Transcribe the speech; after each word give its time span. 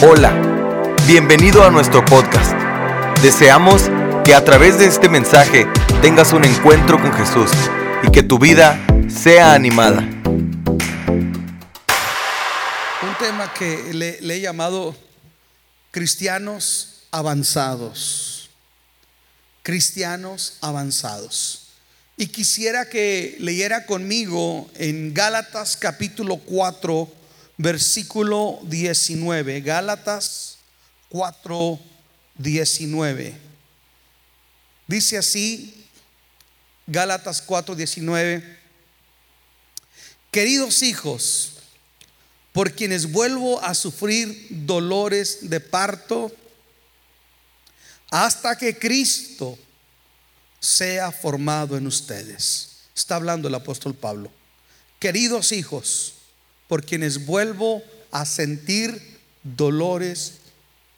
Hola, 0.00 0.30
bienvenido 1.08 1.64
a 1.64 1.72
nuestro 1.72 2.04
podcast. 2.04 2.52
Deseamos 3.20 3.90
que 4.24 4.32
a 4.32 4.44
través 4.44 4.78
de 4.78 4.86
este 4.86 5.08
mensaje 5.08 5.66
tengas 6.00 6.32
un 6.32 6.44
encuentro 6.44 7.02
con 7.02 7.12
Jesús 7.12 7.50
y 8.06 8.12
que 8.12 8.22
tu 8.22 8.38
vida 8.38 8.78
sea 9.08 9.54
animada. 9.54 10.02
Un 13.02 13.18
tema 13.18 13.52
que 13.52 13.92
le, 13.92 14.18
he 14.20 14.40
llamado 14.40 14.94
cristianos 15.90 17.02
avanzados. 17.10 18.50
Cristianos 19.64 20.58
avanzados. 20.60 21.70
Y 22.16 22.28
quisiera 22.28 22.88
que 22.88 23.34
leyera 23.40 23.84
conmigo 23.84 24.70
en 24.76 25.12
Gálatas 25.12 25.76
capítulo 25.76 26.36
4, 26.36 27.17
versículo 27.58 28.60
19. 28.62 29.60
Gálatas 29.60 30.58
4, 31.10 31.78
19. 32.36 33.38
Dice 34.86 35.18
así, 35.18 35.86
Gálatas 36.86 37.42
4, 37.42 37.74
19. 37.74 38.58
Queridos 40.30 40.82
hijos, 40.82 41.52
por 42.52 42.72
quienes 42.72 43.12
vuelvo 43.12 43.60
a 43.62 43.74
sufrir 43.74 44.46
dolores 44.50 45.50
de 45.50 45.60
parto, 45.60 46.32
hasta 48.10 48.56
que 48.56 48.78
Cristo 48.78 49.58
sea 50.60 51.12
formado 51.12 51.76
en 51.76 51.86
ustedes. 51.86 52.78
Está 52.94 53.16
hablando 53.16 53.48
el 53.48 53.54
apóstol 53.54 53.94
Pablo. 53.94 54.30
Queridos 54.98 55.52
hijos, 55.52 56.14
por 56.68 56.84
quienes 56.84 57.26
vuelvo 57.26 57.82
a 58.10 58.24
sentir 58.24 59.18
dolores 59.42 60.34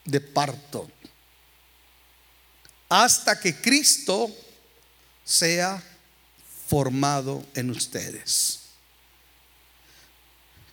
de 0.04 0.20
parto, 0.20 0.90
hasta 2.88 3.38
que 3.38 3.54
Cristo 3.54 4.30
sea 5.24 5.82
formado 6.66 7.44
en 7.54 7.70
ustedes. 7.70 8.58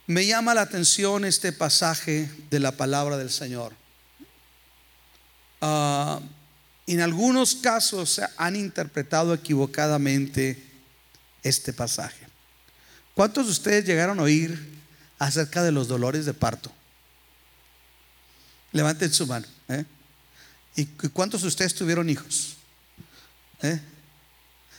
Me 0.07 0.25
llama 0.25 0.53
la 0.53 0.61
atención 0.61 1.25
este 1.25 1.51
pasaje 1.51 2.29
de 2.49 2.59
la 2.59 2.71
palabra 2.71 3.17
del 3.17 3.29
Señor. 3.29 3.73
Ah, 5.59 6.21
en 6.87 7.01
algunos 7.01 7.55
casos 7.55 8.21
han 8.37 8.55
interpretado 8.55 9.33
equivocadamente 9.33 10.63
este 11.43 11.73
pasaje. 11.73 12.25
¿Cuántos 13.13 13.47
de 13.47 13.51
ustedes 13.51 13.85
llegaron 13.85 14.19
a 14.19 14.23
oír 14.23 14.76
acerca 15.19 15.63
de 15.63 15.71
los 15.71 15.87
dolores 15.87 16.25
de 16.25 16.33
parto? 16.33 16.71
Levanten 18.71 19.11
su 19.11 19.25
mano. 19.27 19.45
¿eh? 19.69 19.85
¿Y 20.75 20.85
cuántos 20.85 21.41
de 21.41 21.47
ustedes 21.47 21.73
tuvieron 21.73 22.09
hijos? 22.09 22.57
¿Eh? 23.61 23.79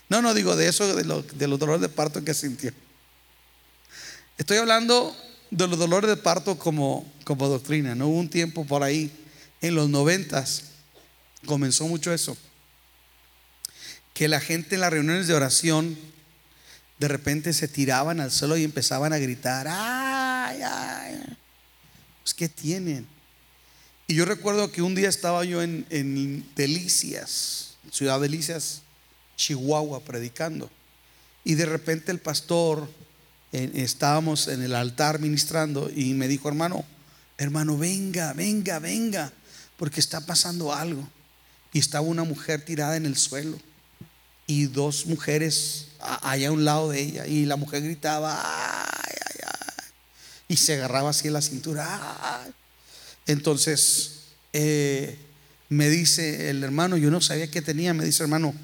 No, 0.08 0.22
no 0.22 0.34
digo 0.34 0.56
de 0.56 0.68
eso, 0.68 0.94
de, 0.94 1.04
los 1.04 1.58
dolores 1.58 1.80
de 1.80 1.88
parto 1.88 2.24
que 2.24 2.34
sintió. 2.34 2.72
Estoy 4.36 4.58
hablando 4.58 5.16
de 5.50 5.66
los 5.66 5.78
dolores 5.78 6.08
de 6.08 6.16
parto 6.16 6.58
como, 6.58 7.10
como 7.24 7.48
doctrina. 7.48 7.94
No 7.94 8.08
hubo 8.08 8.18
un 8.18 8.30
tiempo 8.30 8.64
por 8.64 8.82
ahí 8.82 9.12
en 9.60 9.74
los 9.74 9.88
noventas 9.88 10.64
comenzó 11.46 11.86
mucho 11.86 12.12
eso. 12.12 12.36
Que 14.14 14.28
la 14.28 14.40
gente 14.40 14.74
en 14.74 14.80
las 14.80 14.92
reuniones 14.92 15.26
de 15.26 15.34
oración 15.34 15.96
de 16.98 17.08
repente 17.08 17.52
se 17.52 17.68
tiraban 17.68 18.20
al 18.20 18.30
suelo 18.30 18.56
y 18.56 18.64
empezaban 18.64 19.12
a 19.12 19.18
gritar, 19.18 19.66
ay, 20.48 21.36
pues 22.22 22.34
¿qué 22.34 22.48
tienen? 22.48 23.06
Y 24.06 24.14
yo 24.14 24.24
recuerdo 24.24 24.72
que 24.72 24.80
un 24.80 24.94
día 24.94 25.10
estaba 25.10 25.44
yo 25.44 25.62
en, 25.62 26.46
Delicias, 26.56 27.74
Ciudad 27.90 28.18
Delicias, 28.18 28.80
Chihuahua, 29.36 30.00
predicando. 30.00 30.70
Y 31.44 31.54
de 31.54 31.66
repente 31.66 32.10
el 32.10 32.18
pastor, 32.18 32.88
estábamos 33.52 34.48
en 34.48 34.62
el 34.62 34.74
altar 34.74 35.20
ministrando 35.20 35.90
y 35.94 36.14
me 36.14 36.26
dijo, 36.26 36.48
hermano, 36.48 36.86
hermano, 37.36 37.76
venga, 37.76 38.32
venga, 38.32 38.78
venga, 38.78 39.30
porque 39.76 40.00
está 40.00 40.24
pasando 40.24 40.72
algo. 40.72 41.06
Y 41.74 41.78
estaba 41.78 42.06
una 42.06 42.24
mujer 42.24 42.64
tirada 42.64 42.96
en 42.96 43.04
el 43.04 43.16
suelo 43.16 43.58
y 44.46 44.64
dos 44.64 45.04
mujeres 45.04 45.88
allá 46.00 46.48
a 46.48 46.52
un 46.52 46.64
lado 46.64 46.88
de 46.88 47.00
ella. 47.02 47.26
Y 47.26 47.44
la 47.44 47.56
mujer 47.56 47.82
gritaba, 47.82 48.40
ay. 48.42 49.17
Y 50.48 50.56
se 50.56 50.74
agarraba 50.74 51.10
así 51.10 51.28
en 51.28 51.34
la 51.34 51.42
cintura. 51.42 52.44
Entonces 53.26 54.22
eh, 54.52 55.18
me 55.68 55.90
dice 55.90 56.50
el 56.50 56.64
hermano, 56.64 56.96
yo 56.96 57.10
no 57.10 57.20
sabía 57.20 57.50
qué 57.50 57.62
tenía. 57.62 57.92
Me 57.94 58.04
dice, 58.04 58.22
hermano, 58.22 58.54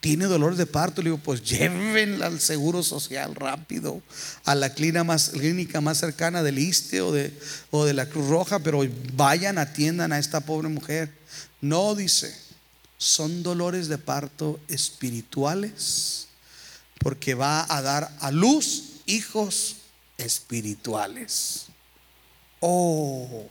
tiene 0.00 0.26
dolor 0.26 0.56
de 0.56 0.66
parto. 0.66 1.02
Le 1.02 1.10
digo, 1.10 1.22
pues 1.22 1.42
llévenla 1.42 2.26
al 2.26 2.40
seguro 2.40 2.82
social 2.82 3.34
rápido, 3.34 4.02
a 4.44 4.54
la 4.54 4.74
clínica 4.74 5.02
más, 5.02 5.30
clínica 5.30 5.80
más 5.80 5.98
cercana 5.98 6.42
del 6.42 6.58
ISTE 6.58 7.00
o 7.00 7.12
de, 7.12 7.32
o 7.70 7.84
de 7.84 7.94
la 7.94 8.06
Cruz 8.06 8.28
Roja, 8.28 8.58
pero 8.58 8.82
vayan, 9.14 9.58
atiendan 9.58 10.12
a 10.12 10.18
esta 10.18 10.40
pobre 10.40 10.68
mujer. 10.68 11.10
No, 11.62 11.94
dice 11.94 12.34
son 13.00 13.42
dolores 13.42 13.88
de 13.88 13.96
parto 13.96 14.60
espirituales, 14.68 16.28
porque 16.98 17.32
va 17.32 17.66
a 17.74 17.80
dar 17.80 18.14
a 18.20 18.30
luz 18.30 19.00
hijos 19.06 19.76
espirituales. 20.20 21.66
Oh, 22.60 23.48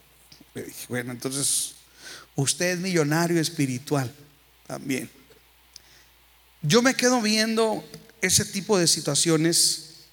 bueno, 0.88 1.12
entonces 1.12 1.76
usted 2.36 2.74
es 2.74 2.80
millonario 2.80 3.40
espiritual 3.42 4.14
también. 4.68 5.10
Yo 6.62 6.82
me 6.82 6.94
quedo 6.94 7.22
viendo 7.22 7.84
ese 8.22 8.46
tipo 8.46 8.78
de 8.78 8.88
situaciones 8.88 10.06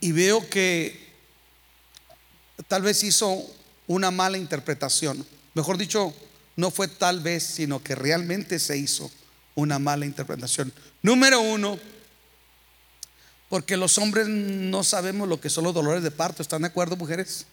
y 0.00 0.12
veo 0.12 0.48
que 0.48 1.10
tal 2.68 2.82
vez 2.82 3.02
hizo 3.04 3.44
una 3.86 4.10
mala 4.10 4.38
interpretación. 4.38 5.24
Mejor 5.54 5.78
dicho, 5.78 6.14
no 6.56 6.70
fue 6.70 6.88
tal 6.88 7.20
vez, 7.20 7.42
sino 7.42 7.82
que 7.82 7.94
realmente 7.94 8.58
se 8.58 8.76
hizo 8.76 9.10
una 9.54 9.78
mala 9.78 10.06
interpretación. 10.06 10.72
Número 11.02 11.40
uno, 11.40 11.78
porque 13.50 13.76
los 13.76 13.98
hombres 13.98 14.26
no 14.28 14.82
sabemos 14.84 15.28
lo 15.28 15.40
que 15.40 15.50
son 15.50 15.64
los 15.64 15.74
dolores 15.74 16.04
de 16.04 16.12
parto. 16.12 16.40
¿Están 16.40 16.62
de 16.62 16.68
acuerdo, 16.68 16.96
mujeres? 16.96 17.44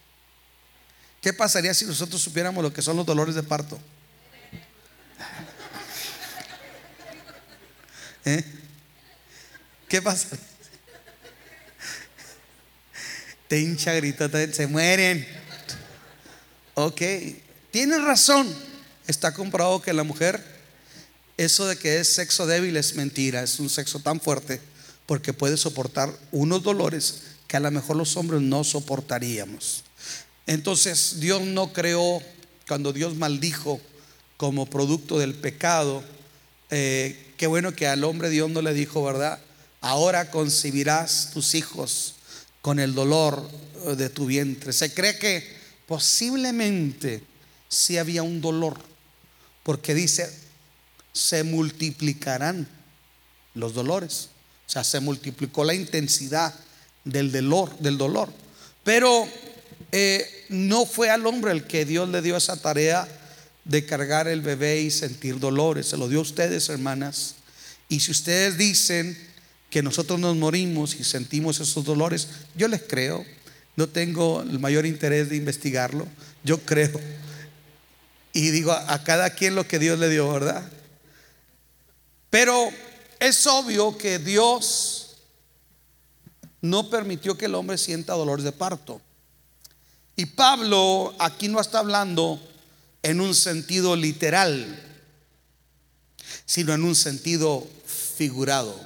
¿Qué 1.21 1.33
pasaría 1.33 1.73
si 1.73 1.85
nosotros 1.85 2.21
supiéramos 2.21 2.63
lo 2.63 2.71
que 2.71 2.83
son 2.83 2.95
los 2.95 3.05
dolores 3.05 3.33
de 3.33 3.41
parto? 3.41 3.75
¿Eh? 8.25 8.45
¿Qué 9.89 9.99
pasa? 9.99 10.37
Te 13.47 13.59
hincha, 13.59 13.93
grita, 13.93 14.29
se 14.53 14.67
mueren. 14.67 15.27
Ok, 16.75 17.01
tienes 17.71 18.03
razón. 18.03 18.55
Está 19.07 19.33
comprobado 19.33 19.81
que 19.81 19.93
la 19.93 20.03
mujer, 20.03 20.45
eso 21.37 21.65
de 21.65 21.75
que 21.75 21.99
es 21.99 22.13
sexo 22.13 22.45
débil 22.45 22.77
es 22.77 22.93
mentira, 22.93 23.41
es 23.41 23.59
un 23.59 23.71
sexo 23.71 23.99
tan 23.99 24.21
fuerte 24.21 24.61
porque 25.07 25.34
puede 25.34 25.57
soportar 25.57 26.13
unos 26.31 26.62
dolores 26.62 27.23
que 27.47 27.57
a 27.57 27.62
lo 27.62 27.72
mejor 27.72 27.95
los 27.95 28.16
hombres 28.18 28.41
no 28.41 28.63
soportaríamos. 28.63 29.84
Entonces 30.45 31.19
Dios 31.19 31.41
no 31.41 31.73
creó, 31.73 32.22
cuando 32.68 32.94
Dios 32.94 33.16
maldijo 33.16 33.81
como 34.35 34.68
producto 34.68 35.18
del 35.18 35.34
pecado, 35.34 36.03
eh, 36.69 37.34
qué 37.38 37.47
bueno 37.47 37.73
que 37.73 37.88
al 37.88 38.03
hombre 38.03 38.29
Dios 38.29 38.50
no 38.51 38.62
le 38.62 38.73
dijo, 38.73 39.03
¿verdad? 39.03 39.40
Ahora 39.81 40.29
concebirás 40.29 41.31
tus 41.34 41.56
hijos 41.56 42.16
con 42.62 42.79
el 42.79 42.94
dolor 42.94 43.50
de 43.97 44.09
tu 44.09 44.25
vientre. 44.25 44.74
Se 44.74 44.94
cree 44.94 45.18
que 45.18 45.56
posiblemente 45.88 47.24
si 47.69 47.98
había 47.98 48.24
un 48.24 48.42
dolor 48.42 48.77
porque 49.63 49.94
dice, 49.94 50.30
se 51.13 51.44
multiplicarán 51.44 52.68
los 53.53 53.74
dolores. 53.74 54.30
O 54.67 54.69
sea, 54.69 54.83
se 54.83 54.99
multiplicó 54.99 55.63
la 55.63 55.73
intensidad 55.73 56.53
del 57.03 57.31
dolor, 57.31 57.77
del 57.79 57.97
dolor. 57.97 58.31
Pero 58.83 59.27
eh, 59.91 60.45
no 60.49 60.85
fue 60.85 61.09
al 61.09 61.25
hombre 61.25 61.51
el 61.51 61.63
que 61.63 61.85
Dios 61.85 62.09
le 62.09 62.21
dio 62.21 62.35
esa 62.35 62.61
tarea 62.61 63.07
de 63.63 63.85
cargar 63.85 64.27
el 64.27 64.41
bebé 64.41 64.81
y 64.81 64.91
sentir 64.91 65.39
dolores. 65.39 65.87
Se 65.87 65.97
lo 65.97 66.09
dio 66.09 66.19
a 66.19 66.23
ustedes, 66.23 66.69
hermanas. 66.69 67.35
Y 67.89 68.01
si 68.01 68.11
ustedes 68.11 68.57
dicen 68.57 69.17
que 69.69 69.81
nosotros 69.81 70.19
nos 70.19 70.35
morimos 70.35 70.95
y 70.95 71.03
sentimos 71.03 71.59
esos 71.59 71.85
dolores, 71.85 72.27
yo 72.55 72.67
les 72.67 72.81
creo. 72.83 73.25
No 73.75 73.87
tengo 73.87 74.41
el 74.41 74.59
mayor 74.59 74.85
interés 74.85 75.29
de 75.29 75.35
investigarlo. 75.37 76.07
Yo 76.43 76.59
creo 76.59 76.99
y 78.37 78.51
digo 78.51 78.71
a 78.71 79.03
cada 79.03 79.31
quien 79.31 79.55
lo 79.55 79.67
que 79.67 79.79
Dios 79.79 79.97
le 79.97 80.09
dio, 80.09 80.31
¿verdad? 80.31 80.63
Pero 82.29 82.69
es 83.19 83.45
obvio 83.47 83.97
que 83.97 84.19
Dios 84.19 85.17
no 86.61 86.89
permitió 86.89 87.37
que 87.37 87.45
el 87.45 87.55
hombre 87.55 87.77
sienta 87.77 88.13
dolores 88.13 88.43
de 88.43 88.51
parto. 88.51 89.01
Y 90.15 90.25
Pablo 90.25 91.13
aquí 91.19 91.47
no 91.47 91.61
está 91.61 91.79
hablando 91.79 92.39
en 93.03 93.21
un 93.21 93.35
sentido 93.35 93.95
literal, 93.95 94.83
sino 96.45 96.73
en 96.73 96.83
un 96.83 96.95
sentido 96.95 97.67
figurado. 97.85 98.79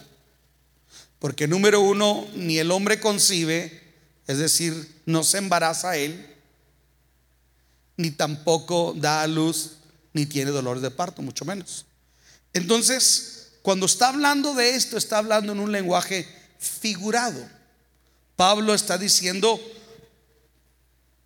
Porque 1.19 1.47
número 1.47 1.81
uno, 1.81 2.27
ni 2.35 2.57
el 2.57 2.71
hombre 2.71 2.99
concibe, 2.99 3.81
es 4.27 4.37
decir, 4.37 5.01
no 5.05 5.23
se 5.23 5.37
embaraza 5.37 5.95
él, 5.95 6.27
ni 7.95 8.11
tampoco 8.11 8.93
da 8.97 9.21
a 9.21 9.27
luz, 9.27 9.73
ni 10.13 10.25
tiene 10.25 10.51
dolor 10.51 10.81
de 10.81 10.91
parto, 10.91 11.21
mucho 11.21 11.45
menos. 11.45 11.85
Entonces, 12.53 13.40
cuando 13.61 13.85
está 13.85 14.09
hablando 14.09 14.53
de 14.53 14.75
esto, 14.75 14.97
está 14.97 15.19
hablando 15.19 15.51
en 15.51 15.59
un 15.59 15.71
lenguaje 15.71 16.27
figurado. 16.59 17.47
Pablo 18.35 18.73
está 18.73 18.97
diciendo, 18.97 19.59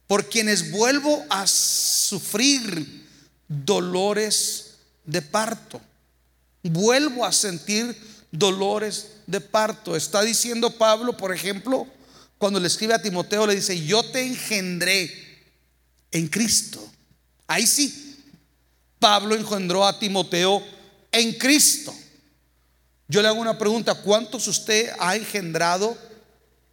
por 0.07 0.29
quienes 0.29 0.71
vuelvo 0.71 1.25
a 1.29 1.47
sufrir 1.47 3.05
dolores 3.47 4.75
de 5.05 5.21
parto. 5.21 5.81
Vuelvo 6.63 7.25
a 7.25 7.31
sentir 7.31 7.95
dolores 8.31 9.11
de 9.27 9.39
parto. 9.39 9.95
Está 9.95 10.21
diciendo 10.21 10.71
Pablo, 10.77 11.15
por 11.15 11.33
ejemplo, 11.33 11.87
cuando 12.37 12.59
le 12.59 12.67
escribe 12.67 12.93
a 12.93 13.01
Timoteo, 13.01 13.47
le 13.47 13.55
dice, 13.55 13.83
yo 13.85 14.03
te 14.11 14.25
engendré 14.25 15.11
en 16.11 16.27
Cristo. 16.27 16.85
Ahí 17.47 17.65
sí, 17.65 18.17
Pablo 18.99 19.35
engendró 19.35 19.85
a 19.85 19.97
Timoteo 19.97 20.61
en 21.11 21.33
Cristo. 21.33 21.95
Yo 23.07 23.21
le 23.21 23.27
hago 23.27 23.39
una 23.39 23.57
pregunta, 23.57 23.95
¿cuántos 23.95 24.47
usted 24.47 24.91
ha 24.99 25.15
engendrado 25.15 25.97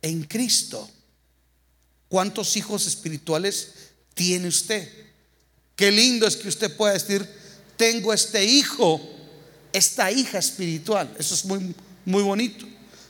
en 0.01 0.25
Cristo? 0.25 0.89
¿Cuántos 2.09 2.57
hijos 2.57 2.87
espirituales 2.87 3.73
tiene 4.15 4.49
usted? 4.49 4.89
Qué 5.77 5.91
lindo 5.91 6.27
es 6.27 6.37
que 6.37 6.49
usted 6.49 6.75
pueda 6.77 6.95
decir, 6.95 7.27
tengo 7.77 8.13
este 8.13 8.45
hijo, 8.45 9.01
esta 9.73 10.11
hija 10.11 10.39
espiritual. 10.39 11.15
Eso 11.19 11.35
es 11.35 11.45
muy, 11.45 11.75
muy 12.05 12.23
bonito. 12.23 12.67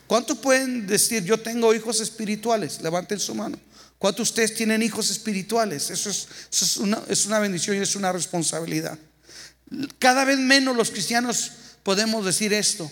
¿Cuántos 0.07 0.39
pueden 0.39 0.87
decir, 0.87 1.25
yo 1.25 1.39
tengo 1.41 1.75
hijos 1.75 2.01
espirituales? 2.01 2.81
Levanten 2.81 3.21
su 3.21 3.35
mano. 3.35 3.59
¿Cuántos 3.99 4.29
de 4.29 4.31
ustedes 4.31 4.55
tienen 4.55 4.83
hijos 4.83 5.11
espirituales? 5.11 5.91
Eso, 5.91 6.11
es, 6.11 6.27
es, 6.51 6.77
una, 6.77 7.03
es 7.09 7.25
una 7.27 7.39
bendición 7.39 7.77
y 7.77 7.81
es 7.81 7.95
una 7.95 8.11
responsabilidad. 8.13 8.99
Cada 9.99 10.25
vez 10.25 10.39
menos 10.39 10.77
los 10.77 10.91
cristianos 10.91 11.53
podemos 11.83 12.25
decir 12.25 12.53
esto. 12.53 12.91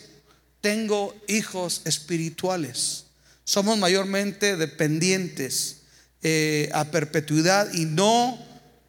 Tengo 0.60 1.14
hijos 1.28 1.82
espirituales. 1.84 3.04
Somos 3.44 3.78
mayormente 3.78 4.56
dependientes 4.56 5.78
eh, 6.22 6.70
a 6.72 6.84
perpetuidad 6.84 7.72
y 7.72 7.86
no 7.86 8.38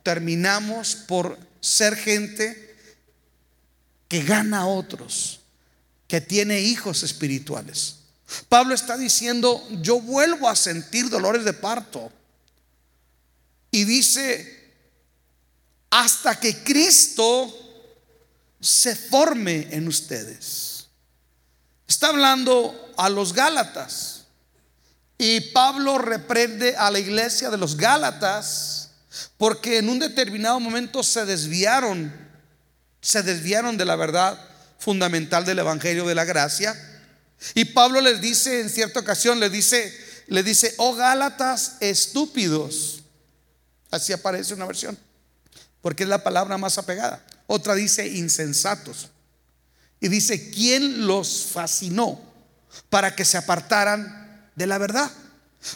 terminamos 0.03 0.95
por 0.95 1.38
ser 1.62 1.95
gente 1.95 2.75
que 4.07 4.23
gana 4.23 4.59
a 4.59 4.65
otros, 4.65 5.39
que 6.07 6.19
tiene 6.19 6.59
hijos 6.59 7.03
espirituales. 7.03 7.95
Pablo 8.50 8.74
está 8.74 8.97
diciendo, 8.97 9.65
yo 9.81 10.01
vuelvo 10.01 10.50
a 10.50 10.56
sentir 10.56 11.09
dolores 11.09 11.45
de 11.45 11.53
parto. 11.53 12.12
Y 13.71 13.85
dice, 13.85 14.74
hasta 15.89 16.39
que 16.39 16.63
Cristo 16.63 17.53
se 18.59 18.95
forme 18.95 19.67
en 19.71 19.88
ustedes. 19.88 20.70
Está 21.91 22.07
hablando 22.07 22.93
a 22.95 23.09
los 23.09 23.33
Gálatas. 23.33 24.21
Y 25.17 25.41
Pablo 25.51 25.97
reprende 25.97 26.77
a 26.77 26.89
la 26.89 26.99
iglesia 26.99 27.49
de 27.49 27.57
los 27.57 27.75
Gálatas 27.75 28.91
porque 29.35 29.77
en 29.77 29.89
un 29.89 29.99
determinado 29.99 30.57
momento 30.61 31.03
se 31.03 31.25
desviaron, 31.25 32.13
se 33.01 33.23
desviaron 33.23 33.75
de 33.75 33.83
la 33.83 33.97
verdad 33.97 34.39
fundamental 34.79 35.43
del 35.43 35.59
Evangelio 35.59 36.07
de 36.07 36.15
la 36.15 36.23
Gracia. 36.23 36.73
Y 37.55 37.65
Pablo 37.65 37.99
les 37.99 38.21
dice 38.21 38.61
en 38.61 38.69
cierta 38.69 39.01
ocasión, 39.01 39.41
le 39.41 39.49
dice, 39.49 39.93
le 40.27 40.43
dice, 40.43 40.73
oh 40.77 40.95
Gálatas 40.95 41.75
estúpidos. 41.81 43.03
Así 43.91 44.13
aparece 44.13 44.53
una 44.53 44.65
versión, 44.65 44.97
porque 45.81 46.03
es 46.03 46.09
la 46.09 46.23
palabra 46.23 46.57
más 46.57 46.77
apegada. 46.77 47.21
Otra 47.47 47.75
dice 47.75 48.07
insensatos. 48.07 49.09
Y 50.01 50.09
dice, 50.09 50.50
¿quién 50.51 51.07
los 51.07 51.48
fascinó 51.53 52.31
para 52.89 53.15
que 53.15 53.25
se 53.25 53.38
apartaran 53.38 54.21
de 54.56 54.68
la 54.68 54.77
verdad. 54.77 55.12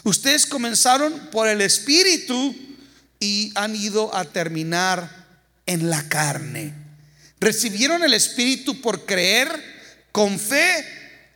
Ustedes 0.04 0.46
comenzaron 0.46 1.28
por 1.30 1.48
el 1.48 1.60
Espíritu 1.60 2.54
y 3.20 3.52
han 3.54 3.74
ido 3.74 4.14
a 4.14 4.24
terminar 4.24 5.26
en 5.66 5.90
la 5.90 6.08
carne. 6.08 6.74
Recibieron 7.40 8.02
el 8.02 8.14
Espíritu 8.14 8.80
por 8.80 9.06
creer 9.06 9.48
con 10.12 10.38
fe 10.38 10.84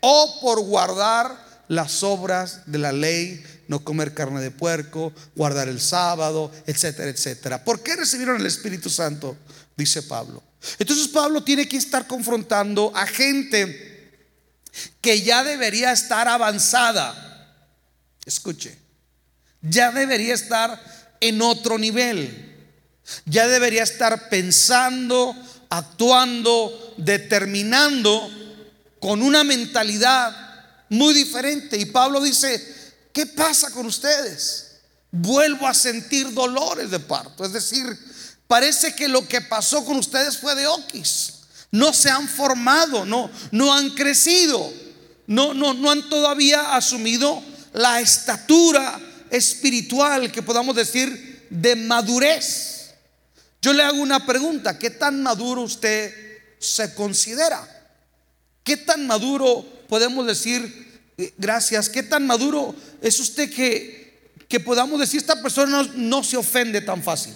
o 0.00 0.38
por 0.40 0.60
guardar 0.60 1.48
las 1.68 2.02
obras 2.02 2.62
de 2.66 2.78
la 2.78 2.92
ley, 2.92 3.42
no 3.68 3.84
comer 3.84 4.12
carne 4.14 4.40
de 4.40 4.50
puerco, 4.50 5.12
guardar 5.36 5.68
el 5.68 5.80
sábado, 5.80 6.50
etcétera, 6.66 7.10
etcétera. 7.10 7.64
¿Por 7.64 7.82
qué 7.82 7.94
recibieron 7.94 8.40
el 8.40 8.46
Espíritu 8.46 8.90
Santo? 8.90 9.36
Dice 9.76 10.02
Pablo. 10.02 10.42
Entonces 10.78 11.08
Pablo 11.08 11.42
tiene 11.42 11.68
que 11.68 11.76
estar 11.76 12.06
confrontando 12.06 12.92
a 12.94 13.06
gente 13.06 14.18
que 15.00 15.22
ya 15.22 15.42
debería 15.42 15.92
estar 15.92 16.28
avanzada 16.28 17.30
Escuche, 18.30 18.76
ya 19.62 19.90
debería 19.90 20.34
estar 20.34 20.80
en 21.20 21.42
otro 21.42 21.78
nivel. 21.78 22.46
Ya 23.24 23.48
debería 23.48 23.82
estar 23.82 24.28
pensando, 24.28 25.34
actuando, 25.68 26.94
determinando 26.96 28.30
con 29.00 29.20
una 29.20 29.42
mentalidad 29.42 30.32
muy 30.90 31.12
diferente. 31.12 31.76
Y 31.76 31.86
Pablo 31.86 32.20
dice, 32.20 32.64
¿qué 33.12 33.26
pasa 33.26 33.72
con 33.72 33.86
ustedes? 33.86 34.76
Vuelvo 35.10 35.66
a 35.66 35.74
sentir 35.74 36.32
dolores 36.32 36.90
de 36.90 37.00
parto. 37.00 37.44
Es 37.44 37.52
decir, 37.52 37.86
parece 38.50 38.96
que 38.96 39.06
lo 39.06 39.28
que 39.28 39.42
pasó 39.42 39.84
con 39.84 39.96
ustedes 39.96 40.36
fue 40.36 40.56
de 40.56 40.66
oquis. 40.66 41.34
No 41.70 41.92
se 41.92 42.10
han 42.10 42.28
formado, 42.28 43.04
no, 43.04 43.30
no 43.52 43.72
han 43.72 43.90
crecido, 43.90 44.72
no, 45.28 45.54
no, 45.54 45.72
no 45.72 45.88
han 45.88 46.08
todavía 46.08 46.74
asumido 46.74 47.40
la 47.74 48.00
estatura 48.00 49.00
espiritual 49.30 50.32
que 50.32 50.42
podamos 50.42 50.74
decir 50.74 51.46
de 51.48 51.76
madurez. 51.76 52.90
Yo 53.62 53.72
le 53.72 53.84
hago 53.84 54.02
una 54.02 54.26
pregunta, 54.26 54.80
¿qué 54.80 54.90
tan 54.90 55.22
maduro 55.22 55.60
usted 55.62 56.12
se 56.58 56.92
considera? 56.96 57.64
¿Qué 58.64 58.76
tan 58.76 59.06
maduro 59.06 59.64
podemos 59.88 60.26
decir, 60.26 61.04
eh, 61.18 61.32
gracias, 61.38 61.88
qué 61.88 62.02
tan 62.02 62.26
maduro 62.26 62.74
es 63.00 63.20
usted 63.20 63.48
que, 63.48 64.32
que 64.48 64.58
podamos 64.58 64.98
decir, 64.98 65.20
esta 65.20 65.40
persona 65.40 65.84
no, 65.84 65.92
no 65.94 66.24
se 66.24 66.36
ofende 66.36 66.80
tan 66.80 67.00
fácil? 67.00 67.32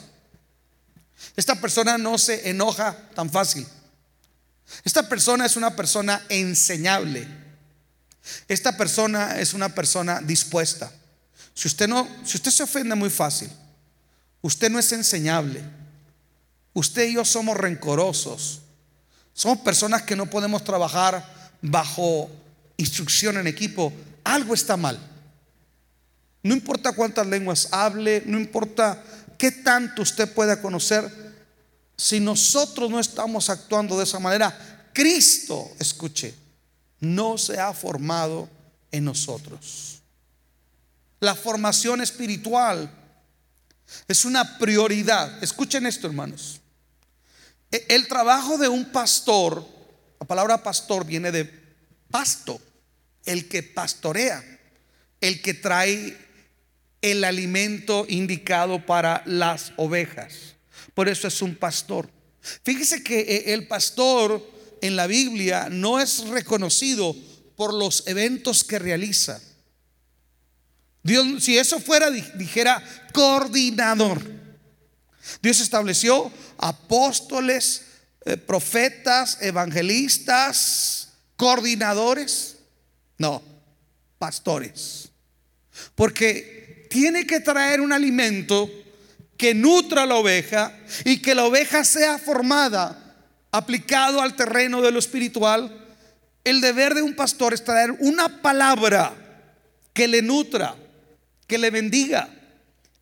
Esta 1.37 1.55
persona 1.61 1.99
no 1.99 2.19
se 2.19 2.49
enoja 2.49 2.97
tan 3.15 3.31
fácil. 3.31 3.67
Esta 4.85 5.09
persona 5.09 5.47
es 5.47 5.57
una 5.57 5.77
persona 5.77 6.23
enseñable. 6.29 7.27
Esta 8.49 8.77
persona 8.77 9.39
es 9.39 9.55
una 9.55 9.69
persona 9.69 10.21
dispuesta. 10.21 10.91
Si 11.55 11.69
usted 11.69 11.89
no, 11.89 12.09
si 12.25 12.37
usted 12.37 12.51
se 12.51 12.63
ofende 12.63 12.95
muy 12.95 13.11
fácil, 13.11 13.51
usted 14.43 14.71
no 14.71 14.79
es 14.79 14.91
enseñable. 14.93 15.63
Usted 16.73 17.09
y 17.09 17.15
yo 17.15 17.25
somos 17.25 17.57
rencorosos. 17.57 18.63
Somos 19.33 19.59
personas 19.59 20.03
que 20.03 20.17
no 20.17 20.27
podemos 20.27 20.65
trabajar 20.65 21.25
bajo 21.63 22.31
instrucción 22.77 23.37
en 23.37 23.47
equipo. 23.47 23.93
Algo 24.25 24.55
está 24.55 24.77
mal. 24.77 24.99
No 26.43 26.55
importa 26.55 26.93
cuántas 26.93 27.27
lenguas 27.27 27.69
hable, 27.73 28.23
no 28.27 28.39
importa 28.39 29.03
qué 29.45 29.53
tanto 29.53 30.01
usted 30.01 30.33
pueda 30.33 30.63
conocer, 30.63 31.07
si 31.99 32.19
nosotros 32.19 32.91
no 32.91 32.99
estamos 32.99 33.51
actuando 33.51 33.99
de 33.99 34.05
esa 34.05 34.19
manera, 34.19 34.89
Cristo, 34.95 35.71
escuche, 35.79 36.35
no 37.01 37.37
se 37.37 37.61
ha 37.61 37.75
formado 37.75 38.49
en 38.91 39.05
nosotros. 39.05 40.01
La 41.21 41.35
formación 41.35 42.01
espiritual 42.01 42.91
es 44.09 44.25
una 44.25 44.57
prioridad. 44.57 45.45
Escuchen 45.45 45.85
esto, 45.85 46.07
hermanos. 46.07 46.63
E, 47.71 47.85
el 47.91 48.09
trabajo 48.09 48.57
de 48.57 48.69
un 48.69 48.87
pastor, 48.93 49.63
la 50.19 50.27
palabra 50.27 50.63
pastor 50.63 51.05
viene 51.05 51.31
de 51.31 51.45
pasto, 52.11 52.59
el 53.27 53.47
que 53.47 53.63
pastorea, 53.63 54.43
el 55.21 55.43
que 55.43 55.53
trae 55.53 56.24
el 57.05 57.23
alimento 57.23 58.07
indicado 58.09 58.87
para 58.87 59.23
las 59.27 59.75
ovejas. 59.77 60.55
Por 60.95 61.11
eso 61.11 61.29
es 61.29 61.43
un 61.43 61.55
pastor. 61.55 62.09
Fíjese 62.63 63.05
que 63.05 63.21
eh, 63.21 63.53
el 63.53 63.69
pastor 63.69 64.43
en 64.81 64.97
la 64.97 65.07
Biblia 65.07 65.69
no 65.71 66.01
es 66.01 66.27
reconocido 66.29 67.15
por 67.57 67.75
los 67.75 68.07
eventos 68.07 68.65
que 68.65 68.79
realiza. 68.79 69.39
Dios, 71.03 71.45
si 71.45 71.59
eso 71.59 71.79
fuera, 71.79 72.11
dijera 72.11 72.83
coordinador. 73.13 74.23
Dios 75.43 75.61
estableció 75.61 76.33
apóstoles, 76.57 77.83
eh, 78.25 78.39
profetas, 78.39 79.43
evangelistas, 79.43 81.11
coordinadores. 81.37 82.57
No, 83.19 83.43
pastores. 84.19 85.11
Porque 85.95 86.64
tiene 86.95 87.27
que 87.27 87.41
traer 87.41 87.81
un 87.81 87.93
alimento 87.93 88.71
que 89.37 89.53
nutra 89.53 90.05
a 90.05 90.07
la 90.07 90.15
oveja 90.15 90.73
y 91.05 91.21
que 91.21 91.35
la 91.35 91.45
oveja 91.45 91.83
sea 91.83 92.19
formada, 92.19 93.17
aplicado 93.51 94.23
al 94.23 94.37
terreno 94.37 94.81
de 94.81 94.93
lo 94.93 95.01
espiritual. 95.01 95.77
El 96.45 96.61
deber 96.61 96.95
de 96.95 97.03
un 97.03 97.17
pastor 97.17 97.53
es 97.53 97.65
traer 97.65 97.97
una 97.99 98.41
palabra 98.41 99.13
que 99.93 100.07
le 100.07 100.23
nutra, 100.23 100.77
que 101.49 101.59
le 101.59 101.73
bendiga, 101.73 102.29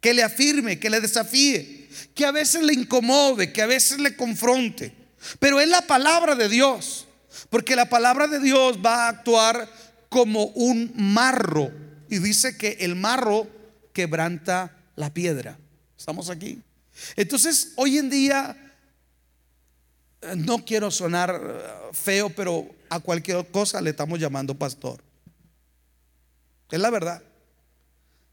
que 0.00 0.14
le 0.14 0.22
afirme, 0.22 0.78
que 0.78 0.88
le 0.88 1.02
desafíe, 1.02 1.86
que 2.14 2.24
a 2.24 2.30
veces 2.30 2.62
le 2.62 2.72
incomode, 2.72 3.52
que 3.52 3.60
a 3.60 3.66
veces 3.66 3.98
le 3.98 4.16
confronte. 4.16 4.94
Pero 5.38 5.60
es 5.60 5.68
la 5.68 5.82
palabra 5.82 6.34
de 6.34 6.48
Dios, 6.48 7.06
porque 7.50 7.76
la 7.76 7.90
palabra 7.90 8.26
de 8.26 8.40
Dios 8.40 8.78
va 8.82 9.04
a 9.04 9.08
actuar 9.10 9.68
como 10.08 10.46
un 10.54 10.94
marro. 10.96 11.70
Y 12.08 12.20
dice 12.20 12.56
que 12.56 12.78
el 12.80 12.96
marro 12.96 13.60
quebranta 13.92 14.76
la 14.96 15.12
piedra. 15.12 15.58
¿Estamos 15.96 16.30
aquí? 16.30 16.62
Entonces, 17.16 17.72
hoy 17.76 17.98
en 17.98 18.10
día, 18.10 18.56
no 20.36 20.64
quiero 20.64 20.90
sonar 20.90 21.40
eh, 21.42 21.90
feo, 21.92 22.30
pero 22.30 22.68
a 22.88 23.00
cualquier 23.00 23.46
cosa 23.50 23.80
le 23.80 23.90
estamos 23.90 24.18
llamando 24.18 24.54
pastor. 24.56 25.02
Es 26.70 26.80
la 26.80 26.90
verdad. 26.90 27.22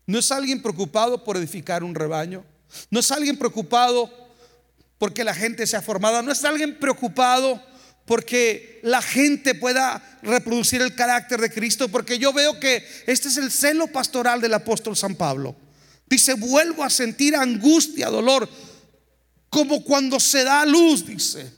No 0.06 0.20
es 0.20 0.32
alguien 0.32 0.62
preocupado 0.62 1.24
por 1.24 1.38
edificar 1.38 1.84
un 1.84 1.94
rebaño. 1.94 2.44
No 2.90 3.00
es 3.00 3.12
alguien 3.12 3.38
preocupado 3.38 4.12
porque 4.98 5.24
la 5.24 5.34
gente 5.34 5.68
sea 5.68 5.82
formada. 5.82 6.22
No 6.22 6.32
es 6.32 6.44
alguien 6.44 6.80
preocupado 6.80 7.62
porque 8.10 8.80
la 8.82 9.04
gente 9.04 9.54
pueda 9.54 10.02
reproducir 10.24 10.82
el 10.82 10.96
carácter 10.96 11.40
de 11.40 11.52
Cristo. 11.52 11.90
Porque 11.90 12.18
yo 12.18 12.34
veo 12.34 12.60
que 12.60 12.84
este 13.06 13.28
es 13.28 13.38
el 13.38 13.52
celo 13.52 13.86
pastoral 13.86 14.42
del 14.42 14.56
apóstol 14.56 14.98
San 14.98 15.14
Pablo. 15.14 15.56
Dice, 16.08 16.34
vuelvo 16.34 16.84
a 16.84 16.90
sentir 16.90 17.36
angustia, 17.36 18.10
dolor, 18.10 18.50
como 19.52 19.84
cuando 19.84 20.20
se 20.20 20.44
da 20.44 20.66
luz, 20.66 21.06
dice, 21.06 21.54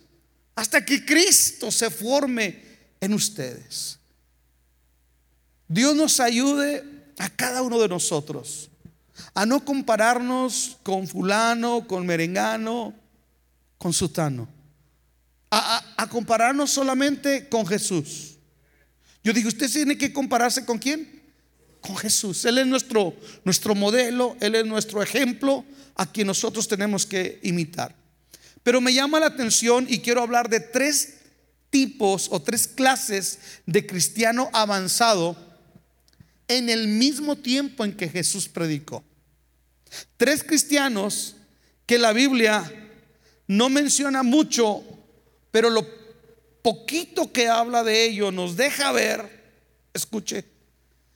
hasta 0.53 0.83
que 0.83 1.05
Cristo 1.05 1.71
se 1.71 1.89
forme 1.89 2.61
en 2.99 3.13
ustedes. 3.13 3.97
Dios 5.69 5.95
nos 5.95 6.19
ayude 6.19 6.83
a 7.17 7.29
cada 7.29 7.61
uno 7.61 7.79
de 7.79 7.87
nosotros 7.87 8.69
a 9.33 9.45
no 9.45 9.63
compararnos 9.63 10.79
con 10.83 11.07
fulano, 11.07 11.87
con 11.87 12.05
merengano, 12.05 12.93
con 13.77 13.93
sutano, 13.93 14.49
a, 15.51 16.07
compararnos 16.09 16.71
solamente 16.71 17.47
con 17.47 17.67
Jesús. 17.67 18.37
Yo 19.23 19.33
digo, 19.33 19.49
usted 19.49 19.69
tiene 19.71 19.97
que 19.97 20.11
compararse 20.11 20.65
con 20.65 20.79
quién? 20.79 21.21
con 21.81 21.97
Jesús. 21.97 22.45
Él 22.45 22.59
es 22.59 22.67
nuestro, 22.67 23.15
nuestro 23.43 23.75
modelo, 23.75 24.37
Él 24.39 24.55
es 24.55 24.65
nuestro 24.65 25.01
ejemplo 25.01 25.65
a 25.95 26.09
quien 26.09 26.27
nosotros 26.27 26.67
tenemos 26.67 27.05
que 27.05 27.39
imitar. 27.43 27.95
Pero 28.63 28.79
me 28.79 28.93
llama 28.93 29.19
la 29.19 29.25
atención 29.25 29.87
y 29.89 29.99
quiero 29.99 30.21
hablar 30.21 30.47
de 30.47 30.59
tres 30.59 31.15
tipos 31.69 32.27
o 32.31 32.41
tres 32.41 32.67
clases 32.67 33.39
de 33.65 33.85
cristiano 33.85 34.49
avanzado 34.53 35.35
en 36.47 36.69
el 36.69 36.87
mismo 36.87 37.35
tiempo 37.35 37.83
en 37.83 37.95
que 37.95 38.07
Jesús 38.07 38.47
predicó. 38.47 39.03
Tres 40.17 40.43
cristianos 40.43 41.35
que 41.85 41.97
la 41.97 42.13
Biblia 42.13 42.71
no 43.47 43.69
menciona 43.69 44.21
mucho, 44.21 44.83
pero 45.51 45.69
lo 45.69 45.85
poquito 46.61 47.31
que 47.31 47.47
habla 47.47 47.83
de 47.83 48.05
ellos 48.05 48.33
nos 48.33 48.55
deja 48.55 48.91
ver, 48.91 49.41
escuche, 49.93 50.45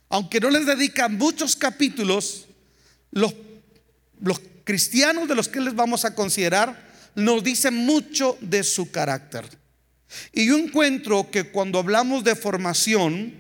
aunque 0.10 0.40
no 0.40 0.50
les 0.50 0.66
dedican 0.66 1.18
muchos 1.18 1.56
capítulos, 1.56 2.46
los, 3.12 3.34
los 4.22 4.42
cristianos 4.64 5.28
de 5.28 5.36
los 5.36 5.48
que 5.48 5.62
les 5.62 5.76
vamos 5.76 6.06
a 6.06 6.14
considerar 6.14 6.86
nos 7.16 7.44
dicen 7.44 7.74
mucho 7.74 8.38
de 8.42 8.64
su 8.64 8.92
carácter. 8.92 9.46
Y 10.32 10.48
yo 10.48 10.58
encuentro 10.58 11.30
que 11.32 11.46
cuando 11.46 11.80
hablamos 11.80 12.24
de 12.24 12.36
formación, 12.36 13.34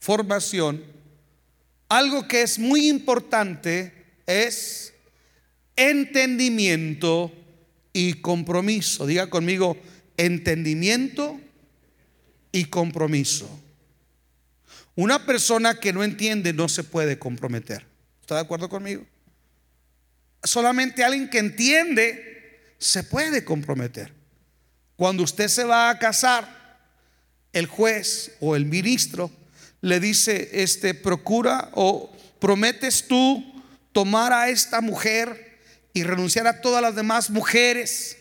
formación, 0.00 0.82
algo 1.88 2.26
que 2.26 2.42
es 2.42 2.58
muy 2.58 2.88
importante 2.88 3.92
es 4.26 4.94
entendimiento 5.76 7.32
y 7.92 8.14
compromiso. 8.14 9.06
Diga 9.06 9.28
conmigo, 9.28 9.76
entendimiento 10.16 11.40
y 12.50 12.66
compromiso. 12.66 13.48
Una 14.94 15.24
persona 15.24 15.80
que 15.80 15.92
no 15.92 16.04
entiende 16.04 16.52
no 16.52 16.68
se 16.68 16.84
puede 16.84 17.18
comprometer. 17.18 17.86
¿Está 18.20 18.36
de 18.36 18.42
acuerdo 18.42 18.68
conmigo? 18.68 19.06
Solamente 20.44 21.02
alguien 21.02 21.30
que 21.30 21.38
entiende 21.38 22.74
se 22.78 23.04
puede 23.04 23.44
comprometer. 23.44 24.12
Cuando 24.96 25.22
usted 25.22 25.48
se 25.48 25.64
va 25.64 25.88
a 25.88 25.98
casar, 25.98 26.62
el 27.52 27.66
juez 27.66 28.36
o 28.40 28.56
el 28.56 28.66
ministro 28.66 29.30
le 29.80 30.00
dice, 30.00 30.50
este, 30.52 30.94
procura 30.94 31.70
o 31.74 32.14
prometes 32.38 33.06
tú 33.06 33.62
tomar 33.92 34.32
a 34.32 34.48
esta 34.48 34.80
mujer 34.80 35.51
y 35.92 36.02
renunciar 36.04 36.46
a 36.46 36.60
todas 36.60 36.82
las 36.82 36.94
demás 36.94 37.30
mujeres 37.30 38.16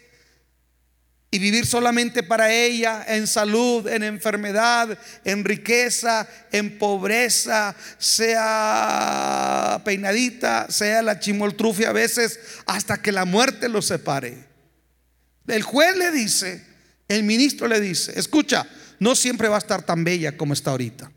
y 1.34 1.40
vivir 1.40 1.66
solamente 1.66 2.24
para 2.24 2.54
ella 2.54 3.06
en 3.08 3.26
salud, 3.26 3.88
en 3.88 4.04
enfermedad, 4.04 5.00
en 5.24 5.46
riqueza, 5.46 6.28
en 6.52 6.78
pobreza, 6.78 7.74
sea 7.98 9.82
peinadita, 9.86 10.70
sea 10.70 11.02
la 11.02 11.20
chimoltrufia 11.22 11.90
a 11.90 11.94
veces, 11.94 12.38
hasta 12.66 13.02
que 13.02 13.14
la 13.14 13.24
muerte 13.24 13.70
los 13.70 13.86
separe. 13.86 14.46
El 15.48 15.64
juez 15.64 15.96
le 15.96 16.12
dice, 16.12 16.66
el 17.08 17.24
ministro 17.24 17.68
le 17.70 17.80
dice, 17.80 18.12
escucha, 18.20 18.68
no 19.00 19.16
siempre 19.16 19.48
va 19.48 19.56
a 19.56 19.60
estar 19.60 19.84
tan 19.84 20.04
bella 20.04 20.36
como 20.36 20.52
está 20.52 20.72
ahorita. 20.72 21.14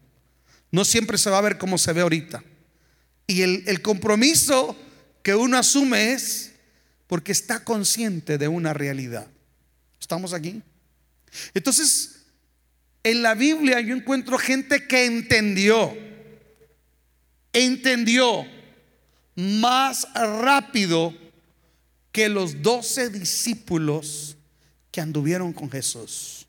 No 0.70 0.84
siempre 0.84 1.18
se 1.18 1.30
va 1.30 1.38
a 1.38 1.42
ver 1.42 1.58
como 1.58 1.76
se 1.76 1.92
ve 1.92 2.02
ahorita. 2.02 2.42
Y 3.26 3.42
el, 3.42 3.64
el 3.66 3.82
compromiso 3.82 4.76
que 5.24 5.34
uno 5.34 5.56
asume 5.56 6.12
es 6.12 6.52
porque 7.06 7.32
está 7.32 7.64
consciente 7.64 8.36
de 8.36 8.46
una 8.46 8.74
realidad. 8.74 9.26
¿Estamos 9.98 10.34
aquí? 10.34 10.62
Entonces, 11.54 12.26
en 13.02 13.22
la 13.22 13.34
Biblia 13.34 13.80
yo 13.80 13.96
encuentro 13.96 14.36
gente 14.36 14.86
que 14.86 15.06
entendió, 15.06 15.96
entendió 17.54 18.46
más 19.34 20.06
rápido 20.12 21.16
que 22.12 22.28
los 22.28 22.60
doce 22.60 23.08
discípulos 23.08 24.36
que 24.92 25.00
anduvieron 25.00 25.54
con 25.54 25.70
Jesús. 25.70 26.46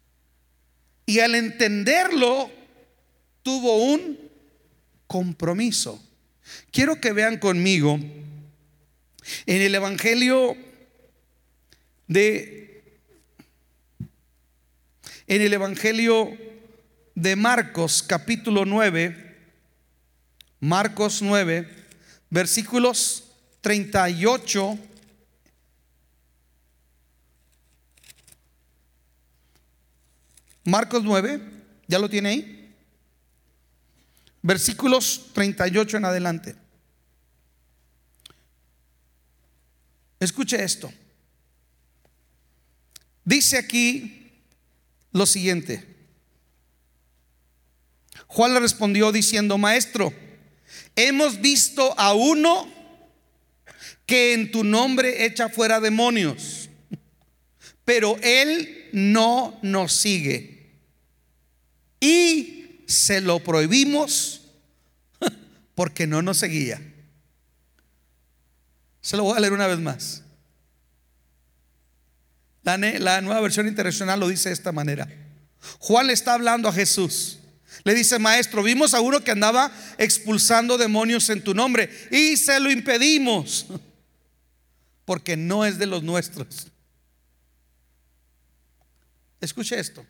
Y 1.06 1.20
al 1.20 1.36
entenderlo, 1.36 2.52
tuvo 3.42 3.86
un 3.94 4.20
compromiso. 5.08 6.04
Quiero 6.72 7.00
que 7.00 7.14
vean 7.14 7.38
conmigo 7.38 7.98
en 9.46 9.62
el 9.62 9.76
Evangelio 9.76 10.56
de 12.08 12.66
en 15.28 15.42
el 15.42 15.54
Evangelio 15.54 16.38
de 17.16 17.36
Marcos 17.36 18.04
capítulo 18.04 18.66
9, 18.66 19.38
Marcos 20.60 21.22
9, 21.22 21.68
versículos 22.30 23.24
38. 23.62 24.78
Marcos 30.66 31.04
9, 31.04 31.42
¿ya 31.88 32.00
lo 32.00 32.10
tiene 32.10 32.30
ahí? 32.30 32.76
Versículos 34.42 35.30
38 35.34 35.98
en 35.98 36.06
adelante. 36.06 36.65
Escuche 40.26 40.64
esto. 40.64 40.92
Dice 43.24 43.58
aquí 43.58 44.32
lo 45.12 45.28
siguiente. 45.28 45.86
Juan 48.26 48.56
le 48.56 48.60
respondió 48.60 49.12
diciendo, 49.12 49.60
maestro, 49.60 50.12
hemos 50.96 51.40
visto 51.42 51.94
a 52.00 52.16
uno 52.16 52.68
que 54.08 54.34
en 54.34 54.52
tu 54.52 54.64
nombre 54.64 55.26
echa 55.26 55.48
fuera 55.48 55.80
demonios, 55.80 56.70
pero 57.86 58.18
él 58.24 58.90
no 58.94 59.60
nos 59.62 59.94
sigue. 59.94 60.72
Y 62.00 62.82
se 62.88 63.22
lo 63.22 63.40
prohibimos 63.42 64.42
porque 65.76 66.08
no 66.08 66.24
nos 66.24 66.38
seguía. 66.38 66.82
Se 69.06 69.16
lo 69.16 69.24
voy 69.24 69.38
a 69.38 69.40
leer 69.40 69.54
una 69.54 69.68
vez 69.68 69.78
más. 69.78 70.24
La, 72.64 73.22
nueva 73.22 73.40
versión 73.40 73.68
internacional 73.68 74.20
lo 74.20 74.28
dice 74.28 74.50
de 74.50 74.54
esta 74.54 74.72
manera. 74.72 75.08
Juan 75.78 76.08
le 76.08 76.14
está 76.14 76.34
hablando 76.34 76.68
a 76.68 76.74
Jesús. 76.74 77.38
Le 77.84 77.94
dice, 77.94 78.18
maestro, 78.18 78.64
vimos 78.64 78.96
a 78.96 79.02
uno 79.02 79.24
que 79.24 79.30
andaba 79.30 79.72
expulsando 80.00 80.80
demonios 80.80 81.30
en 81.30 81.44
tu 81.44 81.54
nombre 81.54 81.88
y 82.10 82.36
se 82.36 82.60
lo 82.60 82.72
impedimos 82.72 83.68
porque 85.06 85.38
no 85.38 85.66
es 85.66 85.78
de 85.78 85.86
los 85.86 86.02
nuestros. 86.02 86.72
Escuche 89.40 89.80
esto. 89.80 90.04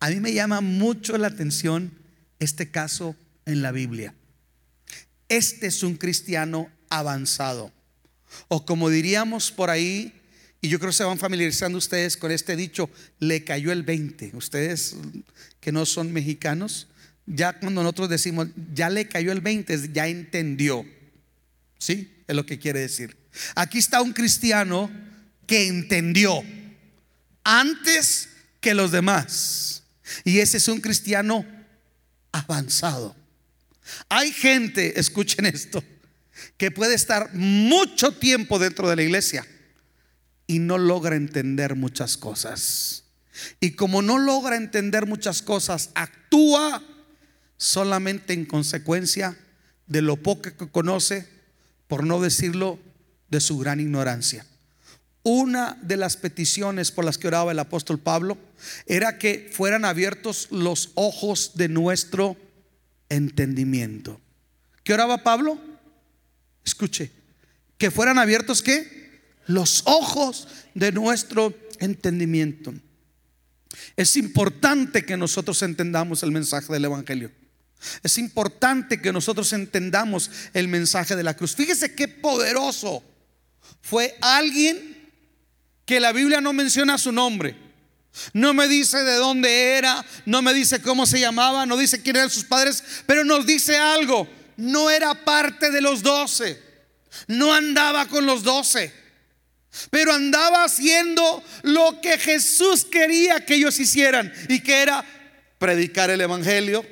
A 0.00 0.08
mí 0.08 0.18
me 0.18 0.32
llama 0.32 0.62
mucho 0.62 1.18
la 1.18 1.26
atención 1.26 1.92
este 2.38 2.70
caso 2.70 3.14
en 3.44 3.60
la 3.60 3.70
Biblia. 3.70 4.14
Este 5.34 5.66
es 5.66 5.82
un 5.82 5.96
cristiano 5.96 6.70
avanzado. 6.88 7.72
O 8.46 8.64
como 8.64 8.88
diríamos 8.88 9.50
por 9.50 9.68
ahí, 9.68 10.12
y 10.60 10.68
yo 10.68 10.78
creo 10.78 10.92
que 10.92 10.96
se 10.96 11.02
van 11.02 11.18
familiarizando 11.18 11.76
ustedes 11.76 12.16
con 12.16 12.30
este 12.30 12.54
dicho, 12.54 12.88
le 13.18 13.42
cayó 13.42 13.72
el 13.72 13.82
20. 13.82 14.30
Ustedes 14.34 14.94
que 15.58 15.72
no 15.72 15.86
son 15.86 16.12
mexicanos, 16.12 16.86
ya 17.26 17.58
cuando 17.58 17.82
nosotros 17.82 18.10
decimos, 18.10 18.46
ya 18.72 18.88
le 18.90 19.08
cayó 19.08 19.32
el 19.32 19.40
20, 19.40 19.90
ya 19.92 20.06
entendió. 20.06 20.86
¿Sí? 21.78 22.14
Es 22.28 22.36
lo 22.36 22.46
que 22.46 22.60
quiere 22.60 22.78
decir. 22.78 23.16
Aquí 23.56 23.78
está 23.78 24.02
un 24.02 24.12
cristiano 24.12 24.88
que 25.48 25.66
entendió 25.66 26.44
antes 27.42 28.28
que 28.60 28.72
los 28.72 28.92
demás. 28.92 29.82
Y 30.22 30.38
ese 30.38 30.58
es 30.58 30.68
un 30.68 30.80
cristiano 30.80 31.44
avanzado. 32.30 33.23
Hay 34.08 34.32
gente, 34.32 34.98
escuchen 35.00 35.46
esto, 35.46 35.82
que 36.56 36.70
puede 36.70 36.94
estar 36.94 37.34
mucho 37.34 38.12
tiempo 38.12 38.58
dentro 38.58 38.88
de 38.88 38.96
la 38.96 39.02
iglesia 39.02 39.46
y 40.46 40.58
no 40.58 40.78
logra 40.78 41.16
entender 41.16 41.74
muchas 41.74 42.16
cosas. 42.16 43.04
Y 43.60 43.72
como 43.72 44.02
no 44.02 44.18
logra 44.18 44.56
entender 44.56 45.06
muchas 45.06 45.42
cosas, 45.42 45.90
actúa 45.94 46.82
solamente 47.56 48.32
en 48.32 48.44
consecuencia 48.44 49.36
de 49.86 50.02
lo 50.02 50.16
poco 50.16 50.42
que 50.42 50.70
conoce, 50.70 51.28
por 51.88 52.04
no 52.04 52.20
decirlo 52.20 52.78
de 53.28 53.40
su 53.40 53.58
gran 53.58 53.80
ignorancia. 53.80 54.46
Una 55.22 55.78
de 55.80 55.96
las 55.96 56.16
peticiones 56.16 56.90
por 56.90 57.04
las 57.04 57.16
que 57.16 57.28
oraba 57.28 57.52
el 57.52 57.58
apóstol 57.58 57.98
Pablo 57.98 58.36
era 58.86 59.18
que 59.18 59.50
fueran 59.52 59.84
abiertos 59.84 60.48
los 60.50 60.90
ojos 60.94 61.52
de 61.54 61.68
nuestro 61.68 62.36
entendimiento. 63.14 64.20
¿Qué 64.82 64.92
oraba 64.92 65.22
Pablo? 65.22 65.58
Escuche, 66.64 67.10
que 67.78 67.90
fueran 67.90 68.18
abiertos 68.18 68.62
qué? 68.62 69.22
Los 69.46 69.82
ojos 69.86 70.48
de 70.74 70.92
nuestro 70.92 71.54
entendimiento. 71.80 72.74
Es 73.96 74.16
importante 74.16 75.04
que 75.04 75.16
nosotros 75.16 75.62
entendamos 75.62 76.22
el 76.22 76.30
mensaje 76.30 76.72
del 76.72 76.84
Evangelio. 76.84 77.30
Es 78.02 78.18
importante 78.18 79.00
que 79.00 79.12
nosotros 79.12 79.52
entendamos 79.52 80.30
el 80.54 80.68
mensaje 80.68 81.16
de 81.16 81.22
la 81.22 81.34
cruz. 81.34 81.54
Fíjese 81.54 81.94
qué 81.94 82.08
poderoso 82.08 83.02
fue 83.82 84.16
alguien 84.20 85.10
que 85.84 86.00
la 86.00 86.12
Biblia 86.12 86.40
no 86.40 86.52
menciona 86.52 86.96
su 86.96 87.12
nombre. 87.12 87.63
No 88.32 88.54
me 88.54 88.68
dice 88.68 89.02
de 89.02 89.14
dónde 89.14 89.76
era, 89.76 90.04
no 90.24 90.42
me 90.42 90.54
dice 90.54 90.80
cómo 90.80 91.06
se 91.06 91.20
llamaba, 91.20 91.66
no 91.66 91.76
dice 91.76 92.02
quién 92.02 92.16
eran 92.16 92.30
sus 92.30 92.44
padres, 92.44 92.82
pero 93.06 93.24
nos 93.24 93.46
dice 93.46 93.76
algo. 93.76 94.28
No 94.56 94.88
era 94.90 95.24
parte 95.24 95.70
de 95.70 95.80
los 95.80 96.02
doce, 96.02 96.60
no 97.26 97.52
andaba 97.52 98.06
con 98.06 98.24
los 98.24 98.44
doce, 98.44 98.92
pero 99.90 100.12
andaba 100.12 100.64
haciendo 100.64 101.42
lo 101.62 102.00
que 102.00 102.18
Jesús 102.18 102.84
quería 102.84 103.44
que 103.44 103.56
ellos 103.56 103.80
hicieran 103.80 104.32
y 104.48 104.60
que 104.60 104.82
era 104.82 105.04
predicar 105.58 106.10
el 106.10 106.20
Evangelio, 106.20 106.86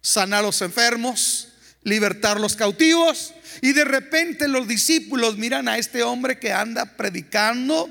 sanar 0.00 0.40
a 0.40 0.46
los 0.46 0.62
enfermos, 0.62 1.48
libertar 1.82 2.40
los 2.40 2.56
cautivos 2.56 3.34
y 3.60 3.72
de 3.72 3.84
repente 3.84 4.48
los 4.48 4.66
discípulos 4.66 5.36
miran 5.36 5.68
a 5.68 5.78
este 5.78 6.02
hombre 6.02 6.38
que 6.38 6.52
anda 6.52 6.96
predicando, 6.96 7.90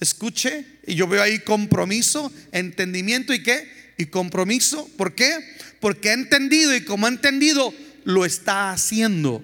escuche, 0.00 0.66
y 0.86 0.94
yo 0.94 1.06
veo 1.06 1.22
ahí 1.22 1.40
compromiso, 1.40 2.32
entendimiento 2.52 3.32
y 3.32 3.42
qué, 3.42 3.94
y 3.98 4.06
compromiso, 4.06 4.88
¿por 4.96 5.14
qué? 5.14 5.38
Porque 5.80 6.10
ha 6.10 6.14
entendido 6.14 6.74
y 6.74 6.84
como 6.84 7.06
ha 7.06 7.10
entendido, 7.10 7.72
lo 8.04 8.24
está 8.24 8.72
haciendo. 8.72 9.42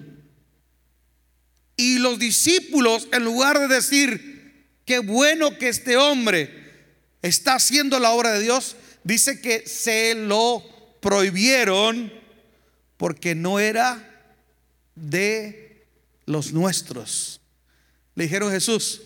Y 1.77 1.99
los 1.99 2.19
discípulos, 2.19 3.07
en 3.13 3.23
lugar 3.23 3.59
de 3.59 3.73
decir, 3.73 4.65
qué 4.85 4.99
bueno 4.99 5.57
que 5.57 5.69
este 5.69 5.97
hombre 5.97 6.51
está 7.21 7.55
haciendo 7.55 7.99
la 7.99 8.11
obra 8.11 8.33
de 8.33 8.41
Dios, 8.41 8.75
dice 9.03 9.39
que 9.39 9.65
se 9.65 10.15
lo 10.15 10.63
prohibieron 11.01 12.11
porque 12.97 13.33
no 13.33 13.59
era 13.59 14.05
de 14.95 15.85
los 16.25 16.51
nuestros. 16.51 17.39
Le 18.15 18.25
dijeron 18.25 18.51
Jesús, 18.51 19.03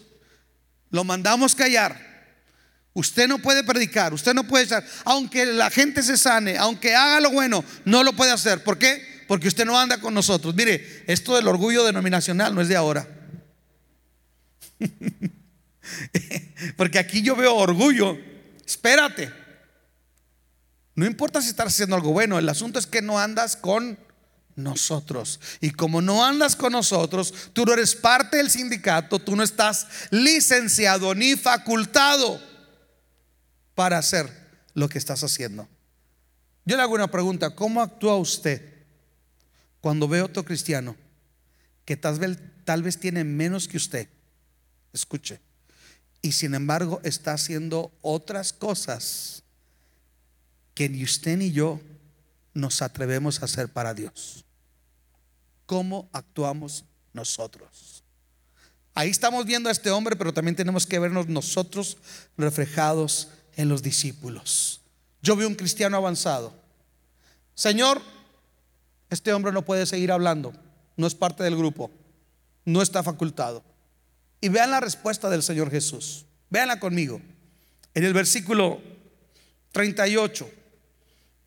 lo 0.94 1.04
mandamos 1.04 1.56
callar. 1.56 2.14
Usted 2.94 3.28
no 3.28 3.40
puede 3.40 3.64
predicar, 3.64 4.14
usted 4.14 4.36
no 4.36 4.44
puede 4.44 4.66
estar, 4.66 4.86
aunque 5.06 5.44
la 5.48 5.72
gente 5.72 6.04
se 6.04 6.16
sane, 6.16 6.56
aunque 6.60 6.96
haga 6.96 7.20
lo 7.20 7.32
bueno, 7.32 7.66
no 7.84 8.04
lo 8.04 8.14
puede 8.14 8.32
hacer. 8.32 8.64
¿Por 8.64 8.78
qué? 8.78 9.04
Porque 9.28 9.48
usted 9.48 9.66
no 9.66 9.78
anda 9.78 10.00
con 10.00 10.14
nosotros. 10.14 10.54
Mire, 10.54 11.04
esto 11.08 11.36
del 11.36 11.48
orgullo 11.48 11.84
denominacional 11.84 12.54
no 12.54 12.62
es 12.62 12.68
de 12.68 12.76
ahora. 12.76 13.08
Porque 16.78 17.00
aquí 17.00 17.24
yo 17.24 17.36
veo 17.36 17.56
orgullo. 17.56 18.16
Espérate. 18.64 19.34
No 20.94 21.08
importa 21.08 21.42
si 21.42 21.50
estás 21.50 21.70
haciendo 21.70 21.96
algo 21.96 22.12
bueno, 22.12 22.38
el 22.38 22.48
asunto 22.48 22.78
es 22.78 22.86
que 22.86 23.02
no 23.02 23.18
andas 23.18 23.56
con 23.56 23.98
nosotros. 24.56 25.40
Y 25.62 25.72
como 25.72 26.02
no 26.02 26.24
andas 26.24 26.56
con 26.56 26.74
nosotros, 26.74 27.34
tú 27.54 27.66
no 27.66 27.74
eres 27.74 27.96
parte 27.96 28.38
del 28.38 28.50
sindicato, 28.50 29.20
tú 29.20 29.36
no 29.36 29.44
estás 29.44 29.88
licenciado 30.12 31.14
ni 31.16 31.36
facultado 31.36 32.42
para 33.76 33.98
hacer 33.98 34.30
lo 34.74 34.90
que 34.90 34.98
estás 34.98 35.24
haciendo. 35.24 35.68
Yo 36.66 36.78
le 36.78 36.84
hago 36.84 36.94
una 36.94 37.12
pregunta, 37.12 37.56
¿cómo 37.56 37.82
actúa 37.82 38.18
usted 38.18 38.62
cuando 39.82 40.08
ve 40.08 40.22
otro 40.22 40.46
cristiano 40.46 40.96
que 41.86 41.98
tal 41.98 42.18
vez, 42.20 42.38
tal 42.64 42.84
vez 42.84 43.00
tiene 43.00 43.24
menos 43.24 43.68
que 43.68 43.78
usted? 43.78 44.08
Escuche. 44.94 45.40
Y 46.22 46.32
sin 46.32 46.56
embargo 46.56 47.02
está 47.04 47.34
haciendo 47.34 47.92
otras 48.02 48.54
cosas 48.54 49.44
que 50.74 50.88
ni 50.90 51.04
usted 51.04 51.38
ni 51.38 51.52
yo 51.52 51.82
nos 52.54 52.82
atrevemos 52.82 53.42
a 53.42 53.46
hacer 53.46 53.70
para 53.70 53.94
Dios? 53.94 54.46
¿Cómo 55.66 56.10
actuamos 56.12 56.86
nosotros? 57.14 58.04
Ahí 58.96 59.10
estamos 59.10 59.46
viendo 59.46 59.70
a 59.70 59.72
este 59.72 59.90
hombre, 59.90 60.16
pero 60.16 60.34
también 60.34 60.56
tenemos 60.56 60.86
que 60.86 61.00
vernos 61.00 61.28
nosotros 61.28 61.98
reflejados 62.38 63.30
en 63.56 63.70
los 63.70 63.82
discípulos. 63.82 64.82
Yo 65.22 65.36
veo 65.36 65.48
un 65.48 65.56
cristiano 65.56 65.98
avanzado. 65.98 66.54
Señor, 67.56 68.02
este 69.10 69.34
hombre 69.34 69.52
no 69.52 69.64
puede 69.64 69.86
seguir 69.86 70.12
hablando, 70.12 70.54
no 70.96 71.08
es 71.08 71.16
parte 71.16 71.44
del 71.44 71.56
grupo, 71.56 71.92
no 72.66 72.82
está 72.82 73.02
facultado. 73.04 73.64
Y 74.42 74.50
vean 74.50 74.72
la 74.72 74.80
respuesta 74.80 75.30
del 75.30 75.42
Señor 75.42 75.72
Jesús. 75.72 76.26
Véanla 76.50 76.80
conmigo. 76.80 77.22
En 77.94 78.04
el 78.04 78.14
versículo 78.14 78.82
38. 79.72 80.63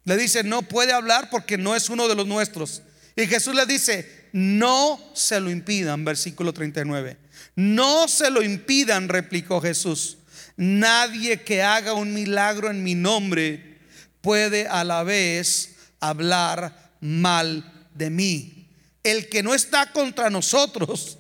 Le 0.07 0.17
dice, 0.17 0.45
no 0.45 0.63
puede 0.63 0.93
hablar 0.93 1.31
porque 1.31 1.59
no 1.59 1.75
es 1.77 1.91
uno 1.91 2.07
de 2.09 2.15
los 2.15 2.27
nuestros. 2.27 2.81
Y 3.17 3.27
Jesús 3.27 3.57
le 3.57 3.67
dice, 3.67 4.29
no 4.33 5.01
se 5.15 5.41
lo 5.41 5.51
impidan, 5.51 6.05
versículo 6.05 6.53
39. 6.53 7.17
No 7.57 8.07
se 8.07 8.31
lo 8.31 8.43
impidan, 8.43 9.09
replicó 9.09 9.61
Jesús. 9.61 10.19
Nadie 10.57 11.43
que 11.43 11.63
haga 11.63 11.93
un 11.93 12.15
milagro 12.15 12.71
en 12.71 12.85
mi 12.85 12.95
nombre 12.95 13.79
puede 14.21 14.69
a 14.69 14.85
la 14.85 15.03
vez 15.03 15.75
hablar 15.99 16.93
mal 17.01 17.89
de 17.95 18.09
mí. 18.09 18.69
El 19.03 19.29
que 19.29 19.43
no 19.43 19.55
está 19.55 19.91
contra 19.91 20.31
nosotros 20.31 21.19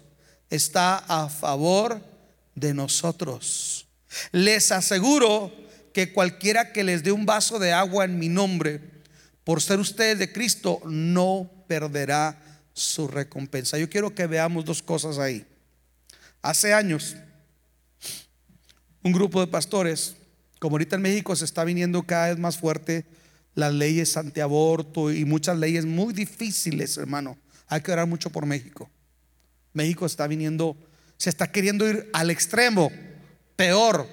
está 0.48 0.98
a 1.08 1.28
favor 1.28 2.00
de 2.54 2.72
nosotros. 2.72 3.86
Les 4.30 4.70
aseguro 4.70 5.65
que 5.96 6.12
cualquiera 6.12 6.74
que 6.74 6.84
les 6.84 7.02
dé 7.02 7.10
un 7.10 7.24
vaso 7.24 7.58
de 7.58 7.72
agua 7.72 8.04
en 8.04 8.18
mi 8.18 8.28
nombre, 8.28 8.82
por 9.44 9.62
ser 9.62 9.80
ustedes 9.80 10.18
de 10.18 10.30
Cristo, 10.30 10.82
no 10.84 11.50
perderá 11.66 12.38
su 12.74 13.08
recompensa. 13.08 13.78
Yo 13.78 13.88
quiero 13.88 14.14
que 14.14 14.26
veamos 14.26 14.66
dos 14.66 14.82
cosas 14.82 15.16
ahí. 15.16 15.46
Hace 16.42 16.74
años, 16.74 17.16
un 19.02 19.10
grupo 19.10 19.40
de 19.40 19.46
pastores, 19.46 20.16
como 20.58 20.74
ahorita 20.74 20.96
en 20.96 21.00
México 21.00 21.34
se 21.34 21.46
está 21.46 21.64
viniendo 21.64 22.02
cada 22.02 22.28
vez 22.28 22.38
más 22.38 22.58
fuerte 22.58 23.06
las 23.54 23.72
leyes 23.72 24.18
antiaborto 24.18 25.10
y 25.10 25.24
muchas 25.24 25.56
leyes 25.56 25.86
muy 25.86 26.12
difíciles, 26.12 26.98
hermano. 26.98 27.38
Hay 27.68 27.80
que 27.80 27.90
orar 27.90 28.06
mucho 28.06 28.28
por 28.28 28.44
México. 28.44 28.90
México 29.72 30.04
está 30.04 30.26
viniendo, 30.26 30.76
se 31.16 31.30
está 31.30 31.50
queriendo 31.50 31.88
ir 31.88 32.10
al 32.12 32.28
extremo, 32.28 32.92
peor 33.56 34.06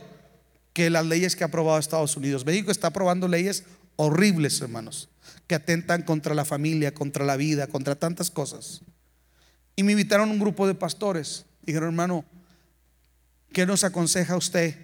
que 0.73 0.89
las 0.89 1.05
leyes 1.05 1.35
que 1.35 1.43
ha 1.43 1.47
aprobado 1.47 1.77
Estados 1.77 2.17
Unidos. 2.17 2.45
México 2.45 2.71
está 2.71 2.87
aprobando 2.87 3.27
leyes 3.27 3.63
horribles, 3.95 4.59
hermanos, 4.59 5.09
que 5.47 5.55
atentan 5.55 6.01
contra 6.01 6.33
la 6.33 6.45
familia, 6.45 6.93
contra 6.93 7.23
la 7.23 7.37
vida, 7.37 7.67
contra 7.67 7.95
tantas 7.95 8.31
cosas. 8.31 8.81
Y 9.75 9.83
me 9.83 9.93
invitaron 9.93 10.31
un 10.31 10.39
grupo 10.39 10.67
de 10.67 10.75
pastores. 10.75 11.45
Dijeron, 11.61 11.89
hermano, 11.89 12.25
¿qué 13.51 13.65
nos 13.65 13.83
aconseja 13.83 14.35
usted 14.35 14.75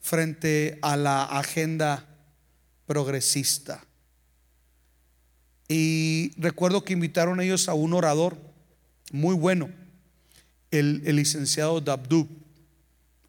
frente 0.00 0.78
a 0.82 0.96
la 0.96 1.24
agenda 1.24 2.06
progresista? 2.86 3.84
Y 5.68 6.32
recuerdo 6.36 6.84
que 6.84 6.92
invitaron 6.92 7.40
ellos 7.40 7.68
a 7.68 7.74
un 7.74 7.92
orador 7.92 8.36
muy 9.12 9.34
bueno, 9.34 9.70
el, 10.70 11.02
licenciado 11.14 11.80
Dabdub. 11.80 12.28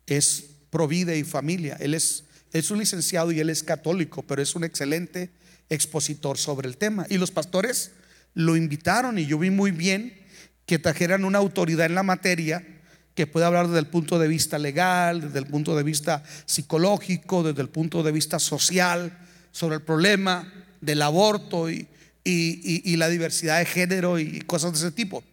Es 0.07 0.50
provide 0.71 1.19
y 1.19 1.23
familia. 1.23 1.77
Él 1.79 1.93
es, 1.93 2.23
es 2.51 2.71
un 2.71 2.79
licenciado 2.79 3.31
y 3.31 3.39
él 3.39 3.51
es 3.51 3.61
católico, 3.61 4.23
pero 4.23 4.41
es 4.41 4.55
un 4.55 4.63
excelente 4.63 5.29
expositor 5.69 6.39
sobre 6.39 6.67
el 6.67 6.77
tema. 6.77 7.05
Y 7.09 7.19
los 7.19 7.29
pastores 7.29 7.91
lo 8.33 8.55
invitaron 8.55 9.19
y 9.19 9.27
yo 9.27 9.37
vi 9.37 9.51
muy 9.51 9.69
bien 9.69 10.17
que 10.65 10.79
trajeran 10.79 11.25
una 11.25 11.37
autoridad 11.37 11.85
en 11.85 11.95
la 11.95 12.03
materia 12.03 12.65
que 13.13 13.27
pueda 13.27 13.47
hablar 13.47 13.67
desde 13.67 13.79
el 13.79 13.87
punto 13.87 14.19
de 14.19 14.27
vista 14.27 14.57
legal, 14.57 15.21
desde 15.21 15.39
el 15.39 15.45
punto 15.45 15.75
de 15.75 15.83
vista 15.83 16.23
psicológico, 16.45 17.43
desde 17.43 17.61
el 17.61 17.69
punto 17.69 18.03
de 18.03 18.11
vista 18.11 18.39
social, 18.39 19.17
sobre 19.51 19.75
el 19.75 19.81
problema 19.81 20.51
del 20.79 21.01
aborto 21.01 21.69
y, 21.69 21.87
y, 22.23 22.95
la 22.95 23.09
diversidad 23.09 23.59
de 23.59 23.65
género 23.65 24.17
y 24.17 24.39
cosas 24.41 24.71
de 24.71 24.77
ese 24.77 24.91
tipo. 24.91 25.23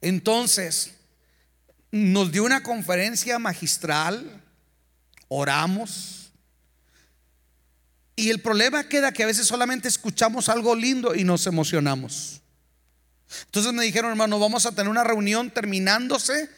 Entonces, 0.00 0.95
nos 1.96 2.30
dio 2.30 2.44
una 2.44 2.62
conferencia 2.62 3.38
magistral, 3.38 4.42
oramos, 5.28 6.30
y 8.16 8.30
el 8.30 8.40
problema 8.40 8.88
queda 8.88 9.12
que 9.12 9.22
a 9.22 9.26
veces 9.26 9.46
solamente 9.46 9.88
escuchamos 9.88 10.48
algo 10.48 10.74
lindo 10.74 11.14
y 11.14 11.22
nos 11.22 11.46
emocionamos. 11.46 12.40
Entonces 13.44 13.72
me 13.74 13.84
dijeron, 13.84 14.10
hermano, 14.10 14.38
vamos 14.38 14.64
a 14.64 14.72
tener 14.72 14.88
una 14.88 15.04
reunión 15.04 15.50
terminándose. 15.50 16.48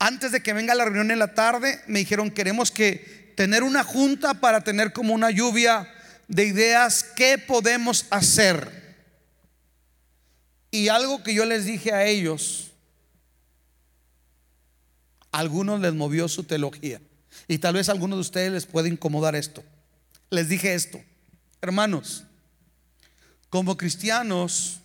Antes 0.00 0.32
de 0.32 0.42
que 0.42 0.52
venga 0.52 0.74
la 0.74 0.84
reunión 0.84 1.12
en 1.12 1.20
la 1.20 1.34
tarde, 1.34 1.80
me 1.86 2.00
dijeron, 2.00 2.30
queremos 2.30 2.72
que 2.72 3.32
tener 3.36 3.62
una 3.62 3.84
junta 3.84 4.34
para 4.34 4.62
tener 4.62 4.92
como 4.92 5.14
una 5.14 5.30
lluvia 5.30 5.88
de 6.26 6.44
ideas, 6.44 7.04
¿qué 7.14 7.38
podemos 7.38 8.06
hacer? 8.10 8.96
Y 10.72 10.88
algo 10.88 11.22
que 11.22 11.34
yo 11.34 11.44
les 11.44 11.64
dije 11.64 11.92
a 11.92 12.04
ellos, 12.04 12.72
algunos 15.32 15.80
les 15.80 15.94
movió 15.94 16.28
su 16.28 16.44
teología. 16.44 17.00
Y 17.46 17.58
tal 17.58 17.74
vez 17.74 17.88
a 17.88 17.92
algunos 17.92 18.16
de 18.16 18.20
ustedes 18.22 18.52
les 18.52 18.66
puede 18.66 18.88
incomodar 18.88 19.34
esto. 19.34 19.62
Les 20.30 20.48
dije 20.48 20.74
esto, 20.74 21.00
hermanos, 21.62 22.24
como 23.50 23.76
cristianos, 23.76 24.80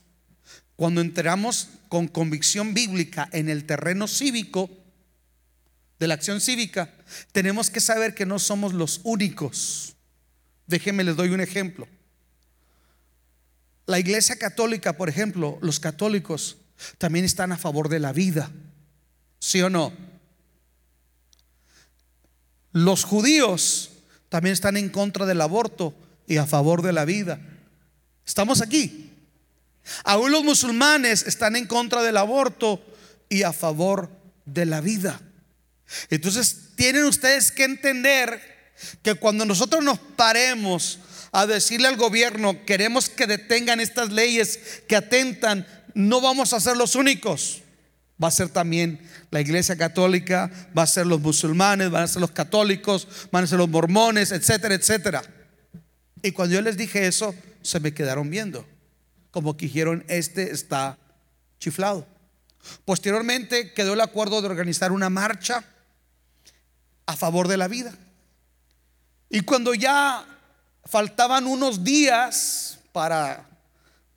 cuando 0.75 1.01
entramos 1.01 1.69
con 1.89 2.07
convicción 2.07 2.73
bíblica 2.73 3.29
en 3.31 3.49
el 3.49 3.65
terreno 3.65 4.07
cívico, 4.07 4.69
de 5.99 6.07
la 6.07 6.15
acción 6.15 6.41
cívica, 6.41 6.93
tenemos 7.31 7.69
que 7.69 7.79
saber 7.79 8.13
que 8.13 8.25
no 8.25 8.39
somos 8.39 8.73
los 8.73 8.99
únicos 9.03 9.93
Déjenme 10.67 11.03
les 11.03 11.15
doy 11.15 11.29
un 11.29 11.41
ejemplo. 11.41 11.87
La 13.85 13.99
iglesia 13.99 14.37
católica, 14.37 14.93
por 14.93 15.09
ejemplo, 15.09 15.57
los 15.61 15.79
católicos 15.79 16.57
también 16.97 17.25
están 17.25 17.51
a 17.51 17.57
favor 17.57 17.89
de 17.89 17.99
la 17.99 18.13
vida. 18.13 18.49
¿Sí 19.39 19.61
o 19.61 19.69
no? 19.69 19.91
Los 22.73 23.03
judíos 23.03 23.91
también 24.29 24.53
están 24.53 24.77
en 24.77 24.89
contra 24.89 25.25
del 25.25 25.41
aborto 25.41 25.93
y 26.27 26.37
a 26.37 26.45
favor 26.45 26.81
de 26.81 26.91
la 26.91 27.05
vida. 27.05 27.39
Estamos 28.25 28.61
aquí. 28.61 29.11
Aún 30.03 30.31
los 30.31 30.43
musulmanes 30.43 31.25
están 31.27 31.55
en 31.55 31.67
contra 31.67 32.01
del 32.01 32.17
aborto 32.17 32.83
y 33.29 33.43
a 33.43 33.53
favor 33.53 34.09
de 34.45 34.65
la 34.65 34.81
vida. 34.81 35.21
Entonces 36.09 36.69
tienen 36.75 37.03
ustedes 37.05 37.51
que 37.51 37.63
entender 37.63 38.41
que 39.01 39.13
cuando 39.15 39.45
nosotros 39.45 39.83
nos 39.83 39.99
paremos 39.99 40.99
a 41.31 41.45
decirle 41.45 41.87
al 41.87 41.97
gobierno, 41.97 42.63
queremos 42.65 43.09
que 43.09 43.27
detengan 43.27 43.79
estas 43.79 44.11
leyes 44.11 44.59
que 44.87 44.95
atentan, 44.95 45.67
no 45.93 46.21
vamos 46.21 46.53
a 46.53 46.59
ser 46.59 46.77
los 46.77 46.95
únicos. 46.95 47.62
Va 48.23 48.29
a 48.29 48.31
ser 48.31 48.47
también 48.47 49.01
la 49.31 49.41
iglesia 49.41 49.75
católica, 49.75 50.49
va 50.77 50.83
a 50.83 50.87
ser 50.87 51.05
los 51.05 51.19
musulmanes, 51.19 51.91
van 51.91 52.03
a 52.03 52.07
ser 52.07 52.21
los 52.21 52.31
católicos, 52.31 53.07
van 53.31 53.43
a 53.43 53.47
ser 53.47 53.57
los 53.57 53.67
mormones, 53.67 54.31
etcétera, 54.31 54.75
etcétera. 54.75 55.21
Y 56.21 56.31
cuando 56.31 56.55
yo 56.55 56.61
les 56.61 56.77
dije 56.77 57.05
eso, 57.05 57.35
se 57.61 57.81
me 57.81 57.93
quedaron 57.93 58.29
viendo, 58.29 58.65
como 59.31 59.57
que 59.57 59.65
dijeron, 59.65 60.05
este 60.07 60.51
está 60.51 60.97
chiflado. 61.59 62.07
Posteriormente 62.85 63.73
quedó 63.73 63.93
el 63.93 64.01
acuerdo 64.01 64.41
de 64.41 64.47
organizar 64.47 64.93
una 64.93 65.09
marcha 65.09 65.65
a 67.05 67.17
favor 67.17 67.49
de 67.49 67.57
la 67.57 67.67
vida. 67.67 67.93
Y 69.29 69.41
cuando 69.41 69.73
ya 69.73 70.25
faltaban 70.85 71.45
unos 71.45 71.83
días 71.83 72.79
para 72.93 73.49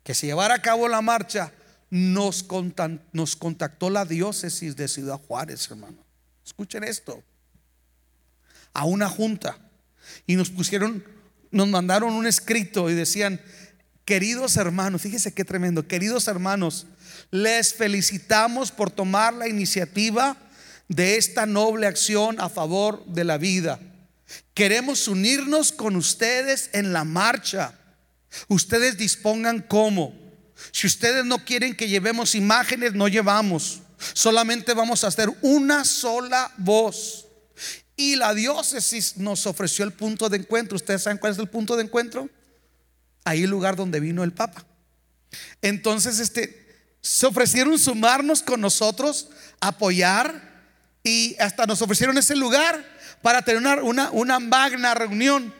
que 0.03 0.13
se 0.13 0.27
llevara 0.27 0.55
a 0.55 0.61
cabo 0.61 0.87
la 0.87 1.01
marcha, 1.01 1.51
nos, 1.89 2.43
contactó 2.43 3.89
la 3.89 4.05
diócesis 4.05 4.75
de 4.75 4.87
Ciudad 4.87 5.19
Juárez, 5.19 5.69
hermano. 5.69 5.97
Escuchen 6.45 6.83
esto. 6.83 7.23
A 8.73 8.85
una 8.85 9.09
junta. 9.09 9.57
Y 10.25 10.35
nos 10.35 10.49
pusieron, 10.49 11.03
nos 11.51 11.67
mandaron 11.67 12.13
un 12.13 12.27
escrito 12.27 12.89
y 12.89 12.93
decían, 12.93 13.41
queridos 14.05 14.57
hermanos, 14.57 15.01
fíjese 15.01 15.33
qué 15.33 15.43
tremendo, 15.43 15.87
queridos 15.87 16.27
hermanos, 16.27 16.87
les 17.31 17.73
felicitamos 17.73 18.71
por 18.71 18.89
tomar 18.89 19.33
la 19.33 19.47
iniciativa 19.47 20.37
de 20.87 21.17
esta 21.17 21.45
noble 21.45 21.87
acción 21.87 22.39
a 22.39 22.49
favor 22.49 23.05
de 23.05 23.23
la 23.23 23.37
vida. 23.37 23.79
Queremos 24.53 25.07
unirnos 25.07 25.71
con 25.71 25.95
ustedes 25.95 26.69
en 26.73 26.93
la 26.93 27.03
marcha. 27.03 27.73
Ustedes 28.47 28.97
dispongan 28.97 29.61
cómo. 29.61 30.26
Si 30.71 30.87
ustedes 30.87 31.25
no 31.25 31.43
quieren 31.43 31.75
que 31.75 31.87
llevemos 31.87 32.35
imágenes, 32.35 32.93
no 32.93 33.07
llevamos. 33.07 33.81
Solamente 34.13 34.73
vamos 34.73 35.03
a 35.03 35.07
hacer 35.07 35.29
una 35.41 35.85
sola 35.85 36.51
voz. 36.57 37.27
Y 37.95 38.15
la 38.15 38.33
diócesis 38.33 39.17
nos 39.17 39.47
ofreció 39.47 39.83
el 39.83 39.91
punto 39.91 40.29
de 40.29 40.37
encuentro. 40.37 40.75
¿Ustedes 40.75 41.03
saben 41.03 41.17
cuál 41.17 41.33
es 41.33 41.39
el 41.39 41.49
punto 41.49 41.75
de 41.75 41.83
encuentro? 41.83 42.29
Ahí 43.23 43.43
el 43.43 43.49
lugar 43.49 43.75
donde 43.75 43.99
vino 43.99 44.23
el 44.23 44.33
Papa. 44.33 44.65
Entonces, 45.61 46.19
este, 46.19 46.67
se 47.01 47.25
ofrecieron 47.25 47.77
sumarnos 47.79 48.43
con 48.43 48.61
nosotros, 48.61 49.29
apoyar 49.59 50.57
y 51.03 51.35
hasta 51.39 51.65
nos 51.65 51.81
ofrecieron 51.81 52.17
ese 52.17 52.35
lugar 52.35 52.85
para 53.21 53.41
tener 53.41 53.81
una, 53.81 54.11
una, 54.11 54.39
magna 54.39 54.93
reunión. 54.93 55.53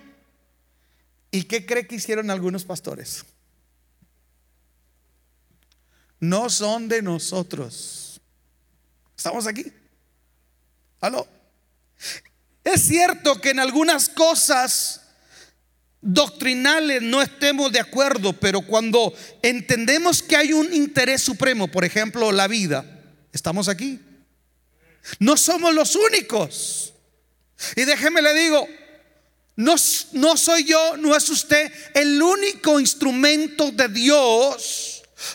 ¿Y 1.31 1.43
qué 1.43 1.65
cree 1.65 1.87
que 1.87 1.95
hicieron 1.95 2.29
algunos 2.29 2.65
pastores? 2.65 3.25
No 6.19 6.49
son 6.49 6.87
de 6.87 7.01
nosotros. 7.01 8.19
Estamos 9.15 9.45
aquí. 9.47 9.71
¿Aló? 10.99 11.27
Es 12.63 12.81
cierto 12.81 13.39
que 13.39 13.51
en 13.51 13.59
algunas 13.59 14.09
cosas 14.09 15.01
doctrinales 16.01 17.01
no 17.01 17.21
estemos 17.21 17.71
de 17.71 17.79
acuerdo, 17.79 18.33
pero 18.33 18.61
cuando 18.61 19.13
entendemos 19.41 20.21
que 20.21 20.35
hay 20.35 20.53
un 20.53 20.73
interés 20.73 21.21
supremo, 21.21 21.67
por 21.67 21.85
ejemplo, 21.85 22.31
la 22.31 22.47
vida, 22.47 22.85
estamos 23.31 23.67
aquí. 23.67 23.99
No 25.19 25.37
somos 25.37 25.73
los 25.73 25.95
únicos. 25.95 26.93
Y 27.75 27.83
déjeme 27.83 28.21
le 28.21 28.33
digo, 28.33 28.67
no, 29.55 29.75
no 30.13 30.37
soy 30.37 30.63
yo, 30.65 30.97
no 30.97 31.15
es 31.15 31.29
usted 31.29 31.71
el 31.93 32.21
único 32.21 32.79
instrumento 32.79 33.71
de 33.71 33.87
Dios 33.87 34.86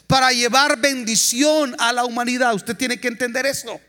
para 0.07 0.33
llevar 0.33 0.81
bendición 0.81 1.75
a 1.79 1.93
la 1.93 2.05
humanidad. 2.05 2.55
Usted 2.55 2.77
tiene 2.77 3.01
que 3.01 3.09
entender 3.09 3.47
eso. 3.47 3.81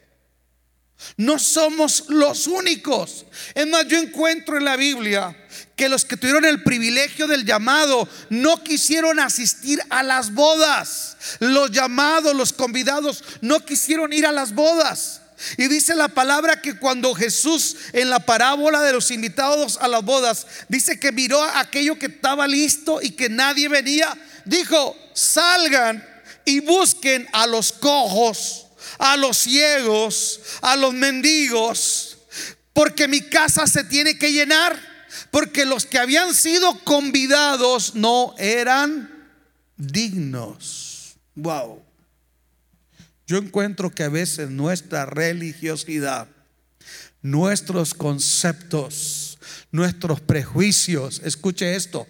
No 1.17 1.37
somos 1.37 2.05
los 2.09 2.47
únicos. 2.47 3.25
Es 3.53 3.67
más, 3.67 3.87
yo 3.87 3.97
encuentro 3.97 4.57
en 4.57 4.65
la 4.65 4.75
Biblia 4.75 5.35
que 5.75 5.89
los 5.89 6.05
que 6.05 6.17
tuvieron 6.17 6.45
el 6.45 6.63
privilegio 6.63 7.27
del 7.27 7.45
llamado 7.45 8.07
no 8.29 8.63
quisieron 8.63 9.19
asistir 9.19 9.81
a 9.89 10.03
las 10.03 10.33
bodas. 10.33 11.17
Los 11.39 11.71
llamados, 11.71 12.35
los 12.35 12.53
convidados, 12.53 13.23
no 13.41 13.59
quisieron 13.65 14.13
ir 14.13 14.25
a 14.25 14.31
las 14.31 14.53
bodas. 14.53 15.21
Y 15.57 15.67
dice 15.67 15.95
la 15.95 16.07
palabra 16.07 16.61
que 16.61 16.77
cuando 16.77 17.13
Jesús 17.13 17.75
en 17.91 18.09
la 18.09 18.19
parábola 18.19 18.81
de 18.81 18.93
los 18.93 19.11
invitados 19.11 19.77
a 19.81 19.87
las 19.87 20.03
bodas, 20.03 20.47
dice 20.69 20.99
que 20.99 21.11
miró 21.11 21.43
a 21.43 21.59
aquello 21.59 21.99
que 21.99 22.05
estaba 22.05 22.47
listo 22.47 23.01
y 23.01 23.11
que 23.11 23.29
nadie 23.29 23.67
venía, 23.67 24.15
dijo, 24.45 24.95
salgan 25.13 26.05
y 26.45 26.59
busquen 26.59 27.27
a 27.31 27.47
los 27.47 27.71
cojos, 27.71 28.67
a 28.97 29.17
los 29.17 29.37
ciegos, 29.37 30.41
a 30.61 30.75
los 30.75 30.93
mendigos, 30.93 32.17
porque 32.73 33.07
mi 33.07 33.21
casa 33.21 33.67
se 33.67 33.83
tiene 33.83 34.17
que 34.17 34.31
llenar, 34.31 34.79
porque 35.31 35.65
los 35.65 35.85
que 35.85 35.99
habían 35.99 36.33
sido 36.33 36.77
convidados 36.83 37.95
no 37.95 38.35
eran 38.37 39.29
dignos. 39.77 41.15
Wow. 41.35 41.81
Yo 43.25 43.37
encuentro 43.37 43.89
que 43.89 44.03
a 44.03 44.09
veces 44.09 44.49
nuestra 44.49 45.05
religiosidad, 45.05 46.27
nuestros 47.21 47.93
conceptos, 47.93 49.39
nuestros 49.71 50.19
prejuicios, 50.19 51.21
escuche 51.23 51.75
esto, 51.75 52.05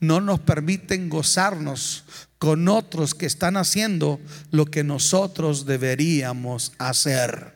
no 0.00 0.20
nos 0.20 0.40
permiten 0.40 1.08
gozarnos 1.08 2.04
con 2.38 2.68
otros 2.68 3.14
que 3.14 3.26
están 3.26 3.56
haciendo 3.56 4.20
lo 4.50 4.66
que 4.66 4.84
nosotros 4.84 5.66
deberíamos 5.66 6.72
hacer. 6.78 7.54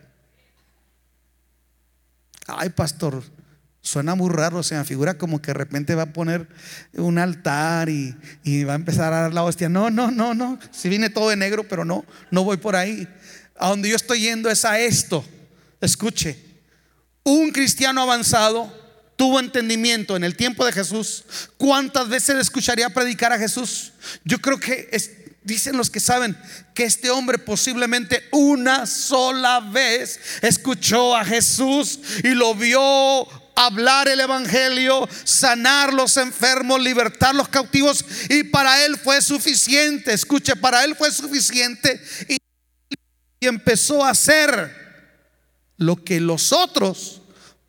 Ay, 2.46 2.70
pastor, 2.70 3.22
suena 3.80 4.14
muy 4.14 4.30
raro, 4.30 4.62
se 4.62 4.76
me 4.76 4.84
figura 4.84 5.18
como 5.18 5.40
que 5.40 5.48
de 5.48 5.54
repente 5.54 5.94
va 5.94 6.04
a 6.04 6.12
poner 6.12 6.48
un 6.94 7.18
altar 7.18 7.88
y, 7.88 8.14
va 8.64 8.72
a 8.72 8.76
empezar 8.76 9.12
a 9.12 9.22
dar 9.22 9.34
la 9.34 9.44
hostia. 9.44 9.68
No, 9.68 9.90
no, 9.90 10.10
no, 10.10 10.34
no. 10.34 10.58
Si 10.70 10.88
viene 10.88 11.10
todo 11.10 11.28
de 11.28 11.36
negro, 11.36 11.64
pero 11.68 11.84
no, 11.84 12.04
no 12.30 12.44
voy 12.44 12.56
por 12.56 12.74
ahí. 12.76 13.06
A 13.56 13.68
donde 13.68 13.88
yo 13.88 13.96
estoy 13.96 14.20
yendo 14.20 14.50
es 14.50 14.64
a 14.64 14.80
esto. 14.80 15.24
Escuche, 15.80 16.38
un 17.22 17.50
cristiano 17.50 18.02
avanzado 18.02 18.81
tuvo 19.16 19.40
entendimiento 19.40 20.16
en 20.16 20.24
el 20.24 20.36
tiempo 20.36 20.64
de 20.64 20.72
Jesús, 20.72 21.24
¿cuántas 21.56 22.08
veces 22.08 22.36
escucharía 22.36 22.90
predicar 22.90 23.32
a 23.32 23.38
Jesús? 23.38 23.92
Yo 24.24 24.40
creo 24.40 24.58
que 24.58 24.88
dicen 25.44 25.76
los 25.76 25.90
que 25.90 26.00
saben 26.00 26.36
que 26.74 26.84
este 26.84 27.10
hombre 27.10 27.38
posiblemente 27.38 28.28
una 28.30 28.86
sola 28.86 29.60
vez 29.60 30.20
escuchó 30.40 31.16
a 31.16 31.24
Jesús 31.24 31.98
y 32.22 32.28
lo 32.28 32.54
vio 32.54 33.28
hablar 33.54 34.08
el 34.08 34.20
Evangelio, 34.20 35.08
sanar 35.24 35.92
los 35.92 36.16
enfermos, 36.16 36.80
libertar 36.80 37.34
los 37.34 37.48
cautivos. 37.48 38.04
Y 38.28 38.44
para 38.44 38.84
él 38.84 38.96
fue 38.96 39.20
suficiente, 39.20 40.12
escuche, 40.12 40.56
para 40.56 40.84
él 40.84 40.96
fue 40.96 41.12
suficiente. 41.12 42.02
Y, 42.28 42.38
y 43.40 43.46
empezó 43.46 44.04
a 44.04 44.10
hacer 44.10 44.82
lo 45.76 46.02
que 46.02 46.20
los 46.20 46.52
otros 46.52 47.21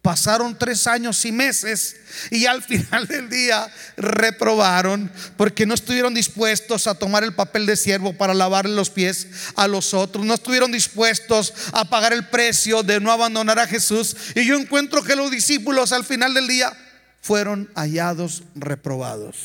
Pasaron 0.04 0.58
tres 0.60 0.86
años 0.86 1.24
y 1.24 1.32
meses 1.32 1.96
y 2.30 2.46
al 2.46 2.62
final 2.63 3.08
del 3.08 3.30
día 3.30 3.72
reprobaron 3.96 5.10
porque 5.38 5.66
no 5.66 5.74
estuvieron 5.74 6.13
dispuestos 6.13 6.88
a 6.88 6.96
tomar 6.96 7.24
el 7.24 7.34
papel 7.34 7.66
de 7.66 7.78
siervo 7.78 8.12
para 8.12 8.34
lavarle 8.34 8.76
los 8.76 8.89
pies 8.89 9.30
a 9.56 9.66
los 9.70 9.94
otros. 9.94 10.26
No 10.26 10.34
estuvieron 10.34 10.74
dispuestos 10.74 11.54
a 11.72 11.89
pagar 11.89 12.12
el 12.12 12.28
precio 12.28 12.84
de 12.84 13.00
no 13.00 13.13
abandonar 13.13 13.60
a 13.60 13.66
Jesús. 13.66 14.18
Y 14.36 14.46
yo 14.46 14.60
encuentro 14.60 15.06
que 15.06 15.16
los 15.16 15.32
discípulos 15.32 15.94
al 15.94 16.04
final 16.04 16.34
del 16.34 16.50
día 16.50 16.74
fueron 17.22 17.72
hallados 17.74 18.44
reprobados. 18.56 19.38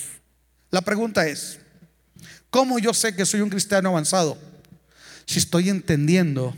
La 0.72 0.80
pregunta 0.80 1.28
es, 1.28 1.60
¿cómo 2.50 2.80
yo 2.80 2.92
sé 2.92 3.14
que 3.14 3.26
soy 3.26 3.42
un 3.42 3.50
cristiano 3.50 3.90
avanzado? 3.90 4.36
Si 5.24 5.38
estoy 5.38 5.68
entendiendo 5.68 6.56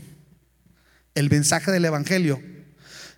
el 1.15 1.29
mensaje 1.29 1.71
del 1.71 1.85
Evangelio 1.85 2.43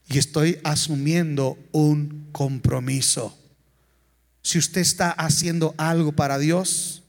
y 0.08 0.18
estoy 0.18 0.58
asumiendo 0.64 1.58
un 1.72 2.28
compromiso. 2.32 3.38
Si 4.42 4.58
usted 4.58 4.80
está 4.80 5.10
haciendo 5.10 5.74
algo 5.78 6.12
para 6.12 6.38
Dios, 6.38 7.02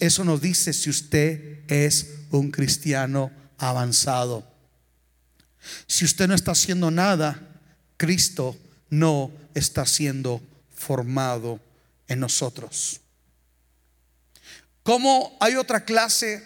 eso 0.00 0.24
nos 0.24 0.40
dice 0.40 0.72
si 0.72 0.90
usted 0.90 1.60
es 1.68 2.14
un 2.30 2.50
cristiano 2.50 3.30
avanzado. 3.56 4.46
Si 5.86 6.04
usted 6.04 6.28
no 6.28 6.34
está 6.34 6.52
haciendo 6.52 6.90
nada, 6.90 7.40
Cristo 7.96 8.56
no 8.90 9.30
está 9.54 9.86
siendo 9.86 10.40
formado 10.74 11.60
en 12.06 12.20
nosotros. 12.20 13.00
Como 14.82 15.36
hay 15.40 15.56
otra 15.56 15.84
clase 15.84 16.42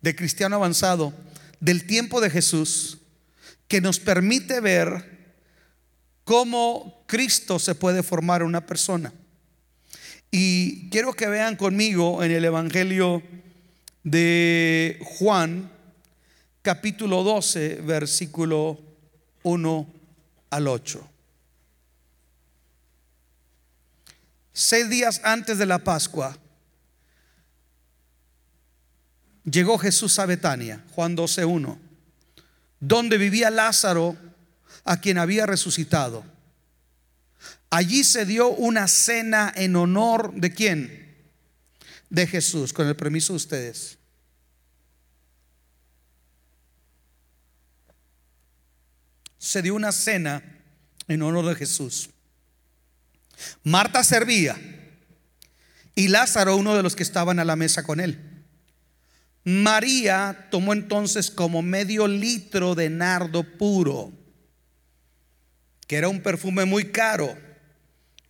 de 0.00 0.14
cristiano 0.14 0.56
avanzado 0.56 1.12
del 1.60 1.86
tiempo 1.86 2.20
de 2.20 2.30
Jesús 2.30 2.98
que 3.72 3.80
nos 3.80 3.98
permite 3.98 4.60
ver 4.60 5.34
cómo 6.24 7.04
Cristo 7.06 7.58
se 7.58 7.74
puede 7.74 8.02
formar 8.02 8.42
una 8.42 8.66
persona. 8.66 9.14
Y 10.30 10.90
quiero 10.90 11.14
que 11.14 11.26
vean 11.26 11.56
conmigo 11.56 12.22
en 12.22 12.32
el 12.32 12.44
Evangelio 12.44 13.22
de 14.02 15.00
Juan, 15.02 15.72
capítulo 16.60 17.22
12, 17.22 17.76
versículo 17.76 18.78
1 19.42 19.86
al 20.50 20.68
8. 20.68 21.10
Seis 24.52 24.90
días 24.90 25.22
antes 25.24 25.56
de 25.56 25.64
la 25.64 25.78
Pascua, 25.78 26.36
llegó 29.44 29.78
Jesús 29.78 30.18
a 30.18 30.26
Betania, 30.26 30.84
Juan 30.94 31.16
12, 31.16 31.46
1, 31.46 31.81
donde 32.82 33.16
vivía 33.16 33.48
Lázaro, 33.48 34.16
a 34.84 35.00
quien 35.00 35.16
había 35.16 35.46
resucitado. 35.46 36.24
Allí 37.70 38.02
se 38.02 38.26
dio 38.26 38.48
una 38.48 38.88
cena 38.88 39.52
en 39.54 39.76
honor 39.76 40.34
de 40.34 40.52
quién? 40.52 41.16
De 42.10 42.26
Jesús, 42.26 42.72
con 42.72 42.88
el 42.88 42.96
permiso 42.96 43.32
de 43.32 43.36
ustedes. 43.36 43.98
Se 49.38 49.62
dio 49.62 49.76
una 49.76 49.92
cena 49.92 50.42
en 51.06 51.22
honor 51.22 51.46
de 51.46 51.54
Jesús. 51.54 52.10
Marta 53.62 54.02
servía 54.02 54.58
y 55.94 56.08
Lázaro 56.08 56.56
uno 56.56 56.74
de 56.74 56.82
los 56.82 56.96
que 56.96 57.04
estaban 57.04 57.38
a 57.38 57.44
la 57.44 57.54
mesa 57.54 57.84
con 57.84 58.00
él. 58.00 58.31
María 59.44 60.48
tomó 60.50 60.72
entonces 60.72 61.30
como 61.30 61.62
medio 61.62 62.06
litro 62.06 62.74
de 62.74 62.90
nardo 62.90 63.42
puro 63.42 64.12
que 65.92 65.98
era 65.98 66.08
un 66.08 66.22
perfume 66.22 66.64
muy 66.64 66.86
caro, 66.86 67.36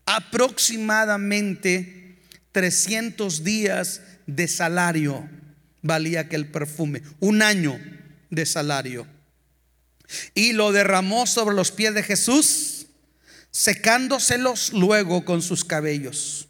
aproximadamente 0.05 2.19
300 2.51 3.45
días 3.45 4.03
de 4.27 4.49
salario 4.49 5.31
valía 5.81 6.23
aquel 6.23 6.51
perfume, 6.51 7.05
un 7.21 7.41
año 7.41 7.79
de 8.31 8.47
salario. 8.47 9.07
Y 10.35 10.55
lo 10.55 10.73
derramó 10.73 11.29
sobre 11.29 11.55
los 11.55 11.71
pies 11.71 11.95
de 11.95 12.03
Jesús, 12.03 12.87
secándoselos 13.53 14.73
luego 14.73 15.25
con 15.25 15.41
sus 15.41 15.65
cabellos. 15.65 16.49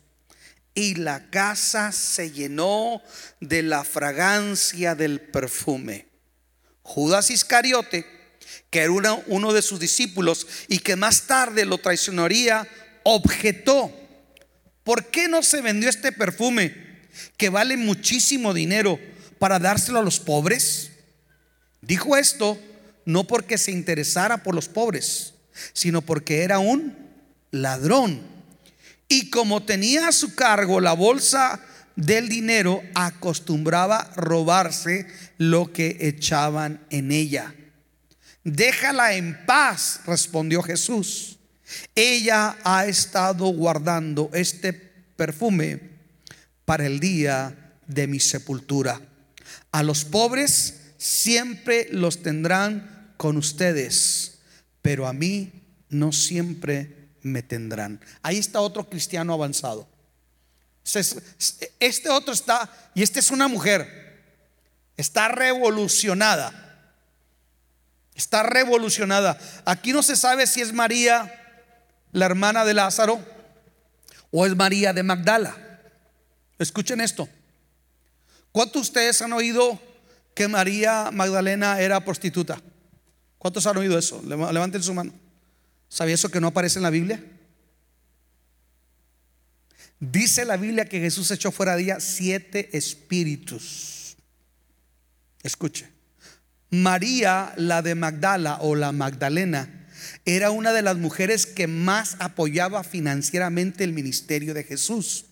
Y 0.74 0.94
la 0.94 1.28
casa 1.30 1.92
se 1.92 2.30
llenó 2.30 3.02
de 3.40 3.62
la 3.62 3.84
fragancia 3.84 4.94
del 4.94 5.20
perfume. 5.20 6.06
Judas 6.82 7.30
Iscariote, 7.30 8.06
que 8.70 8.80
era 8.80 9.14
uno, 9.26 9.52
de 9.52 9.62
sus 9.62 9.78
discípulos 9.78 10.46
y 10.68 10.78
que 10.78 10.96
más 10.96 11.26
tarde 11.26 11.64
lo 11.64 11.78
traicionaría, 11.78 12.66
objetó, 13.02 13.92
¿por 14.82 15.06
qué 15.06 15.28
no 15.28 15.42
se 15.42 15.60
vendió 15.60 15.88
este 15.88 16.12
perfume 16.12 16.74
que 17.36 17.50
vale 17.50 17.76
muchísimo 17.76 18.54
dinero 18.54 18.98
para 19.38 19.58
dárselo 19.58 19.98
a 19.98 20.02
los 20.02 20.20
pobres? 20.20 20.90
Dijo 21.82 22.16
esto 22.16 22.58
no 23.04 23.24
porque 23.24 23.58
se 23.58 23.72
interesara 23.72 24.42
por 24.42 24.54
los 24.54 24.68
pobres, 24.68 25.34
sino 25.72 26.02
porque 26.02 26.42
era 26.42 26.58
un 26.58 26.96
ladrón. 27.50 28.31
Y 29.12 29.28
como 29.28 29.62
tenía 29.62 30.08
a 30.08 30.12
su 30.12 30.34
cargo 30.34 30.80
la 30.80 30.94
bolsa 30.94 31.60
del 31.96 32.30
dinero, 32.30 32.82
acostumbraba 32.94 34.10
robarse 34.16 35.06
lo 35.36 35.70
que 35.70 35.98
echaban 36.00 36.80
en 36.88 37.12
ella. 37.12 37.54
Déjala 38.42 39.12
en 39.12 39.44
paz, 39.44 40.00
respondió 40.06 40.62
Jesús. 40.62 41.38
Ella 41.94 42.56
ha 42.64 42.86
estado 42.86 43.48
guardando 43.48 44.30
este 44.32 44.72
perfume 44.72 45.90
para 46.64 46.86
el 46.86 46.98
día 46.98 47.74
de 47.86 48.06
mi 48.06 48.18
sepultura. 48.18 48.98
A 49.72 49.82
los 49.82 50.06
pobres 50.06 50.80
siempre 50.96 51.86
los 51.90 52.22
tendrán 52.22 53.12
con 53.18 53.36
ustedes, 53.36 54.38
pero 54.80 55.06
a 55.06 55.12
mí 55.12 55.52
no 55.90 56.12
siempre 56.12 57.01
me 57.22 57.42
tendrán. 57.42 58.00
Ahí 58.22 58.38
está 58.38 58.60
otro 58.60 58.88
cristiano 58.88 59.32
avanzado. 59.32 59.88
Este 61.78 62.10
otro 62.10 62.34
está, 62.34 62.70
y 62.94 63.02
esta 63.02 63.20
es 63.20 63.30
una 63.30 63.48
mujer, 63.48 64.24
está 64.96 65.28
revolucionada 65.28 66.62
Está 68.14 68.42
revolucionada. 68.42 69.38
Aquí 69.64 69.92
no 69.92 70.02
se 70.02 70.16
sabe 70.16 70.46
si 70.46 70.60
es 70.60 70.72
María, 70.72 71.32
la 72.12 72.26
hermana 72.26 72.64
de 72.64 72.74
Lázaro, 72.74 73.24
o 74.30 74.46
es 74.46 74.54
María 74.54 74.92
de 74.92 75.02
Magdala. 75.02 75.56
Escuchen 76.58 77.00
esto. 77.00 77.28
¿Cuántos 78.52 78.74
de 78.74 78.80
ustedes 78.80 79.22
han 79.22 79.32
oído 79.32 79.80
que 80.34 80.46
María 80.46 81.10
Magdalena 81.10 81.80
era 81.80 82.04
prostituta? 82.04 82.60
¿Cuántos 83.38 83.66
han 83.66 83.78
oído 83.78 83.98
eso? 83.98 84.22
Levanten 84.22 84.82
su 84.82 84.92
mano. 84.92 85.12
¿Sabía 85.92 86.14
eso 86.14 86.30
que 86.30 86.40
no 86.40 86.46
aparece 86.46 86.78
en 86.78 86.84
la 86.84 86.90
Biblia? 86.90 87.22
Dice 90.00 90.46
la 90.46 90.56
Biblia 90.56 90.86
que 90.86 91.00
Jesús 91.00 91.30
echó 91.30 91.52
fuera 91.52 91.76
de 91.76 91.82
ella 91.82 92.00
siete 92.00 92.70
espíritus. 92.74 94.16
Escuche. 95.42 95.90
María, 96.70 97.52
la 97.58 97.82
de 97.82 97.94
Magdala 97.94 98.56
o 98.62 98.74
la 98.74 98.92
Magdalena, 98.92 99.86
era 100.24 100.50
una 100.50 100.72
de 100.72 100.80
las 100.80 100.96
mujeres 100.96 101.44
que 101.44 101.66
más 101.66 102.16
apoyaba 102.20 102.84
financieramente 102.84 103.84
el 103.84 103.92
ministerio 103.92 104.54
de 104.54 104.64
Jesús. 104.64 105.26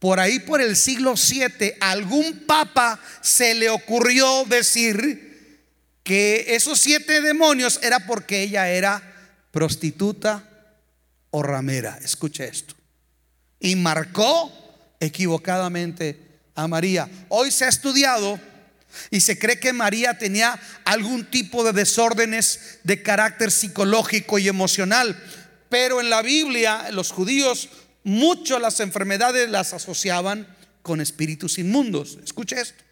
Por 0.00 0.18
ahí, 0.18 0.40
por 0.40 0.60
el 0.60 0.74
siglo 0.74 1.16
7, 1.16 1.76
algún 1.80 2.46
papa 2.48 2.98
se 3.22 3.54
le 3.54 3.70
ocurrió 3.70 4.44
decir 4.46 5.60
que 6.02 6.56
esos 6.56 6.80
siete 6.80 7.20
demonios 7.20 7.78
era 7.80 8.06
porque 8.06 8.42
ella 8.42 8.70
era 8.70 9.07
prostituta 9.58 10.44
o 11.32 11.42
ramera. 11.42 11.98
Escuche 12.00 12.46
esto. 12.46 12.76
Y 13.58 13.74
marcó 13.74 14.52
equivocadamente 15.00 16.16
a 16.54 16.68
María. 16.68 17.10
Hoy 17.28 17.50
se 17.50 17.64
ha 17.64 17.68
estudiado 17.68 18.38
y 19.10 19.20
se 19.20 19.36
cree 19.36 19.58
que 19.58 19.72
María 19.72 20.16
tenía 20.16 20.60
algún 20.84 21.28
tipo 21.28 21.64
de 21.64 21.72
desórdenes 21.72 22.78
de 22.84 23.02
carácter 23.02 23.50
psicológico 23.50 24.38
y 24.38 24.46
emocional. 24.46 25.20
Pero 25.68 26.00
en 26.00 26.08
la 26.08 26.22
Biblia 26.22 26.90
los 26.92 27.10
judíos 27.10 27.68
mucho 28.04 28.60
las 28.60 28.78
enfermedades 28.78 29.50
las 29.50 29.72
asociaban 29.72 30.46
con 30.82 31.00
espíritus 31.00 31.58
inmundos. 31.58 32.16
Escuche 32.22 32.60
esto. 32.60 32.84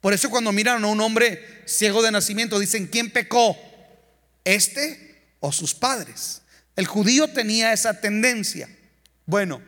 Por 0.00 0.14
eso 0.14 0.30
cuando 0.30 0.50
miran 0.50 0.82
a 0.82 0.86
un 0.86 1.02
hombre 1.02 1.62
ciego 1.66 2.00
de 2.00 2.10
nacimiento 2.10 2.58
dicen, 2.58 2.86
¿quién 2.86 3.10
pecó? 3.10 3.54
¿Este 4.46 5.09
o 5.40 5.52
sus 5.52 5.74
padres? 5.74 6.42
El 6.76 6.86
judío 6.86 7.28
tenía 7.28 7.72
esa 7.72 8.00
tendencia. 8.00 8.68
Bueno, 9.26 9.60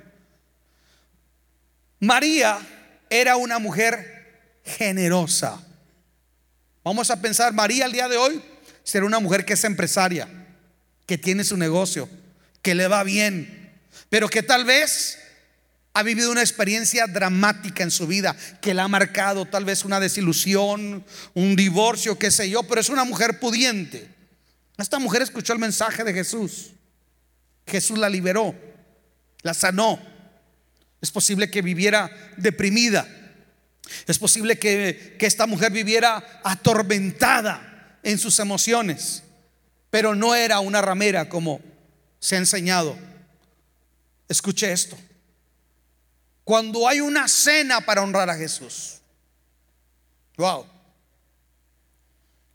María 2.00 2.58
era 3.10 3.36
una 3.36 3.58
mujer 3.58 4.60
generosa. 4.64 5.62
Vamos 6.84 7.10
a 7.10 7.20
pensar, 7.20 7.52
María 7.52 7.84
al 7.84 7.92
día 7.92 8.08
de 8.08 8.16
hoy 8.16 8.42
será 8.82 9.04
una 9.04 9.20
mujer 9.20 9.44
que 9.44 9.52
es 9.52 9.64
empresaria, 9.64 10.28
que 11.06 11.18
tiene 11.18 11.44
su 11.44 11.56
negocio, 11.56 12.08
que 12.60 12.74
le 12.74 12.88
va 12.88 13.04
bien, 13.04 13.70
pero 14.08 14.28
que 14.28 14.42
tal 14.42 14.64
vez 14.64 15.18
ha 15.94 16.02
vivido 16.02 16.30
una 16.30 16.40
experiencia 16.40 17.06
dramática 17.06 17.82
en 17.82 17.90
su 17.90 18.06
vida, 18.06 18.34
que 18.60 18.74
la 18.74 18.84
ha 18.84 18.88
marcado 18.88 19.44
tal 19.44 19.64
vez 19.64 19.84
una 19.84 20.00
desilusión, 20.00 21.04
un 21.34 21.56
divorcio, 21.56 22.18
qué 22.18 22.30
sé 22.30 22.48
yo, 22.48 22.62
pero 22.62 22.80
es 22.80 22.88
una 22.88 23.04
mujer 23.04 23.38
pudiente. 23.38 24.08
Esta 24.78 24.98
mujer 24.98 25.22
escuchó 25.22 25.52
el 25.52 25.58
mensaje 25.58 26.04
de 26.04 26.12
Jesús. 26.12 26.72
Jesús 27.66 27.98
la 27.98 28.08
liberó, 28.08 28.54
la 29.42 29.54
sanó. 29.54 30.00
Es 31.00 31.10
posible 31.10 31.50
que 31.50 31.62
viviera 31.62 32.10
deprimida 32.36 33.06
es 34.06 34.18
posible 34.18 34.58
que, 34.58 35.16
esta 35.20 35.46
mujer 35.46 35.72
viviera 35.72 36.40
atormentada 36.44 37.98
en 38.02 38.18
sus 38.18 38.38
emociones, 38.38 39.22
pero 39.90 40.14
no 40.14 40.34
era 40.34 40.60
una 40.60 40.80
ramera 40.80 41.28
como 41.28 41.60
se 42.18 42.36
ha 42.36 42.38
enseñado. 42.38 42.96
Escuche 44.28 44.72
esto. 44.72 44.96
Cuando 46.44 46.88
hay 46.88 47.00
una 47.00 47.28
cena 47.28 47.80
para 47.80 48.02
honrar 48.02 48.28
a 48.28 48.36
Jesús, 48.36 49.00
wow. 50.36 50.66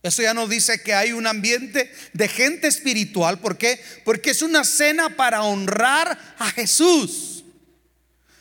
Eso 0.08 0.22
ya 0.22 0.34
nos 0.34 0.50
dice 0.50 0.82
que 0.82 0.94
hay 0.94 1.12
un 1.12 1.28
ambiente 1.28 1.92
de 2.14 2.28
gente 2.30 2.68
espiritual. 2.68 3.40
¿Por 3.40 3.58
qué? 3.58 3.82
Porque 4.06 4.30
es 4.30 4.42
una 4.42 4.64
cena 4.64 5.18
para 5.18 5.44
honrar 5.44 6.18
a 6.38 6.50
Jesús. 6.52 7.44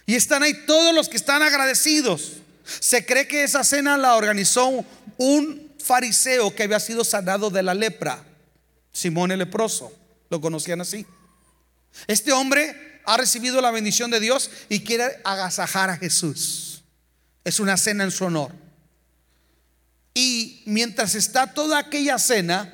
Y 0.07 0.14
están 0.14 0.44
ahí 0.44 0.55
todos 0.64 0.94
los 0.94 1.09
que 1.09 1.16
están 1.16 1.42
agradecidos. 1.42 2.35
Se 2.64 3.05
cree 3.05 3.26
que 3.26 3.42
esa 3.42 3.64
cena 3.64 3.98
la 3.98 4.14
organizó 4.14 4.85
un 5.16 5.72
fariseo 5.83 6.55
que 6.55 6.62
había 6.62 6.79
sido 6.79 7.05
sanado 7.05 7.50
de 7.50 7.62
la 7.64 7.74
lepra, 7.74 8.24
Simón 8.92 9.33
el 9.33 9.40
leproso, 9.40 9.92
lo 10.31 10.40
conocían 10.40 10.81
así. 10.81 11.05
Este 12.07 12.33
hombre 12.33 13.00
ha 13.05 13.16
recibido 13.16 13.61
la 13.61 13.72
bendición 13.72 14.11
de 14.11 14.20
Dios 14.20 14.50
y 14.68 14.85
quiere 14.85 15.05
agasajar 15.24 15.90
a 15.90 15.96
Jesús. 15.96 16.85
Es 17.44 17.59
una 17.59 17.76
cena 17.76 18.05
en 18.05 18.11
su 18.12 18.24
honor. 18.24 18.52
Y 20.16 20.62
mientras 20.64 21.14
está 21.14 21.52
toda 21.52 21.79
aquella 21.79 22.18
cena, 22.18 22.72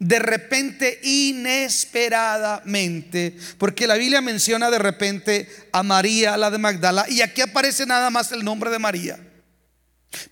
de 0.00 0.18
repente, 0.18 0.98
inesperadamente, 1.04 3.36
porque 3.58 3.86
la 3.86 3.94
Biblia 3.94 4.20
menciona 4.20 4.72
de 4.72 4.80
repente 4.80 5.48
a 5.70 5.84
María, 5.84 6.36
la 6.36 6.50
de 6.50 6.58
Magdala, 6.58 7.06
y 7.08 7.22
aquí 7.22 7.42
aparece 7.42 7.86
nada 7.86 8.10
más 8.10 8.32
el 8.32 8.42
nombre 8.42 8.70
de 8.70 8.80
María. 8.80 9.20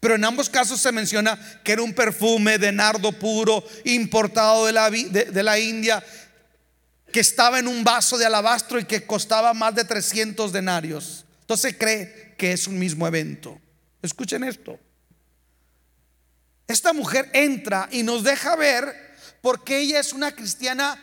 Pero 0.00 0.16
en 0.16 0.24
ambos 0.24 0.50
casos 0.50 0.80
se 0.80 0.90
menciona 0.90 1.38
que 1.62 1.70
era 1.70 1.82
un 1.82 1.94
perfume 1.94 2.58
de 2.58 2.72
nardo 2.72 3.12
puro 3.12 3.64
importado 3.84 4.66
de 4.66 4.72
la, 4.72 4.90
India, 5.60 6.02
que 7.12 7.20
estaba 7.20 7.60
en 7.60 7.68
un 7.68 7.84
vaso 7.84 8.18
de 8.18 8.26
alabastro 8.26 8.80
y 8.80 8.84
que 8.84 9.06
costaba 9.06 9.54
más 9.54 9.76
de 9.76 9.84
300 9.84 10.52
denarios. 10.52 11.24
Entonces 11.42 11.76
cree 11.78 12.34
que 12.36 12.50
es 12.50 12.66
un 12.66 12.80
mismo 12.80 13.06
evento. 13.06 13.60
Escuchen 14.02 14.42
esto. 14.42 14.76
Esta 16.66 16.92
mujer 16.92 17.30
entra 17.32 17.88
y 17.90 18.02
nos 18.02 18.22
deja 18.22 18.56
ver 18.56 19.12
porque 19.40 19.80
ella 19.80 20.00
es 20.00 20.12
una 20.12 20.34
cristiana 20.34 20.98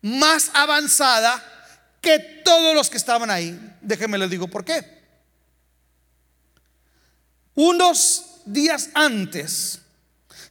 más 0.00 0.50
avanzada 0.54 1.42
que 2.00 2.18
todos 2.44 2.74
los 2.74 2.90
que 2.90 2.96
estaban 2.96 3.30
ahí. 3.30 3.58
Déjenme 3.80 4.18
les 4.18 4.30
digo 4.30 4.48
por 4.48 4.64
qué. 4.64 5.02
Unos 7.54 8.40
días 8.44 8.90
antes 8.94 9.80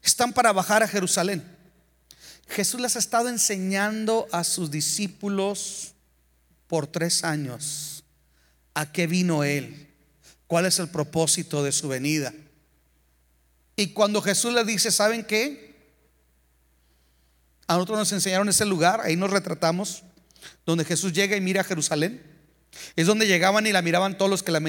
están 0.04 0.34
para 0.34 0.52
bajar 0.52 0.84
a 0.84 0.88
Jerusalén. 0.88 1.44
Jesús 2.48 2.80
les 2.82 2.96
ha 2.96 3.00
estado 3.00 3.30
enseñando 3.30 4.28
a 4.32 4.44
sus 4.44 4.72
discípulos 4.72 5.94
por 6.68 6.88
tres 6.88 7.24
años 7.24 8.04
a 8.74 8.92
qué 8.92 9.08
vino 9.08 9.44
Él, 9.44 9.90
cuál 10.48 10.66
es 10.66 10.80
el 10.80 10.90
propósito 10.90 11.64
de 11.64 11.72
su 11.72 11.88
venida. 11.88 12.34
Y 13.82 13.94
cuando 13.94 14.22
Jesús 14.22 14.54
les 14.54 14.68
dice, 14.68 14.92
¿saben 14.92 15.24
qué? 15.24 15.74
A 17.66 17.74
nosotros 17.74 17.98
nos 17.98 18.12
enseñaron 18.12 18.48
ese 18.48 18.64
lugar, 18.64 19.02
ahí 19.02 19.16
nos 19.16 19.32
retratamos, 19.32 20.04
donde 20.68 20.86
Jesús 20.86 21.14
llega 21.14 21.36
y 21.36 21.42
mira 21.42 21.62
a 21.62 21.64
Jerusalén. 21.64 22.22
Es 22.96 23.08
donde 23.08 23.26
llegaban 23.26 23.66
y 23.66 23.72
la 23.72 23.82
miraban 23.82 24.20
todos 24.20 24.30
los 24.30 24.44
que 24.44 24.52
la 24.52 24.62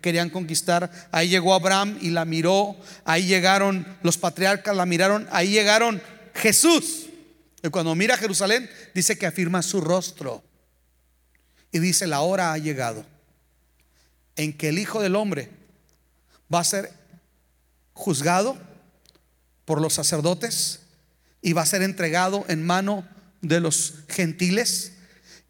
querían 0.00 0.30
conquistar. 0.30 0.90
Ahí 1.12 1.28
llegó 1.28 1.54
Abraham 1.54 1.96
y 2.00 2.10
la 2.10 2.24
miró. 2.24 2.74
Ahí 3.04 3.26
llegaron 3.26 3.86
los 4.02 4.18
patriarcas, 4.18 4.74
la 4.74 4.84
miraron. 4.84 5.28
Ahí 5.30 5.50
llegaron 5.50 6.02
Jesús. 6.34 7.06
Y 7.62 7.68
cuando 7.68 7.94
mira 7.94 8.16
a 8.16 8.18
Jerusalén, 8.18 8.68
dice 8.96 9.16
que 9.16 9.26
afirma 9.26 9.62
su 9.62 9.80
rostro. 9.80 10.42
Y 11.70 11.78
dice, 11.78 12.08
la 12.08 12.22
hora 12.22 12.52
ha 12.52 12.58
llegado 12.58 13.06
en 14.34 14.58
que 14.58 14.70
el 14.70 14.80
Hijo 14.80 15.00
del 15.00 15.14
Hombre 15.14 15.50
va 16.52 16.58
a 16.58 16.64
ser 16.64 17.05
juzgado 17.96 18.58
por 19.64 19.80
los 19.80 19.94
sacerdotes 19.94 20.80
y 21.40 21.54
va 21.54 21.62
a 21.62 21.66
ser 21.66 21.82
entregado 21.82 22.44
en 22.48 22.64
mano 22.64 23.08
de 23.40 23.58
los 23.58 23.94
gentiles 24.08 24.92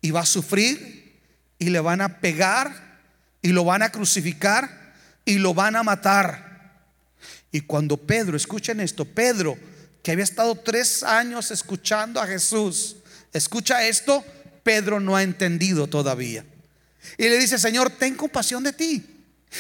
y 0.00 0.12
va 0.12 0.20
a 0.20 0.26
sufrir 0.26 1.20
y 1.58 1.70
le 1.70 1.80
van 1.80 2.00
a 2.00 2.20
pegar 2.20 3.00
y 3.42 3.48
lo 3.48 3.64
van 3.64 3.82
a 3.82 3.90
crucificar 3.90 4.94
y 5.24 5.38
lo 5.38 5.54
van 5.54 5.74
a 5.74 5.82
matar. 5.82 6.86
Y 7.50 7.62
cuando 7.62 7.96
Pedro, 7.96 8.36
escuchen 8.36 8.80
esto, 8.80 9.04
Pedro, 9.04 9.58
que 10.02 10.12
había 10.12 10.24
estado 10.24 10.54
tres 10.54 11.02
años 11.02 11.50
escuchando 11.50 12.20
a 12.20 12.26
Jesús, 12.26 12.96
escucha 13.32 13.86
esto, 13.86 14.24
Pedro 14.62 15.00
no 15.00 15.16
ha 15.16 15.24
entendido 15.24 15.88
todavía. 15.88 16.44
Y 17.18 17.24
le 17.24 17.38
dice, 17.38 17.58
Señor, 17.58 17.90
ten 17.90 18.14
compasión 18.14 18.62
de 18.62 18.72
ti. 18.72 19.04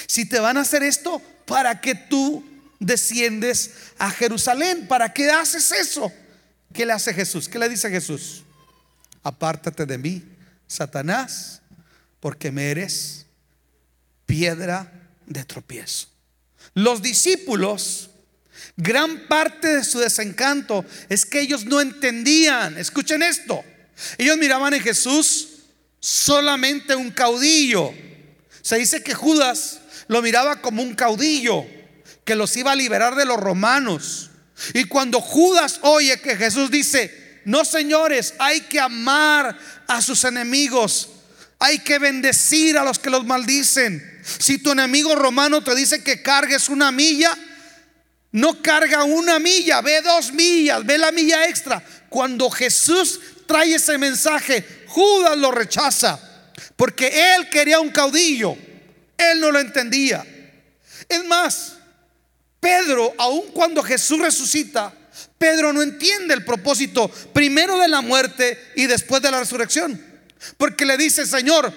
Si 0.06 0.26
te 0.26 0.38
van 0.38 0.56
a 0.56 0.60
hacer 0.60 0.84
esto, 0.84 1.20
¿para 1.46 1.80
que 1.80 1.94
tú 1.94 2.55
desciendes 2.78 3.72
a 3.98 4.10
Jerusalén? 4.10 4.86
¿Para 4.88 5.12
qué 5.12 5.30
haces 5.30 5.72
eso? 5.72 6.12
¿Qué 6.72 6.84
le 6.84 6.92
hace 6.92 7.14
Jesús? 7.14 7.48
¿Qué 7.48 7.58
le 7.58 7.68
dice 7.68 7.90
Jesús? 7.90 8.42
Apártate 9.22 9.86
de 9.86 9.98
mí, 9.98 10.22
Satanás, 10.66 11.60
porque 12.20 12.50
me 12.52 12.70
eres 12.70 13.26
piedra 14.26 14.92
de 15.26 15.44
tropiezo. 15.44 16.08
Los 16.74 17.02
discípulos 17.02 18.10
Gran 18.76 19.26
parte 19.26 19.68
de 19.68 19.84
su 19.84 19.98
desencanto 19.98 20.84
es 21.08 21.24
que 21.24 21.40
ellos 21.40 21.64
no 21.64 21.80
entendían. 21.80 22.76
Escuchen 22.76 23.22
esto. 23.22 23.64
Ellos 24.18 24.36
miraban 24.36 24.74
en 24.74 24.80
Jesús 24.80 25.48
solamente 26.00 26.94
un 26.94 27.10
caudillo. 27.10 27.92
Se 28.60 28.76
dice 28.76 29.02
que 29.02 29.14
Judas 29.14 29.80
lo 30.08 30.20
miraba 30.22 30.60
como 30.60 30.82
un 30.82 30.94
caudillo 30.94 31.64
que 32.26 32.34
los 32.34 32.54
iba 32.56 32.72
a 32.72 32.76
liberar 32.76 33.14
de 33.14 33.24
los 33.24 33.38
romanos. 33.38 34.30
Y 34.74 34.84
cuando 34.84 35.20
Judas 35.20 35.78
oye 35.82 36.20
que 36.20 36.36
Jesús 36.36 36.70
dice, 36.70 37.40
no 37.44 37.64
señores, 37.64 38.34
hay 38.38 38.62
que 38.62 38.80
amar 38.80 39.56
a 39.86 40.02
sus 40.02 40.24
enemigos, 40.24 41.08
hay 41.60 41.78
que 41.78 41.98
bendecir 41.98 42.76
a 42.76 42.84
los 42.84 42.98
que 42.98 43.08
los 43.08 43.24
maldicen. 43.24 44.02
Si 44.24 44.58
tu 44.58 44.72
enemigo 44.72 45.14
romano 45.14 45.62
te 45.62 45.74
dice 45.76 46.02
que 46.02 46.20
cargues 46.20 46.68
una 46.68 46.90
milla, 46.90 47.32
no 48.32 48.60
carga 48.60 49.04
una 49.04 49.38
milla, 49.38 49.80
ve 49.80 50.02
dos 50.02 50.32
millas, 50.32 50.84
ve 50.84 50.98
la 50.98 51.12
milla 51.12 51.46
extra. 51.48 51.82
Cuando 52.08 52.50
Jesús 52.50 53.20
trae 53.46 53.76
ese 53.76 53.98
mensaje, 53.98 54.84
Judas 54.88 55.38
lo 55.38 55.52
rechaza, 55.52 56.18
porque 56.74 57.34
él 57.36 57.48
quería 57.50 57.78
un 57.78 57.90
caudillo, 57.90 58.56
él 59.16 59.40
no 59.40 59.52
lo 59.52 59.60
entendía. 59.60 60.26
Es 61.08 61.24
más, 61.24 61.75
Pedro, 62.66 63.14
aun 63.16 63.52
cuando 63.52 63.80
Jesús 63.80 64.18
resucita, 64.18 64.92
Pedro 65.38 65.72
no 65.72 65.82
entiende 65.82 66.34
el 66.34 66.44
propósito 66.44 67.08
primero 67.32 67.78
de 67.78 67.86
la 67.86 68.00
muerte 68.00 68.60
y 68.74 68.86
después 68.86 69.22
de 69.22 69.30
la 69.30 69.38
resurrección. 69.38 70.04
Porque 70.56 70.84
le 70.84 70.96
dice, 70.96 71.26
Señor, 71.26 71.72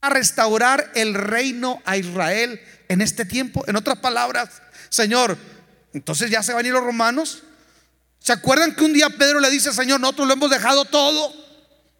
a 0.00 0.08
restaurar 0.08 0.92
el 0.94 1.12
reino 1.12 1.82
a 1.84 1.96
Israel 1.96 2.60
en 2.86 3.00
este 3.00 3.24
tiempo. 3.24 3.64
En 3.66 3.74
otras 3.74 3.98
palabras, 3.98 4.62
Señor, 4.90 5.36
entonces 5.92 6.30
ya 6.30 6.40
se 6.44 6.52
van 6.52 6.64
a 6.64 6.68
ir 6.68 6.74
los 6.74 6.84
romanos. 6.84 7.42
¿Se 8.20 8.32
acuerdan 8.32 8.76
que 8.76 8.84
un 8.84 8.92
día 8.92 9.10
Pedro 9.10 9.40
le 9.40 9.50
dice, 9.50 9.72
Señor, 9.72 9.98
nosotros 9.98 10.28
lo 10.28 10.34
hemos 10.34 10.50
dejado 10.50 10.84
todo? 10.84 11.34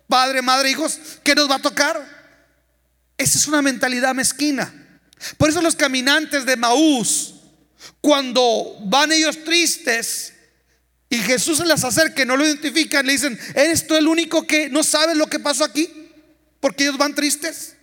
Padre, 0.07 0.43
madre, 0.43 0.71
hijos, 0.71 1.01
¿qué 1.25 1.35
nos 1.35 1.51
va 1.51 1.57
a 1.57 1.61
tocar? 1.61 2.07
Esa 3.19 3.37
es 3.37 3.49
una 3.49 3.63
mentalidad 3.63 4.15
mezquina. 4.15 4.73
Por 5.39 5.51
eso 5.51 5.61
los 5.61 5.75
caminantes 5.75 6.47
de 6.47 6.55
Maús, 6.55 7.36
cuando 8.01 8.77
van 8.85 9.13
ellos 9.13 9.45
tristes 9.45 10.33
y 11.09 11.19
Jesús 11.19 11.59
se 11.59 11.67
les 11.67 11.85
acerca 11.85 12.25
no 12.25 12.37
lo 12.37 12.45
identifican, 12.45 13.07
le 13.07 13.13
dicen, 13.13 13.39
¿eres 13.55 13.87
tú 13.87 13.95
el 13.95 14.09
único 14.09 14.47
que 14.47 14.69
no 14.69 14.83
sabe 14.83 15.15
lo 15.15 15.27
que 15.27 15.39
pasó 15.39 15.65
aquí? 15.65 15.89
Porque 16.61 16.85
ellos 16.85 16.99
van 16.99 17.15
tristes. 17.15 17.77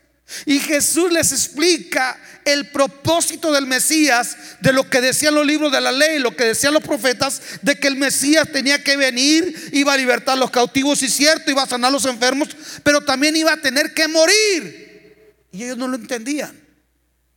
Y 0.45 0.60
Jesús 0.60 1.12
les 1.12 1.32
explica 1.32 2.18
el 2.45 2.70
propósito 2.72 3.51
del 3.51 3.68
Mesías, 3.68 4.38
de 4.62 4.74
lo 4.74 4.89
que 4.89 5.01
decían 5.01 5.36
los 5.36 5.45
libros 5.45 5.72
de 5.72 5.82
la 5.82 5.91
ley, 5.91 6.20
lo 6.20 6.36
que 6.36 6.45
decían 6.45 6.74
los 6.74 6.84
profetas, 6.84 7.41
de 7.62 7.78
que 7.78 7.88
el 7.88 7.95
Mesías 7.95 8.51
tenía 8.51 8.84
que 8.84 8.97
venir, 8.97 9.70
iba 9.74 9.93
a 9.93 9.97
libertar 9.97 10.34
a 10.34 10.39
los 10.39 10.51
cautivos, 10.51 11.01
y 11.04 11.10
cierto, 11.10 11.51
iba 11.51 11.64
a 11.64 11.68
sanar 11.68 11.89
a 11.89 11.91
los 11.91 12.06
enfermos, 12.06 12.49
pero 12.84 13.01
también 13.01 13.36
iba 13.36 13.54
a 13.54 13.62
tener 13.62 13.93
que 13.93 14.08
morir. 14.08 15.36
Y 15.51 15.64
ellos 15.64 15.78
no 15.78 15.88
lo 15.88 15.95
entendían. 15.95 16.60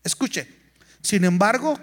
Escuche, 0.02 0.48
sin 1.02 1.24
embargo, 1.24 1.78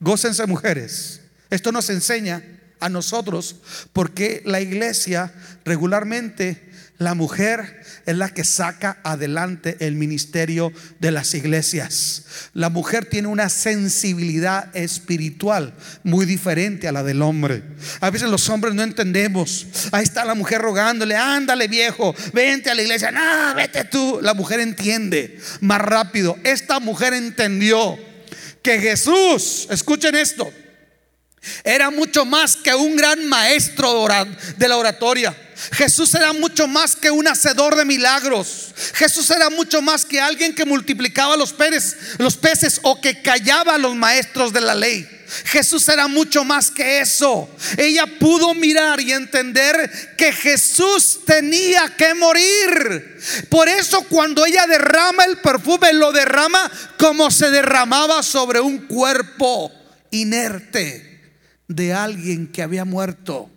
gócense 0.00 0.46
mujeres. 0.46 1.20
Esto 1.50 1.72
nos 1.72 1.90
enseña 1.90 2.42
a 2.80 2.88
nosotros 2.88 3.56
porque 3.92 4.42
la 4.44 4.60
iglesia 4.60 5.32
regularmente 5.64 6.68
la 6.98 7.14
mujer 7.14 7.80
es 8.06 8.16
la 8.16 8.30
que 8.30 8.42
saca 8.42 8.98
adelante 9.04 9.76
el 9.78 9.94
ministerio 9.94 10.72
de 10.98 11.12
las 11.12 11.32
iglesias. 11.32 12.24
La 12.54 12.70
mujer 12.70 13.06
tiene 13.06 13.28
una 13.28 13.48
sensibilidad 13.48 14.74
espiritual 14.74 15.74
muy 16.02 16.26
diferente 16.26 16.88
a 16.88 16.92
la 16.92 17.04
del 17.04 17.22
hombre. 17.22 17.62
A 18.00 18.10
veces 18.10 18.28
los 18.28 18.48
hombres 18.48 18.74
no 18.74 18.82
entendemos. 18.82 19.68
Ahí 19.92 20.02
está 20.02 20.24
la 20.24 20.34
mujer 20.34 20.60
rogándole, 20.60 21.14
ándale 21.14 21.68
viejo, 21.68 22.16
vente 22.32 22.68
a 22.68 22.74
la 22.74 22.82
iglesia. 22.82 23.12
No, 23.12 23.54
vete 23.54 23.84
tú. 23.84 24.18
La 24.20 24.34
mujer 24.34 24.58
entiende 24.58 25.38
más 25.60 25.80
rápido. 25.80 26.36
Esta 26.42 26.80
mujer 26.80 27.14
entendió 27.14 27.96
que 28.68 28.80
Jesús, 28.80 29.66
escuchen 29.70 30.14
esto, 30.14 30.52
era 31.64 31.88
mucho 31.90 32.26
más 32.26 32.54
que 32.54 32.74
un 32.74 32.96
gran 32.96 33.26
maestro 33.26 34.06
de 34.58 34.68
la 34.68 34.76
oratoria. 34.76 35.34
Jesús 35.72 36.14
era 36.14 36.32
mucho 36.32 36.68
más 36.68 36.94
que 36.94 37.10
un 37.10 37.26
hacedor 37.26 37.76
de 37.76 37.84
milagros. 37.84 38.74
Jesús 38.94 39.30
era 39.30 39.50
mucho 39.50 39.82
más 39.82 40.04
que 40.04 40.20
alguien 40.20 40.54
que 40.54 40.64
multiplicaba 40.64 41.36
los 41.36 41.52
peces, 41.52 41.96
los 42.18 42.36
peces 42.36 42.80
o 42.82 43.00
que 43.00 43.22
callaba 43.22 43.74
a 43.74 43.78
los 43.78 43.94
maestros 43.96 44.52
de 44.52 44.60
la 44.60 44.74
ley. 44.74 45.08
Jesús 45.44 45.86
era 45.88 46.08
mucho 46.08 46.44
más 46.44 46.70
que 46.70 47.00
eso. 47.00 47.50
Ella 47.76 48.06
pudo 48.18 48.54
mirar 48.54 49.00
y 49.00 49.12
entender 49.12 50.14
que 50.16 50.32
Jesús 50.32 51.20
tenía 51.26 51.94
que 51.96 52.14
morir. 52.14 53.18
Por 53.50 53.68
eso 53.68 54.02
cuando 54.08 54.46
ella 54.46 54.66
derrama 54.66 55.24
el 55.24 55.38
perfume, 55.38 55.92
lo 55.92 56.12
derrama 56.12 56.70
como 56.98 57.30
se 57.30 57.50
derramaba 57.50 58.22
sobre 58.22 58.60
un 58.60 58.86
cuerpo 58.86 59.70
inerte 60.10 61.34
de 61.66 61.92
alguien 61.92 62.50
que 62.50 62.62
había 62.62 62.86
muerto. 62.86 63.50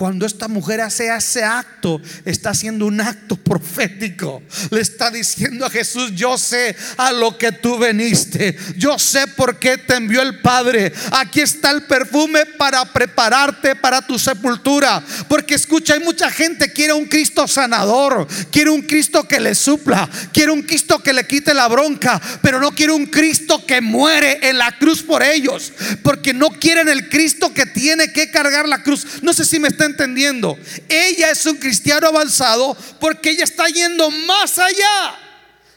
Cuando 0.00 0.24
esta 0.24 0.48
mujer 0.48 0.80
hace 0.80 1.14
ese 1.14 1.44
acto, 1.44 2.00
está 2.24 2.48
haciendo 2.48 2.86
un 2.86 3.02
acto 3.02 3.36
profético. 3.36 4.42
Le 4.70 4.80
está 4.80 5.10
diciendo 5.10 5.66
a 5.66 5.68
Jesús, 5.68 6.12
yo 6.14 6.38
sé 6.38 6.74
a 6.96 7.12
lo 7.12 7.36
que 7.36 7.52
tú 7.52 7.76
veniste. 7.76 8.56
Yo 8.78 8.98
sé 8.98 9.26
por 9.26 9.58
qué 9.58 9.76
te 9.76 9.96
envió 9.96 10.22
el 10.22 10.40
Padre. 10.40 10.90
Aquí 11.10 11.42
está 11.42 11.70
el 11.70 11.82
perfume 11.82 12.46
para 12.46 12.82
prepararte 12.86 13.76
para 13.76 14.00
tu 14.00 14.18
sepultura. 14.18 15.04
Porque 15.28 15.56
escucha, 15.56 15.92
hay 15.92 16.00
mucha 16.00 16.30
gente 16.30 16.68
que 16.68 16.72
quiere 16.72 16.94
un 16.94 17.04
Cristo 17.04 17.46
sanador. 17.46 18.26
Quiere 18.50 18.70
un 18.70 18.80
Cristo 18.80 19.28
que 19.28 19.38
le 19.38 19.54
supla. 19.54 20.08
Quiere 20.32 20.50
un 20.50 20.62
Cristo 20.62 21.02
que 21.02 21.12
le 21.12 21.26
quite 21.26 21.52
la 21.52 21.68
bronca. 21.68 22.18
Pero 22.40 22.58
no 22.58 22.70
quiere 22.70 22.94
un 22.94 23.04
Cristo 23.04 23.66
que 23.66 23.82
muere 23.82 24.48
en 24.48 24.56
la 24.56 24.78
cruz 24.78 25.02
por 25.02 25.22
ellos. 25.22 25.74
Porque 26.02 26.32
no 26.32 26.48
quieren 26.48 26.88
el 26.88 27.10
Cristo 27.10 27.52
que 27.52 27.66
tiene 27.66 28.14
que 28.14 28.30
cargar 28.30 28.66
la 28.66 28.82
cruz. 28.82 29.06
No 29.20 29.34
sé 29.34 29.44
si 29.44 29.58
me 29.58 29.68
está 29.68 29.89
entendiendo. 29.90 30.58
Ella 30.88 31.30
es 31.30 31.44
un 31.46 31.56
cristiano 31.56 32.08
avanzado 32.08 32.76
porque 32.98 33.30
ella 33.30 33.44
está 33.44 33.66
yendo 33.66 34.10
más 34.10 34.58
allá. 34.58 35.18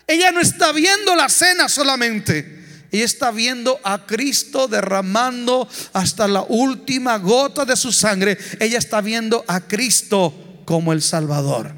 Ella 0.07 0.31
no 0.31 0.39
está 0.39 0.71
viendo 0.71 1.15
la 1.15 1.29
cena 1.29 1.69
solamente. 1.69 2.63
Ella 2.91 3.05
está 3.05 3.31
viendo 3.31 3.79
a 3.83 4.05
Cristo 4.05 4.67
derramando 4.67 5.67
hasta 5.93 6.27
la 6.27 6.43
última 6.43 7.17
gota 7.17 7.65
de 7.65 7.75
su 7.75 7.91
sangre. 7.91 8.37
Ella 8.59 8.77
está 8.77 9.01
viendo 9.01 9.43
a 9.47 9.61
Cristo 9.61 10.61
como 10.65 10.93
el 10.93 11.01
Salvador. 11.01 11.73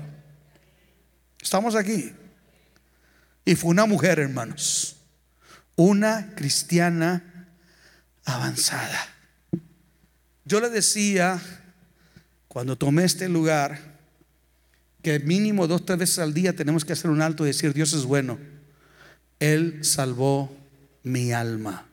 Estamos 1.42 1.76
aquí. 1.76 2.12
Y 3.46 3.56
fue 3.56 3.70
una 3.70 3.86
mujer, 3.86 4.20
hermanos. 4.20 4.98
Una 5.76 6.34
cristiana 6.36 7.48
avanzada. 8.26 9.08
Yo 10.44 10.60
le 10.60 10.70
decía 10.70 11.42
cuando 12.56 12.78
tomé 12.78 13.04
este 13.04 13.28
lugar, 13.28 13.78
que 15.02 15.20
mínimo 15.20 15.68
dos, 15.68 15.86
tres 15.86 16.00
veces 16.00 16.20
al 16.20 16.34
día 16.34 16.56
tenemos 16.56 16.86
que 16.86 16.94
hacer 16.94 17.12
un 17.12 17.22
alto 17.22 17.44
y 17.44 17.48
decir, 17.48 17.74
Dios 17.74 17.92
es 17.92 18.06
bueno. 18.06 18.40
Él 19.42 19.80
salvó 19.84 20.56
mi 21.04 21.34
alma. 21.34 21.86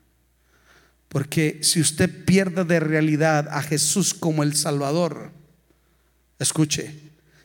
Porque 1.09 1.59
si 1.65 1.81
usted 1.81 2.25
pierde 2.25 2.63
de 2.63 2.79
realidad 2.79 3.49
a 3.51 3.61
Jesús 3.61 4.15
como 4.15 4.45
el 4.45 4.55
Salvador, 4.55 5.33
escuche, 6.39 6.95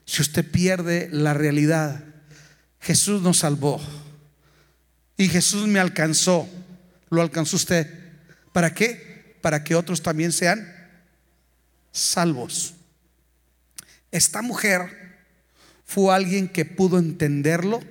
si 0.05 0.21
usted 0.21 0.45
pierde 0.51 1.09
la 1.11 1.33
realidad, 1.33 2.03
Jesús 2.79 3.23
nos 3.23 3.39
salvó. 3.39 3.81
Y 5.17 5.27
Jesús 5.27 5.67
me 5.67 5.79
alcanzó. 5.79 6.47
¿Lo 7.09 7.23
alcanzó 7.23 7.55
usted? 7.55 8.13
¿Para 8.53 8.75
qué? 8.75 9.39
Para 9.41 9.63
que 9.63 9.73
otros 9.73 10.03
también 10.03 10.31
sean 10.31 10.71
salvos. 11.91 12.75
Esta 14.11 14.41
mujer 14.41 15.07
fue 15.85 16.13
alguien 16.13 16.47
que 16.47 16.65
pudo 16.65 16.99
entenderlo, 16.99 17.81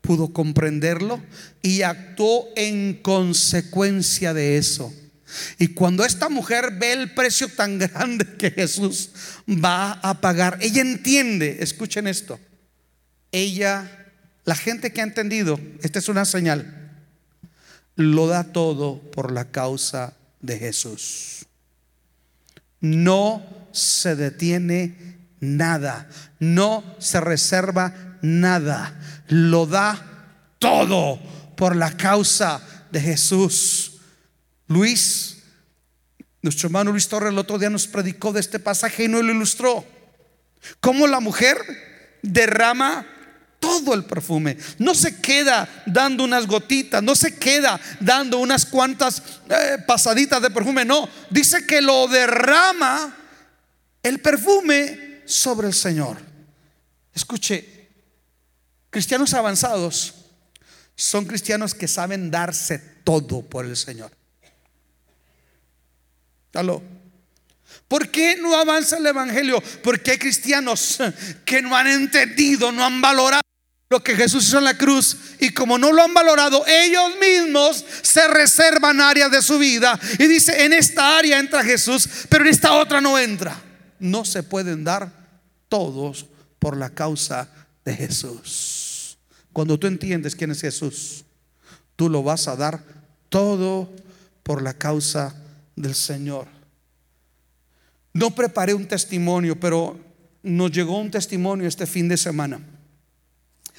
pudo 0.00 0.32
comprenderlo 0.32 1.22
y 1.62 1.82
actuó 1.82 2.48
en 2.56 2.94
consecuencia 2.94 4.34
de 4.34 4.58
eso. 4.58 4.92
Y 5.58 5.68
cuando 5.68 6.04
esta 6.04 6.28
mujer 6.28 6.72
ve 6.78 6.92
el 6.92 7.14
precio 7.14 7.48
tan 7.48 7.78
grande 7.78 8.26
que 8.36 8.50
Jesús 8.50 9.10
va 9.48 9.92
a 9.92 10.20
pagar, 10.20 10.58
ella 10.60 10.82
entiende, 10.82 11.58
escuchen 11.60 12.06
esto, 12.06 12.38
ella, 13.30 14.10
la 14.44 14.54
gente 14.54 14.92
que 14.92 15.00
ha 15.00 15.04
entendido, 15.04 15.58
esta 15.82 15.98
es 15.98 16.08
una 16.08 16.24
señal, 16.24 16.90
lo 17.96 18.26
da 18.26 18.52
todo 18.52 19.00
por 19.10 19.32
la 19.32 19.50
causa 19.50 20.14
de 20.40 20.58
Jesús. 20.58 21.46
No 22.80 23.42
se 23.72 24.16
detiene 24.16 25.21
nada, 25.42 26.08
no 26.38 26.82
se 26.98 27.20
reserva 27.20 27.92
nada, 28.22 28.98
lo 29.28 29.66
da 29.66 30.00
todo 30.58 31.20
por 31.56 31.76
la 31.76 31.94
causa 31.94 32.62
de 32.90 33.00
Jesús. 33.00 33.98
Luis 34.68 35.32
Nuestro 36.42 36.66
hermano 36.66 36.90
Luis 36.90 37.06
Torres 37.06 37.30
el 37.30 37.38
otro 37.38 37.56
día 37.56 37.70
nos 37.70 37.86
predicó 37.86 38.32
de 38.32 38.40
este 38.40 38.58
pasaje 38.58 39.04
y 39.04 39.08
nos 39.08 39.22
lo 39.22 39.32
ilustró. 39.32 39.84
Cómo 40.80 41.06
la 41.06 41.20
mujer 41.20 41.56
derrama 42.20 43.06
todo 43.60 43.94
el 43.94 44.04
perfume. 44.04 44.56
No 44.78 44.92
se 44.92 45.20
queda 45.20 45.68
dando 45.86 46.24
unas 46.24 46.48
gotitas, 46.48 47.00
no 47.00 47.14
se 47.14 47.36
queda 47.36 47.80
dando 48.00 48.38
unas 48.38 48.66
cuantas 48.66 49.22
eh, 49.48 49.78
pasaditas 49.86 50.42
de 50.42 50.50
perfume, 50.50 50.84
no. 50.84 51.08
Dice 51.30 51.64
que 51.64 51.80
lo 51.80 52.08
derrama 52.08 53.16
el 54.02 54.18
perfume 54.18 55.11
sobre 55.32 55.66
el 55.66 55.74
Señor. 55.74 56.18
Escuche, 57.14 57.88
cristianos 58.90 59.34
avanzados 59.34 60.14
son 60.94 61.24
cristianos 61.24 61.74
que 61.74 61.88
saben 61.88 62.30
darse 62.30 62.78
todo 63.02 63.42
por 63.42 63.64
el 63.64 63.76
Señor. 63.76 64.12
¿Aló? 66.54 66.82
¿Por 67.88 68.10
qué 68.10 68.36
no 68.36 68.54
avanza 68.56 68.98
el 68.98 69.06
Evangelio? 69.06 69.62
Porque 69.82 70.12
hay 70.12 70.18
cristianos 70.18 70.98
que 71.44 71.62
no 71.62 71.74
han 71.74 71.86
entendido, 71.86 72.70
no 72.70 72.84
han 72.84 73.00
valorado 73.00 73.40
lo 73.88 74.02
que 74.02 74.16
Jesús 74.16 74.48
hizo 74.48 74.58
en 74.58 74.64
la 74.64 74.78
cruz 74.78 75.16
y 75.38 75.50
como 75.50 75.76
no 75.76 75.92
lo 75.92 76.02
han 76.02 76.14
valorado, 76.14 76.64
ellos 76.66 77.12
mismos 77.20 77.84
se 78.00 78.26
reservan 78.28 79.02
áreas 79.02 79.30
de 79.30 79.42
su 79.42 79.58
vida 79.58 79.98
y 80.18 80.26
dice, 80.26 80.64
en 80.64 80.72
esta 80.72 81.18
área 81.18 81.38
entra 81.38 81.62
Jesús, 81.62 82.08
pero 82.30 82.44
en 82.44 82.50
esta 82.50 82.72
otra 82.72 83.02
no 83.02 83.18
entra. 83.18 83.60
No 83.98 84.24
se 84.24 84.42
pueden 84.42 84.82
dar 84.82 85.21
todos 85.72 86.26
por 86.58 86.76
la 86.76 86.90
causa 86.90 87.48
de 87.82 87.94
Jesús. 87.94 89.16
Cuando 89.54 89.78
tú 89.78 89.86
entiendes 89.86 90.36
quién 90.36 90.50
es 90.50 90.60
Jesús, 90.60 91.24
tú 91.96 92.10
lo 92.10 92.22
vas 92.22 92.46
a 92.46 92.56
dar 92.56 92.84
todo 93.30 93.90
por 94.42 94.60
la 94.60 94.74
causa 94.74 95.34
del 95.74 95.94
Señor. 95.94 96.46
No 98.12 98.34
preparé 98.34 98.74
un 98.74 98.86
testimonio, 98.86 99.58
pero 99.58 99.98
nos 100.42 100.72
llegó 100.72 100.98
un 100.98 101.10
testimonio 101.10 101.66
este 101.66 101.86
fin 101.86 102.06
de 102.06 102.18
semana 102.18 102.60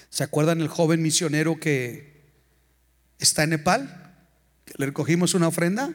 ¿Se 0.09 0.23
acuerdan 0.23 0.61
el 0.61 0.67
joven 0.67 1.03
misionero 1.03 1.59
que 1.59 2.23
está 3.19 3.43
en 3.43 3.51
Nepal? 3.51 4.15
Le 4.77 4.87
recogimos 4.87 5.35
una 5.35 5.47
ofrenda. 5.47 5.93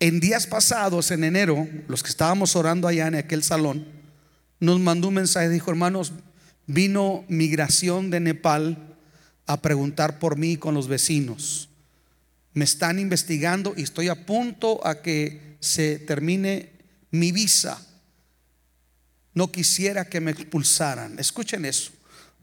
En 0.00 0.18
días 0.18 0.48
pasados, 0.48 1.12
en 1.12 1.22
enero, 1.22 1.68
los 1.86 2.02
que 2.02 2.10
estábamos 2.10 2.56
orando 2.56 2.88
allá 2.88 3.06
en 3.06 3.14
aquel 3.16 3.44
salón, 3.44 3.97
nos 4.60 4.80
mandó 4.80 5.08
un 5.08 5.14
mensaje, 5.14 5.48
dijo, 5.48 5.70
hermanos, 5.70 6.12
vino 6.66 7.24
migración 7.28 8.10
de 8.10 8.20
Nepal 8.20 8.96
a 9.46 9.60
preguntar 9.62 10.18
por 10.18 10.36
mí 10.36 10.56
con 10.56 10.74
los 10.74 10.88
vecinos. 10.88 11.68
Me 12.54 12.64
están 12.64 12.98
investigando 12.98 13.74
y 13.76 13.82
estoy 13.82 14.08
a 14.08 14.26
punto 14.26 14.86
a 14.86 15.00
que 15.00 15.56
se 15.60 15.98
termine 15.98 16.72
mi 17.10 17.32
visa. 17.32 17.84
No 19.34 19.52
quisiera 19.52 20.06
que 20.06 20.20
me 20.20 20.32
expulsaran. 20.32 21.18
Escuchen 21.18 21.64
eso 21.64 21.92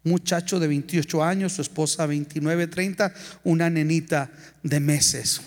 muchacho 0.06 0.60
de 0.60 0.68
28 0.68 1.24
años, 1.24 1.54
su 1.54 1.62
esposa 1.62 2.06
29, 2.06 2.68
30, 2.68 3.14
una 3.44 3.70
nenita 3.70 4.30
de 4.64 4.80
meses. 4.80 5.42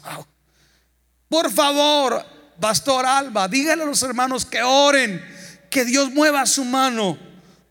Por 1.29 1.51
favor, 1.51 2.25
Pastor 2.61 3.07
Alba, 3.07 3.49
dígale 3.49 3.85
a 3.85 3.87
los 3.87 4.03
hermanos 4.03 4.45
que 4.45 4.62
oren, 4.62 5.25
que 5.71 5.85
Dios 5.85 6.12
mueva 6.12 6.47
su 6.47 6.64
mano 6.64 7.19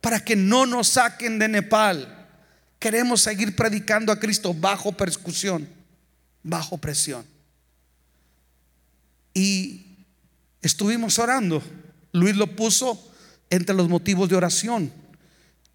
para 0.01 0.23
que 0.23 0.35
no 0.35 0.65
nos 0.65 0.89
saquen 0.89 1.39
de 1.39 1.47
Nepal. 1.47 2.27
Queremos 2.79 3.21
seguir 3.21 3.55
predicando 3.55 4.11
a 4.11 4.19
Cristo 4.19 4.53
bajo 4.53 4.91
persecución, 4.91 5.67
bajo 6.43 6.77
presión. 6.77 7.25
Y 9.33 10.05
estuvimos 10.61 11.19
orando. 11.19 11.61
Luis 12.11 12.35
lo 12.35 12.55
puso 12.55 13.11
entre 13.49 13.75
los 13.75 13.89
motivos 13.89 14.29
de 14.29 14.35
oración. 14.35 14.91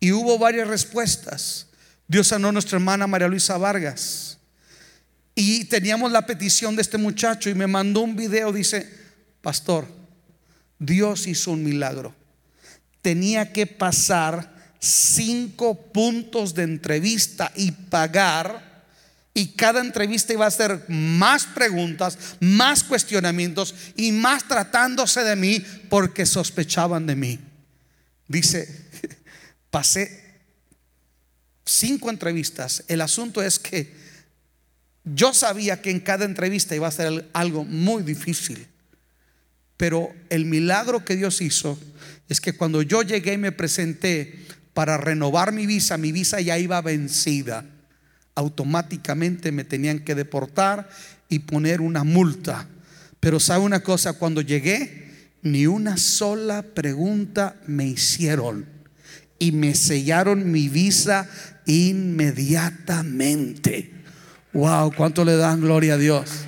Y 0.00 0.12
hubo 0.12 0.38
varias 0.38 0.68
respuestas. 0.68 1.68
Dios 2.08 2.28
sanó 2.28 2.48
a 2.48 2.52
nuestra 2.52 2.76
hermana 2.76 3.06
María 3.06 3.28
Luisa 3.28 3.56
Vargas. 3.58 4.38
Y 5.34 5.64
teníamos 5.64 6.12
la 6.12 6.26
petición 6.26 6.76
de 6.76 6.82
este 6.82 6.98
muchacho 6.98 7.48
y 7.48 7.54
me 7.54 7.66
mandó 7.66 8.00
un 8.00 8.16
video, 8.16 8.52
dice, 8.52 8.90
pastor, 9.40 9.86
Dios 10.82 11.28
hizo 11.28 11.52
un 11.52 11.62
milagro. 11.62 12.14
Tenía 13.02 13.52
que 13.52 13.66
pasar 13.66 14.52
cinco 14.80 15.80
puntos 15.92 16.54
de 16.54 16.64
entrevista 16.64 17.52
y 17.54 17.70
pagar. 17.70 18.72
Y 19.32 19.52
cada 19.52 19.80
entrevista 19.80 20.32
iba 20.32 20.44
a 20.44 20.50
ser 20.50 20.84
más 20.88 21.46
preguntas, 21.46 22.18
más 22.40 22.82
cuestionamientos 22.82 23.74
y 23.96 24.12
más 24.12 24.46
tratándose 24.46 25.22
de 25.22 25.36
mí 25.36 25.64
porque 25.88 26.26
sospechaban 26.26 27.06
de 27.06 27.16
mí. 27.16 27.38
Dice, 28.26 28.90
pasé 29.70 30.40
cinco 31.64 32.10
entrevistas. 32.10 32.82
El 32.88 33.00
asunto 33.00 33.40
es 33.40 33.58
que 33.58 33.94
yo 35.04 35.32
sabía 35.32 35.80
que 35.80 35.90
en 35.90 36.00
cada 36.00 36.24
entrevista 36.24 36.74
iba 36.74 36.88
a 36.88 36.92
ser 36.92 37.30
algo 37.32 37.64
muy 37.64 38.02
difícil. 38.02 38.66
Pero 39.76 40.12
el 40.30 40.44
milagro 40.44 41.04
que 41.04 41.16
Dios 41.16 41.40
hizo 41.40 41.78
es 42.28 42.40
que 42.40 42.52
cuando 42.52 42.82
yo 42.82 43.02
llegué 43.02 43.34
y 43.34 43.38
me 43.38 43.52
presenté 43.52 44.46
para 44.74 44.96
renovar 44.96 45.52
mi 45.52 45.66
visa, 45.66 45.98
mi 45.98 46.12
visa 46.12 46.40
ya 46.40 46.58
iba 46.58 46.80
vencida. 46.80 47.64
Automáticamente 48.34 49.52
me 49.52 49.64
tenían 49.64 50.00
que 50.00 50.14
deportar 50.14 50.88
y 51.28 51.40
poner 51.40 51.80
una 51.80 52.04
multa. 52.04 52.68
Pero 53.20 53.40
sabe 53.40 53.64
una 53.64 53.80
cosa, 53.80 54.14
cuando 54.14 54.40
llegué, 54.40 55.10
ni 55.42 55.66
una 55.66 55.96
sola 55.96 56.62
pregunta 56.62 57.56
me 57.66 57.86
hicieron 57.86 58.66
y 59.38 59.52
me 59.52 59.74
sellaron 59.74 60.52
mi 60.52 60.68
visa 60.68 61.28
inmediatamente. 61.66 63.92
Wow, 64.52 64.92
¿cuánto 64.96 65.24
le 65.24 65.36
dan 65.36 65.60
gloria 65.60 65.94
a 65.94 65.98
Dios? 65.98 66.44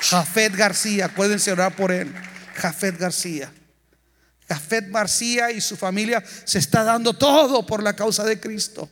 Jafet 0.00 0.56
García, 0.56 1.08
pueden 1.08 1.38
orar 1.52 1.76
por 1.76 1.92
él. 1.92 2.12
Jafet 2.54 2.98
García. 2.98 3.52
Jafet 4.48 4.90
García 4.90 5.50
y 5.50 5.60
su 5.60 5.76
familia 5.76 6.22
se 6.44 6.58
está 6.58 6.82
dando 6.82 7.14
todo 7.14 7.64
por 7.64 7.82
la 7.82 7.94
causa 7.94 8.24
de 8.24 8.40
Cristo. 8.40 8.88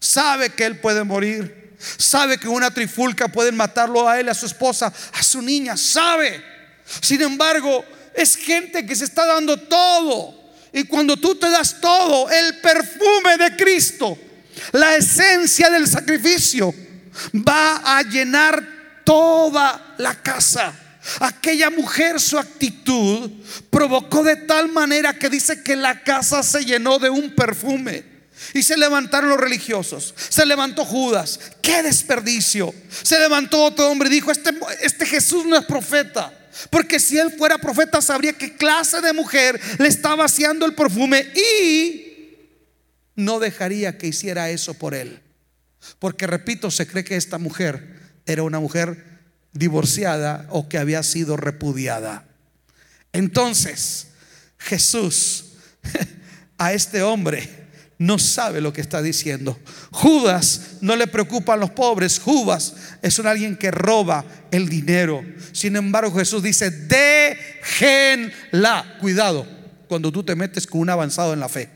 Sabe 0.00 0.50
que 0.50 0.64
él 0.64 0.80
puede 0.80 1.04
morir. 1.04 1.76
Sabe 1.98 2.38
que 2.38 2.48
una 2.48 2.72
trifulca 2.72 3.28
pueden 3.28 3.56
matarlo 3.56 4.08
a 4.08 4.18
él, 4.18 4.28
a 4.28 4.34
su 4.34 4.46
esposa, 4.46 4.92
a 5.12 5.22
su 5.22 5.42
niña. 5.42 5.76
Sabe. 5.76 6.42
Sin 7.02 7.20
embargo, 7.20 7.84
es 8.14 8.36
gente 8.36 8.86
que 8.86 8.96
se 8.96 9.04
está 9.04 9.26
dando 9.26 9.58
todo. 9.58 10.42
Y 10.72 10.84
cuando 10.84 11.16
tú 11.16 11.34
te 11.34 11.50
das 11.50 11.80
todo, 11.80 12.30
el 12.30 12.60
perfume 12.60 13.36
de 13.38 13.56
Cristo, 13.56 14.18
la 14.72 14.96
esencia 14.96 15.68
del 15.70 15.86
sacrificio, 15.86 16.74
va 17.34 17.98
a 17.98 18.02
llenar 18.02 18.73
toda 19.04 19.94
la 19.98 20.14
casa. 20.22 20.74
Aquella 21.20 21.70
mujer, 21.70 22.18
su 22.18 22.38
actitud 22.38 23.30
provocó 23.70 24.22
de 24.22 24.36
tal 24.36 24.72
manera 24.72 25.18
que 25.18 25.28
dice 25.28 25.62
que 25.62 25.76
la 25.76 26.02
casa 26.02 26.42
se 26.42 26.64
llenó 26.64 26.98
de 26.98 27.10
un 27.10 27.34
perfume. 27.34 28.14
Y 28.52 28.62
se 28.62 28.76
levantaron 28.76 29.30
los 29.30 29.38
religiosos. 29.38 30.14
Se 30.16 30.44
levantó 30.44 30.84
Judas. 30.84 31.38
¡Qué 31.62 31.82
desperdicio! 31.82 32.74
Se 33.02 33.18
levantó 33.18 33.64
otro 33.64 33.88
hombre 33.88 34.08
y 34.08 34.12
dijo, 34.12 34.30
este, 34.30 34.50
este 34.80 35.06
Jesús 35.06 35.46
no 35.46 35.56
es 35.56 35.64
profeta. 35.64 36.32
Porque 36.70 37.00
si 37.00 37.18
él 37.18 37.32
fuera 37.36 37.58
profeta 37.58 38.00
sabría 38.00 38.32
qué 38.32 38.56
clase 38.56 39.00
de 39.00 39.12
mujer 39.12 39.60
le 39.78 39.88
estaba 39.88 40.16
vaciando 40.16 40.66
el 40.66 40.74
perfume 40.74 41.26
y 41.34 42.04
no 43.16 43.40
dejaría 43.40 43.98
que 43.98 44.08
hiciera 44.08 44.50
eso 44.50 44.74
por 44.74 44.94
él. 44.94 45.20
Porque 45.98 46.26
repito, 46.26 46.70
se 46.70 46.86
cree 46.86 47.04
que 47.04 47.16
esta 47.16 47.38
mujer 47.38 48.03
era 48.26 48.42
una 48.42 48.60
mujer 48.60 49.04
divorciada 49.52 50.46
o 50.50 50.68
que 50.68 50.78
había 50.78 51.02
sido 51.02 51.36
repudiada. 51.36 52.26
Entonces, 53.12 54.08
Jesús 54.58 55.52
a 56.58 56.72
este 56.72 57.02
hombre 57.02 57.64
no 57.98 58.18
sabe 58.18 58.60
lo 58.60 58.72
que 58.72 58.80
está 58.80 59.02
diciendo. 59.02 59.58
Judas 59.90 60.78
no 60.80 60.96
le 60.96 61.06
preocupan 61.06 61.60
los 61.60 61.70
pobres. 61.70 62.18
Judas 62.18 62.74
es 63.02 63.18
un 63.18 63.26
alguien 63.26 63.56
que 63.56 63.70
roba 63.70 64.24
el 64.50 64.68
dinero. 64.68 65.22
Sin 65.52 65.76
embargo, 65.76 66.12
Jesús 66.16 66.42
dice, 66.42 66.70
déjenla. 66.70 68.32
Cuidado 69.00 69.46
cuando 69.88 70.10
tú 70.10 70.24
te 70.24 70.34
metes 70.34 70.66
con 70.66 70.80
un 70.80 70.90
avanzado 70.90 71.32
en 71.32 71.40
la 71.40 71.48
fe. 71.48 71.70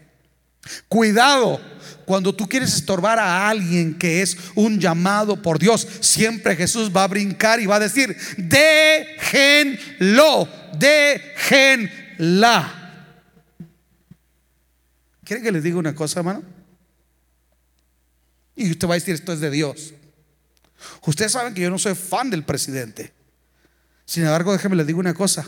Cuidado 0.89 1.61
cuando 2.09 2.35
tú 2.35 2.49
quieres 2.49 2.73
estorbar 2.73 3.19
a 3.19 3.51
alguien 3.51 3.99
que 3.99 4.23
es 4.23 4.39
un 4.55 4.81
llamado 4.81 5.43
por 5.43 5.59
Dios. 5.59 5.87
Siempre 6.01 6.57
Jesús 6.57 6.91
va 6.91 7.05
a 7.05 7.07
brincar 7.07 7.61
y 7.61 7.67
va 7.67 7.77
a 7.77 7.81
decir, 7.81 8.17
déjenlo, 8.39 9.79
déjenla. 10.79 12.15
¿Quieren 15.23 15.45
que 15.45 15.53
les 15.53 15.63
diga 15.63 15.77
una 15.77 15.95
cosa, 15.95 16.21
hermano? 16.21 16.43
Y 18.57 18.71
usted 18.71 18.89
va 18.89 18.95
a 18.95 19.01
decir, 19.01 19.15
esto 19.15 19.35
es 19.35 19.41
de 19.41 19.51
Dios. 19.51 19.93
Ustedes 21.05 21.33
saben 21.33 21.53
que 21.53 21.61
yo 21.61 21.69
no 21.69 21.79
soy 21.79 21.95
fan 21.95 22.31
del 22.31 22.43
presidente. 22.43 23.13
Sin 24.07 24.23
embargo, 24.25 24.55
déjenme 24.55 24.77
les 24.77 24.87
digo 24.87 24.99
una 24.99 25.13
cosa. 25.13 25.47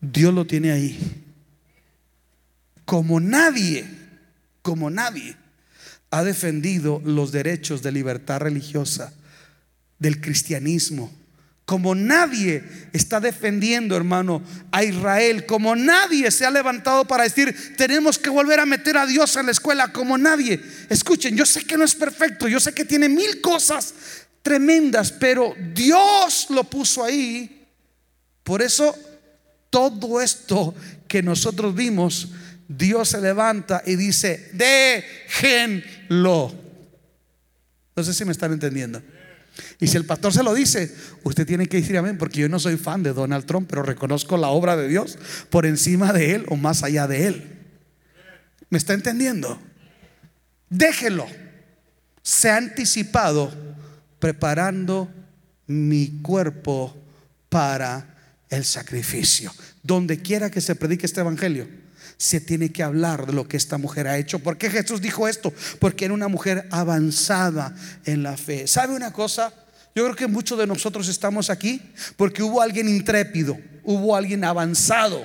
Dios 0.00 0.32
lo 0.32 0.46
tiene 0.46 0.72
ahí. 0.72 1.22
Como 2.86 3.20
nadie, 3.20 3.84
como 4.62 4.88
nadie 4.88 5.36
ha 6.10 6.24
defendido 6.24 7.00
los 7.04 7.32
derechos 7.32 7.82
de 7.82 7.92
libertad 7.92 8.40
religiosa 8.40 9.12
del 9.98 10.20
cristianismo, 10.20 11.12
como 11.64 11.94
nadie 11.94 12.64
está 12.92 13.20
defendiendo, 13.20 13.96
hermano, 13.96 14.42
a 14.72 14.82
Israel, 14.82 15.46
como 15.46 15.76
nadie 15.76 16.32
se 16.32 16.44
ha 16.44 16.50
levantado 16.50 17.04
para 17.04 17.22
decir, 17.22 17.76
tenemos 17.76 18.18
que 18.18 18.28
volver 18.28 18.58
a 18.58 18.66
meter 18.66 18.96
a 18.96 19.06
Dios 19.06 19.36
en 19.36 19.46
la 19.46 19.52
escuela, 19.52 19.92
como 19.92 20.18
nadie. 20.18 20.60
Escuchen, 20.88 21.36
yo 21.36 21.46
sé 21.46 21.64
que 21.64 21.76
no 21.76 21.84
es 21.84 21.94
perfecto, 21.94 22.48
yo 22.48 22.58
sé 22.58 22.72
que 22.72 22.84
tiene 22.84 23.08
mil 23.08 23.40
cosas 23.40 23.94
tremendas, 24.42 25.12
pero 25.12 25.54
Dios 25.72 26.48
lo 26.50 26.64
puso 26.64 27.04
ahí. 27.04 27.68
Por 28.42 28.62
eso 28.62 28.96
todo 29.70 30.20
esto 30.20 30.74
que 31.06 31.22
nosotros 31.22 31.72
vimos, 31.72 32.30
Dios 32.66 33.10
se 33.10 33.20
levanta 33.20 33.82
y 33.86 33.94
dice, 33.94 34.50
déjenlo. 36.10 36.52
No 37.96 38.02
sé 38.02 38.12
si 38.12 38.24
me 38.24 38.32
están 38.32 38.52
entendiendo. 38.52 39.02
Y 39.78 39.86
si 39.86 39.96
el 39.96 40.04
pastor 40.04 40.32
se 40.32 40.42
lo 40.42 40.54
dice, 40.54 40.94
usted 41.22 41.46
tiene 41.46 41.66
que 41.66 41.78
decir 41.78 41.96
amén, 41.96 42.18
porque 42.18 42.40
yo 42.40 42.48
no 42.48 42.58
soy 42.58 42.76
fan 42.76 43.02
de 43.02 43.12
Donald 43.12 43.46
Trump, 43.46 43.68
pero 43.68 43.82
reconozco 43.82 44.36
la 44.36 44.48
obra 44.48 44.76
de 44.76 44.88
Dios 44.88 45.18
por 45.50 45.66
encima 45.66 46.12
de 46.12 46.34
él 46.34 46.46
o 46.48 46.56
más 46.56 46.82
allá 46.82 47.06
de 47.06 47.26
él. 47.26 47.58
¿Me 48.70 48.78
está 48.78 48.94
entendiendo? 48.94 49.60
Déjelo. 50.68 51.26
Se 52.22 52.50
ha 52.50 52.56
anticipado 52.56 53.52
preparando 54.18 55.10
mi 55.66 56.20
cuerpo 56.22 56.96
para 57.48 58.14
el 58.48 58.64
sacrificio. 58.64 59.52
Donde 59.82 60.20
quiera 60.20 60.50
que 60.50 60.60
se 60.60 60.74
predique 60.74 61.06
este 61.06 61.20
evangelio, 61.20 61.66
se 62.20 62.38
tiene 62.38 62.70
que 62.70 62.82
hablar 62.82 63.24
de 63.24 63.32
lo 63.32 63.48
que 63.48 63.56
esta 63.56 63.78
mujer 63.78 64.06
ha 64.06 64.18
hecho. 64.18 64.40
¿Por 64.40 64.58
qué 64.58 64.68
Jesús 64.68 65.00
dijo 65.00 65.26
esto? 65.26 65.54
Porque 65.78 66.04
era 66.04 66.12
una 66.12 66.28
mujer 66.28 66.68
avanzada 66.70 67.74
en 68.04 68.22
la 68.22 68.36
fe. 68.36 68.66
¿Sabe 68.66 68.94
una 68.94 69.10
cosa? 69.10 69.54
Yo 69.94 70.04
creo 70.04 70.14
que 70.14 70.26
muchos 70.26 70.58
de 70.58 70.66
nosotros 70.66 71.08
estamos 71.08 71.48
aquí 71.48 71.80
porque 72.18 72.42
hubo 72.42 72.60
alguien 72.60 72.90
intrépido, 72.90 73.58
hubo 73.84 74.14
alguien 74.14 74.44
avanzado 74.44 75.24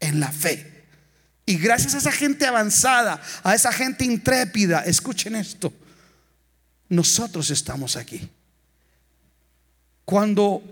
en 0.00 0.18
la 0.18 0.32
fe. 0.32 0.86
Y 1.44 1.58
gracias 1.58 1.94
a 1.94 1.98
esa 1.98 2.12
gente 2.12 2.46
avanzada, 2.46 3.20
a 3.42 3.54
esa 3.54 3.70
gente 3.70 4.06
intrépida, 4.06 4.84
escuchen 4.86 5.36
esto, 5.36 5.74
nosotros 6.88 7.50
estamos 7.50 7.96
aquí. 7.96 8.30
Cuando 10.06 10.62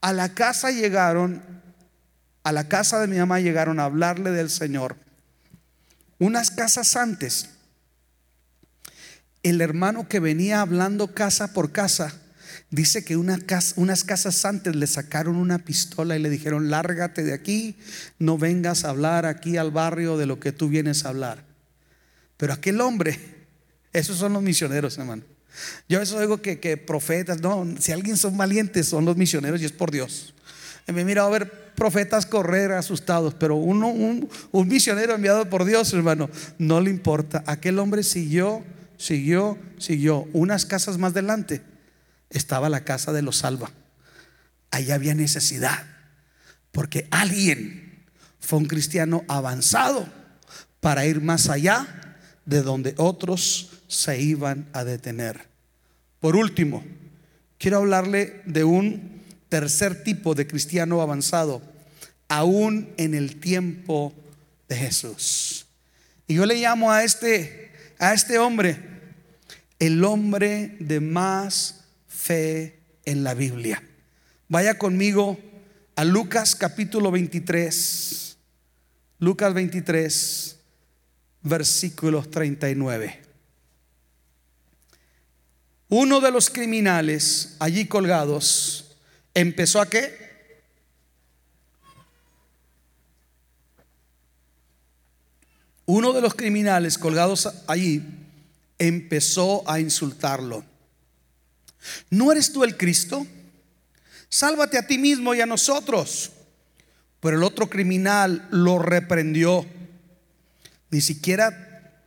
a 0.00 0.14
la 0.14 0.32
casa 0.32 0.70
llegaron, 0.70 1.42
a 2.48 2.52
la 2.52 2.66
casa 2.66 2.98
de 2.98 3.08
mi 3.08 3.18
mamá 3.18 3.40
llegaron 3.40 3.78
a 3.78 3.84
hablarle 3.84 4.30
del 4.30 4.48
Señor, 4.48 4.96
unas 6.18 6.50
casas 6.50 6.96
antes, 6.96 7.50
el 9.42 9.60
hermano 9.60 10.08
que 10.08 10.18
venía 10.18 10.62
hablando 10.62 11.12
casa 11.12 11.52
por 11.52 11.72
casa, 11.72 12.14
dice 12.70 13.04
que 13.04 13.18
unas 13.18 14.04
casas 14.04 14.44
antes 14.46 14.74
le 14.74 14.86
sacaron 14.86 15.36
una 15.36 15.58
pistola 15.58 16.16
y 16.16 16.22
le 16.22 16.30
dijeron, 16.30 16.70
lárgate 16.70 17.22
de 17.22 17.34
aquí, 17.34 17.76
no 18.18 18.38
vengas 18.38 18.86
a 18.86 18.88
hablar 18.88 19.26
aquí 19.26 19.58
al 19.58 19.70
barrio 19.70 20.16
de 20.16 20.24
lo 20.24 20.40
que 20.40 20.50
tú 20.50 20.70
vienes 20.70 21.04
a 21.04 21.10
hablar. 21.10 21.44
Pero 22.38 22.54
aquel 22.54 22.80
hombre, 22.80 23.18
esos 23.92 24.16
son 24.16 24.32
los 24.32 24.42
misioneros, 24.42 24.96
hermano. 24.96 25.22
Yo 25.86 25.98
a 25.98 26.00
veces 26.00 26.14
oigo 26.14 26.40
que, 26.40 26.60
que 26.60 26.78
profetas, 26.78 27.42
no, 27.42 27.66
si 27.78 27.92
alguien 27.92 28.16
son 28.16 28.38
valientes 28.38 28.88
son 28.88 29.04
los 29.04 29.18
misioneros 29.18 29.60
y 29.60 29.66
es 29.66 29.72
por 29.72 29.90
Dios. 29.90 30.32
Mira 30.86 31.26
a 31.26 31.28
ver 31.28 31.67
profetas 31.78 32.26
correr 32.26 32.72
asustados, 32.72 33.34
pero 33.34 33.56
uno, 33.56 33.88
un, 33.88 34.28
misionero 34.68 35.14
enviado 35.14 35.48
por 35.48 35.64
Dios, 35.64 35.92
hermano, 35.94 36.28
no 36.58 36.80
le 36.80 36.90
importa. 36.90 37.44
Aquel 37.46 37.78
hombre 37.78 38.02
siguió 38.02 38.64
siguió, 38.98 39.56
siguió. 39.78 40.28
Unas 40.34 40.66
casas 40.66 40.98
más 40.98 41.12
adelante 41.12 41.62
estaba 42.28 42.68
la 42.68 42.84
casa 42.84 43.12
de 43.12 43.22
los 43.22 43.38
salva. 43.38 43.70
Ahí 44.70 44.90
había 44.90 45.14
necesidad, 45.14 45.86
porque 46.72 47.08
alguien 47.10 48.04
fue 48.40 48.58
un 48.58 48.66
cristiano 48.66 49.24
avanzado 49.28 50.06
para 50.80 51.06
ir 51.06 51.22
más 51.22 51.48
allá 51.48 52.18
de 52.44 52.62
donde 52.62 52.94
otros 52.98 53.70
se 53.88 54.20
iban 54.20 54.68
a 54.74 54.84
detener. 54.84 55.48
Por 56.20 56.36
último, 56.36 56.84
quiero 57.56 57.78
hablarle 57.78 58.42
de 58.44 58.64
un 58.64 59.17
tercer 59.48 60.04
tipo 60.04 60.34
de 60.34 60.46
cristiano 60.46 61.00
avanzado, 61.00 61.62
aún 62.28 62.92
en 62.96 63.14
el 63.14 63.40
tiempo 63.40 64.12
de 64.68 64.76
Jesús. 64.76 65.66
Y 66.26 66.34
yo 66.34 66.46
le 66.46 66.56
llamo 66.56 66.92
a 66.92 67.04
este 67.04 67.68
a 67.98 68.14
este 68.14 68.38
hombre 68.38 68.78
el 69.78 70.02
hombre 70.04 70.76
de 70.80 71.00
más 71.00 71.84
fe 72.08 72.78
en 73.04 73.22
la 73.24 73.34
Biblia. 73.34 73.82
Vaya 74.48 74.78
conmigo 74.78 75.38
a 75.94 76.04
Lucas 76.04 76.54
capítulo 76.54 77.10
23. 77.10 78.36
Lucas 79.20 79.54
23, 79.54 80.56
versículos 81.42 82.30
39. 82.30 83.22
Uno 85.88 86.20
de 86.20 86.30
los 86.30 86.50
criminales 86.50 87.56
allí 87.58 87.86
colgados 87.86 88.87
empezó 89.34 89.80
a 89.80 89.88
qué? 89.88 90.28
Uno 95.86 96.12
de 96.12 96.20
los 96.20 96.34
criminales 96.34 96.98
colgados 96.98 97.48
allí 97.66 98.02
empezó 98.78 99.68
a 99.68 99.80
insultarlo. 99.80 100.62
¿No 102.10 102.30
eres 102.30 102.52
tú 102.52 102.62
el 102.62 102.76
Cristo? 102.76 103.26
Sálvate 104.28 104.76
a 104.76 104.86
ti 104.86 104.98
mismo 104.98 105.34
y 105.34 105.40
a 105.40 105.46
nosotros. 105.46 106.32
Pero 107.20 107.38
el 107.38 107.42
otro 107.42 107.70
criminal 107.70 108.46
lo 108.50 108.78
reprendió. 108.78 109.66
Ni 110.90 111.00
siquiera 111.00 112.02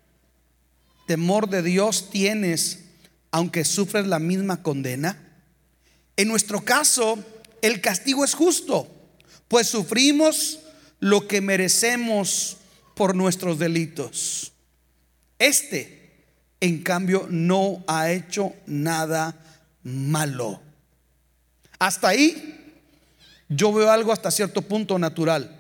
temor 1.08 1.50
de 1.50 1.64
Dios 1.64 2.10
tienes, 2.10 2.86
aunque 3.32 3.66
sufres 3.66 4.08
la 4.08 4.20
misma 4.20 4.62
condena. 4.62 5.18
En 6.18 6.28
nuestro 6.28 6.62
caso, 6.64 7.18
el 7.62 7.82
castigo 7.82 8.24
es 8.26 8.34
justo, 8.34 8.88
pues 9.48 9.68
sufrimos 9.68 10.60
lo 11.00 11.28
que 11.28 11.42
merecemos 11.42 12.58
por 12.96 13.16
nuestros 13.16 13.60
delitos. 13.60 14.54
Este, 15.40 16.12
en 16.60 16.84
cambio, 16.84 17.28
no 17.30 17.84
ha 17.88 18.12
hecho 18.12 18.54
nada 18.68 19.36
malo. 19.84 20.62
Hasta 21.80 22.10
ahí 22.10 22.76
yo 23.50 23.74
veo 23.74 23.90
algo 23.90 24.14
hasta 24.14 24.30
cierto 24.32 24.62
punto 24.62 25.00
natural, 25.00 25.60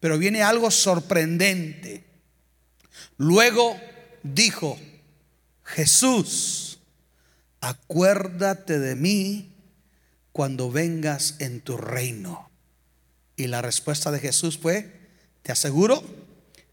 pero 0.00 0.18
viene 0.18 0.42
algo 0.42 0.70
sorprendente. 0.70 2.04
Luego 3.16 3.80
dijo, 4.22 4.78
Jesús, 5.64 6.78
acuérdate 7.60 8.78
de 8.78 8.94
mí 8.94 9.53
cuando 10.34 10.68
vengas 10.68 11.36
en 11.38 11.60
tu 11.60 11.76
reino. 11.76 12.50
Y 13.36 13.46
la 13.46 13.62
respuesta 13.62 14.10
de 14.10 14.18
Jesús 14.18 14.58
fue, 14.58 14.92
te 15.44 15.52
aseguro 15.52 16.02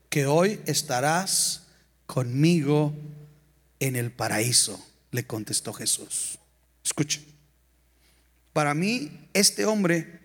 que 0.09 0.25
hoy 0.25 0.59
estarás 0.65 1.67
conmigo 2.07 2.91
en 3.79 3.95
el 3.95 4.11
paraíso, 4.11 4.83
le 5.11 5.27
contestó 5.27 5.73
Jesús. 5.73 6.39
Escuchen, 6.83 7.23
para 8.51 8.73
mí 8.73 9.27
este 9.31 9.65
hombre 9.65 10.19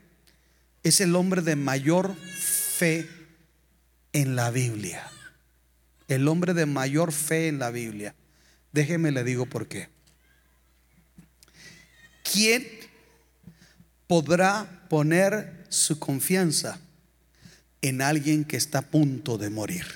es 0.83 1.03
el 1.03 1.15
hombre 1.15 1.43
de 1.43 1.57
mayor 1.57 2.17
fe 2.17 3.07
en 4.15 4.35
la 4.35 4.51
Biblia. 4.51 5.11
El 6.09 6.27
hombre 6.27 6.55
de 6.55 6.65
mayor 6.65 7.13
fe 7.13 7.49
en 7.49 7.59
la 7.59 7.71
Biblia. 7.71 8.15
Déjeme 8.73 9.13
le 9.13 9.25
digo 9.25 9.45
por 9.45 9.69
qué. 9.69 9.91
¿Quién 12.33 12.86
podrá 14.07 14.87
poner 14.89 15.67
su 15.69 15.99
confianza 15.99 16.79
en 17.83 18.03
alguien 18.03 18.45
que 18.45 18.57
está 18.57 18.79
a 18.79 18.83
punto 18.83 19.39
de 19.39 19.51
morir. 19.51 19.87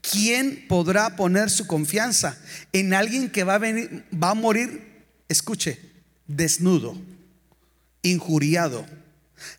¿Quién 0.00 0.66
podrá 0.68 1.16
poner 1.16 1.50
su 1.50 1.66
confianza 1.66 2.38
en 2.72 2.94
alguien 2.94 3.30
que 3.30 3.44
va 3.44 3.56
a 3.56 3.58
venir, 3.58 4.04
va 4.12 4.30
a 4.30 4.34
morir, 4.34 5.04
escuche, 5.28 5.78
desnudo, 6.26 6.96
injuriado, 8.02 8.86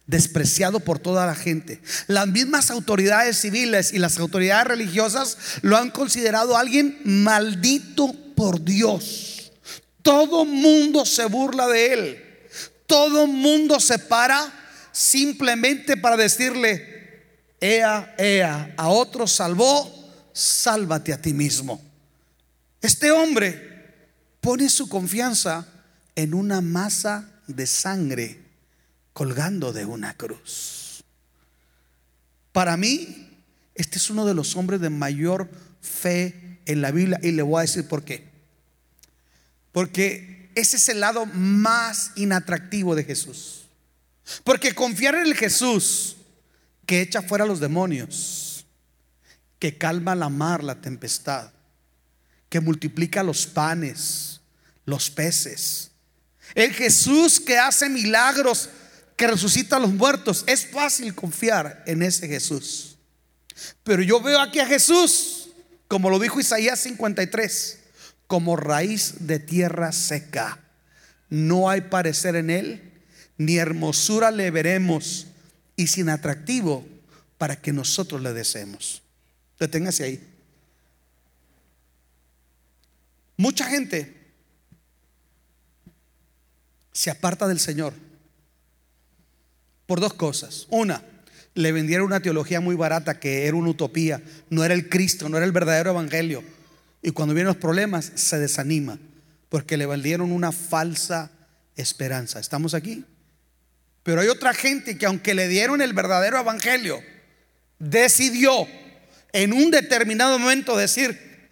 despreciado 0.07 0.79
por 0.79 0.97
toda 0.97 1.25
la 1.25 1.35
gente? 1.35 1.81
Las 2.07 2.27
mismas 2.27 2.71
autoridades 2.71 3.39
civiles 3.39 3.93
y 3.93 3.99
las 3.99 4.17
autoridades 4.17 4.67
religiosas 4.67 5.37
lo 5.61 5.77
han 5.77 5.91
considerado 5.91 6.57
alguien 6.57 6.99
maldito 7.03 8.13
por 8.35 8.63
Dios. 8.63 9.51
todo 10.01 10.45
mundo 10.45 11.05
se 11.05 11.25
burla 11.25 11.67
de 11.67 11.93
él. 11.93 12.28
Todo 12.89 13.27
mundo 13.27 13.79
se 13.79 13.99
para 13.99 14.51
simplemente 14.91 15.95
para 15.95 16.17
decirle, 16.17 17.23
ea, 17.61 18.15
ea, 18.17 18.73
a 18.75 18.87
otro 18.89 19.27
salvó, 19.27 20.11
sálvate 20.33 21.13
a 21.13 21.21
ti 21.21 21.31
mismo. 21.31 21.79
Este 22.81 23.11
hombre 23.11 24.07
pone 24.41 24.69
su 24.69 24.89
confianza 24.89 25.67
en 26.15 26.33
una 26.33 26.61
masa 26.61 27.29
de 27.45 27.67
sangre 27.67 28.39
colgando 29.13 29.71
de 29.71 29.85
una 29.85 30.15
cruz. 30.15 31.03
Para 32.51 32.75
mí, 32.75 33.29
este 33.75 33.99
es 33.99 34.09
uno 34.09 34.25
de 34.25 34.33
los 34.33 34.55
hombres 34.55 34.81
de 34.81 34.89
mayor 34.89 35.47
fe 35.79 36.59
en 36.65 36.81
la 36.81 36.89
Biblia 36.89 37.19
y 37.21 37.33
le 37.33 37.43
voy 37.43 37.59
a 37.59 37.61
decir 37.61 37.87
por 37.87 38.03
qué. 38.03 38.27
Porque 39.71 40.38
ese 40.59 40.77
es 40.77 40.89
el 40.89 40.99
lado 40.99 41.25
más 41.25 42.11
inatractivo 42.15 42.95
de 42.95 43.03
Jesús. 43.03 43.65
Porque 44.43 44.73
confiar 44.73 45.15
en 45.15 45.25
el 45.25 45.35
Jesús 45.35 46.17
que 46.85 47.01
echa 47.01 47.21
fuera 47.21 47.45
los 47.45 47.59
demonios, 47.59 48.65
que 49.59 49.77
calma 49.77 50.15
la 50.15 50.29
mar, 50.29 50.63
la 50.63 50.81
tempestad, 50.81 51.51
que 52.49 52.59
multiplica 52.59 53.23
los 53.23 53.45
panes, 53.45 54.41
los 54.85 55.09
peces, 55.09 55.91
el 56.55 56.73
Jesús 56.73 57.39
que 57.39 57.57
hace 57.57 57.89
milagros, 57.89 58.69
que 59.15 59.27
resucita 59.27 59.75
a 59.75 59.79
los 59.79 59.91
muertos, 59.91 60.43
es 60.47 60.65
fácil 60.65 61.13
confiar 61.13 61.83
en 61.85 62.01
ese 62.01 62.27
Jesús. 62.27 62.97
Pero 63.83 64.01
yo 64.01 64.21
veo 64.21 64.39
aquí 64.39 64.59
a 64.59 64.65
Jesús, 64.65 65.49
como 65.87 66.09
lo 66.09 66.19
dijo 66.19 66.39
Isaías 66.39 66.79
53, 66.79 67.78
como 68.29 68.55
raíz 68.55 69.25
de 69.25 69.39
tierra 69.39 69.91
seca. 69.91 70.59
No 71.31 71.67
hay 71.67 71.81
parecer 71.81 72.35
en 72.35 72.51
él, 72.51 73.01
ni 73.39 73.57
hermosura 73.57 74.29
le 74.29 74.51
veremos, 74.51 75.25
y 75.75 75.87
sin 75.87 76.09
atractivo 76.09 76.85
para 77.39 77.55
que 77.55 77.73
nosotros 77.73 78.21
le 78.21 78.31
deseemos. 78.33 79.01
Deténgase 79.59 80.03
ahí. 80.03 80.23
Mucha 83.35 83.65
gente 83.65 84.15
se 86.91 87.09
aparta 87.09 87.47
del 87.47 87.59
Señor 87.59 87.95
por 89.87 89.99
dos 89.99 90.13
cosas. 90.13 90.67
Una, 90.69 91.03
le 91.55 91.71
vendieron 91.71 92.05
una 92.05 92.19
teología 92.19 92.61
muy 92.61 92.75
barata 92.75 93.19
que 93.19 93.47
era 93.47 93.57
una 93.57 93.69
utopía, 93.69 94.21
no 94.51 94.63
era 94.63 94.75
el 94.75 94.87
Cristo, 94.87 95.29
no 95.29 95.37
era 95.37 95.47
el 95.47 95.51
verdadero 95.51 95.89
evangelio. 95.89 96.58
Y 97.01 97.11
cuando 97.11 97.33
vienen 97.33 97.47
los 97.47 97.57
problemas, 97.57 98.11
se 98.15 98.39
desanima 98.39 98.99
porque 99.49 99.77
le 99.77 99.85
valieron 99.85 100.31
una 100.31 100.51
falsa 100.51 101.31
esperanza. 101.75 102.39
¿Estamos 102.39 102.73
aquí? 102.73 103.03
Pero 104.03 104.21
hay 104.21 104.27
otra 104.27 104.53
gente 104.53 104.97
que 104.97 105.05
aunque 105.05 105.33
le 105.33 105.47
dieron 105.47 105.81
el 105.81 105.93
verdadero 105.93 106.39
evangelio, 106.39 107.01
decidió 107.79 108.67
en 109.33 109.53
un 109.53 109.71
determinado 109.71 110.37
momento 110.39 110.77
decir, 110.77 111.49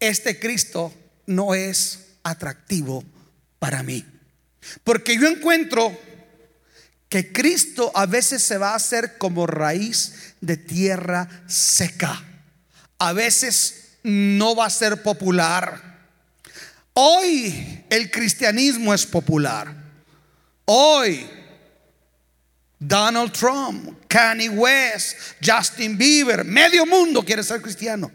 este 0.00 0.38
Cristo 0.38 0.92
no 1.26 1.54
es 1.54 2.06
atractivo 2.22 3.04
para 3.58 3.82
mí. 3.82 4.04
Porque 4.84 5.16
yo 5.16 5.28
encuentro 5.28 5.98
que 7.08 7.32
Cristo 7.32 7.90
a 7.94 8.06
veces 8.06 8.42
se 8.42 8.58
va 8.58 8.72
a 8.72 8.76
hacer 8.76 9.18
como 9.18 9.46
raíz 9.46 10.34
de 10.40 10.56
tierra 10.56 11.28
seca. 11.46 12.22
A 12.98 13.12
veces 13.12 13.77
no 14.02 14.54
va 14.54 14.66
a 14.66 14.70
ser 14.70 15.02
popular. 15.02 15.98
Hoy 16.94 17.84
el 17.90 18.10
cristianismo 18.10 18.92
es 18.92 19.06
popular. 19.06 19.74
Hoy 20.64 21.28
Donald 22.78 23.32
Trump, 23.32 23.98
Kanye 24.06 24.48
West, 24.48 25.16
Justin 25.44 25.98
Bieber, 25.98 26.44
medio 26.44 26.86
mundo 26.86 27.24
quiere 27.24 27.42
ser 27.42 27.60
cristiano. 27.60 28.10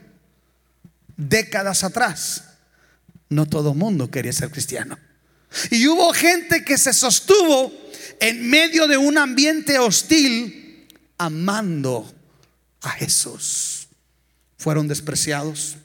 Décadas 1.15 1.83
atrás, 1.83 2.43
no 3.29 3.45
todo 3.45 3.73
mundo 3.73 4.09
quería 4.09 4.33
ser 4.33 4.49
cristiano. 4.49 4.97
Y 5.69 5.87
hubo 5.87 6.11
gente 6.13 6.63
que 6.63 6.77
se 6.77 6.93
sostuvo 6.93 7.71
en 8.19 8.49
medio 8.49 8.87
de 8.87 8.97
un 8.97 9.17
ambiente 9.17 9.77
hostil 9.79 10.87
amando 11.17 12.11
a 12.81 12.89
Jesús. 12.89 13.82
Fueron 14.63 14.87
despreciados, 14.87 15.75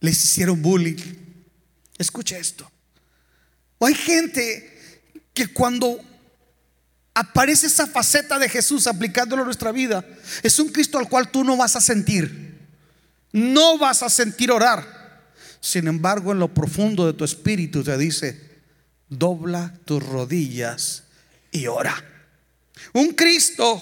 les 0.00 0.24
hicieron 0.24 0.60
bullying. 0.60 0.96
Escucha 1.98 2.36
esto. 2.36 2.68
hay 3.78 3.94
gente 3.94 5.06
que 5.32 5.46
cuando 5.46 6.00
aparece 7.14 7.68
esa 7.68 7.86
faceta 7.86 8.40
de 8.40 8.48
Jesús 8.48 8.88
aplicándolo 8.88 9.42
a 9.42 9.44
nuestra 9.44 9.70
vida, 9.70 10.04
es 10.42 10.58
un 10.58 10.70
Cristo 10.70 10.98
al 10.98 11.08
cual 11.08 11.30
tú 11.30 11.44
no 11.44 11.56
vas 11.56 11.76
a 11.76 11.80
sentir. 11.80 12.58
No 13.30 13.78
vas 13.78 14.02
a 14.02 14.10
sentir 14.10 14.50
orar. 14.50 15.30
Sin 15.60 15.86
embargo, 15.86 16.32
en 16.32 16.40
lo 16.40 16.52
profundo 16.52 17.06
de 17.06 17.12
tu 17.12 17.22
espíritu 17.22 17.84
te 17.84 17.96
dice, 17.96 18.50
dobla 19.08 19.78
tus 19.84 20.02
rodillas 20.02 21.04
y 21.52 21.68
ora. 21.68 21.94
Un 22.94 23.12
Cristo 23.12 23.80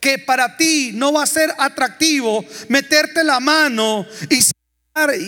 que 0.00 0.18
para 0.18 0.56
ti 0.56 0.92
no 0.94 1.12
va 1.12 1.24
a 1.24 1.26
ser 1.26 1.54
atractivo 1.58 2.44
meterte 2.68 3.24
la 3.24 3.40
mano 3.40 4.06
y 4.28 4.42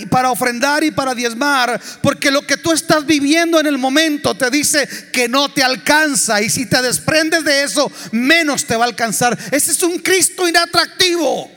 para 0.07 0.31
ofrendar 0.31 0.85
y 0.85 0.91
para 0.91 1.15
diezmar, 1.15 1.81
porque 2.03 2.31
lo 2.31 2.47
que 2.47 2.57
tú 2.57 2.73
estás 2.73 3.07
viviendo 3.07 3.61
en 3.61 3.67
el 3.67 3.79
momento 3.79 4.35
te 4.35 4.51
dice 4.51 4.89
que 5.13 5.29
no 5.29 5.53
te 5.53 5.63
alcanza 5.63 6.43
y 6.43 6.51
si 6.51 6.67
te 6.67 6.83
desprendes 6.83 7.45
de 7.45 7.63
eso, 7.63 7.91
menos 8.11 8.67
te 8.67 8.77
va 8.77 8.85
a 8.85 8.89
alcanzar. 8.89 9.39
Ese 9.51 9.71
es 9.71 9.83
un 9.83 9.99
Cristo 9.99 10.49
inatractivo 10.49 11.51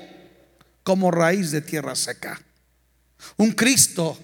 como 0.84 1.12
raíz 1.12 1.52
de 1.52 1.62
tierra 1.62 1.96
seca. 1.96 2.40
Un 3.38 3.52
Cristo 3.52 4.18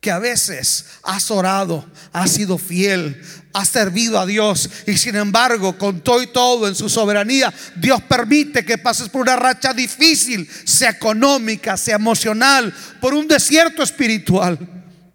que 0.00 0.10
a 0.10 0.18
veces 0.18 0.86
has 1.02 1.30
orado, 1.30 1.86
has 2.12 2.32
sido 2.32 2.58
fiel, 2.58 3.22
has 3.52 3.68
servido 3.68 4.18
a 4.18 4.26
Dios 4.26 4.70
y 4.86 4.96
sin 4.96 5.16
embargo, 5.16 5.76
con 5.78 6.00
todo 6.00 6.22
y 6.22 6.28
todo 6.28 6.68
en 6.68 6.74
su 6.74 6.88
soberanía, 6.88 7.52
Dios 7.76 8.02
permite 8.02 8.64
que 8.64 8.78
pases 8.78 9.08
por 9.08 9.22
una 9.22 9.36
racha 9.36 9.72
difícil, 9.72 10.48
sea 10.64 10.90
económica, 10.90 11.76
sea 11.76 11.96
emocional, 11.96 12.74
por 13.00 13.14
un 13.14 13.26
desierto 13.26 13.82
espiritual. 13.82 14.58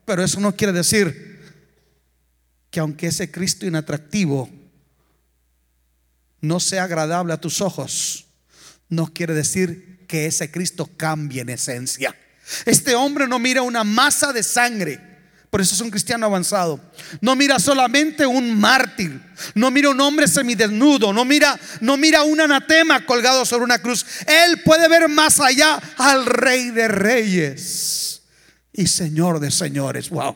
Pero 0.06 0.24
eso 0.24 0.40
no 0.40 0.56
quiere 0.56 0.74
decir 0.74 1.42
que 2.70 2.80
aunque 2.80 3.08
ese 3.08 3.32
Cristo 3.32 3.66
inatractivo 3.66 4.50
no 6.42 6.60
sea 6.60 6.84
agradable 6.84 7.34
a 7.34 7.40
tus 7.40 7.62
ojos, 7.62 8.26
no 8.90 9.14
quiere 9.14 9.34
decir 9.34 10.06
que 10.08 10.26
ese 10.26 10.52
Cristo 10.52 10.90
cambie 10.98 11.42
en 11.42 11.50
esencia. 11.50 12.16
Este 12.66 12.96
hombre 12.96 13.28
no 13.28 13.40
mira 13.40 13.62
una 13.62 13.84
masa 13.84 14.34
de 14.34 14.44
sangre. 14.44 15.13
Por 15.54 15.62
eso 15.62 15.76
es 15.76 15.82
un 15.82 15.92
cristiano 15.92 16.26
avanzado. 16.26 16.80
No 17.22 17.36
mira 17.36 17.60
solamente 17.60 18.26
un 18.26 18.60
mártir. 18.60 19.22
No 19.54 19.70
mira 19.70 19.92
un 19.92 20.02
hombre 20.02 20.28
semidesnudo. 20.28 21.14
No 21.14 21.26
mira, 21.26 21.60
no 21.80 21.96
mira 21.96 22.24
un 22.24 22.42
anatema 22.42 23.06
colgado 23.06 23.46
sobre 23.46 23.64
una 23.64 23.78
cruz. 23.78 24.04
Él 24.26 24.64
puede 24.64 24.88
ver 24.88 25.08
más 25.10 25.40
allá 25.40 25.80
al 25.98 26.26
Rey 26.26 26.72
de 26.72 26.88
Reyes 26.88 28.24
y 28.74 28.88
Señor 28.88 29.40
de 29.40 29.52
Señores. 29.52 30.10
Wow. 30.10 30.36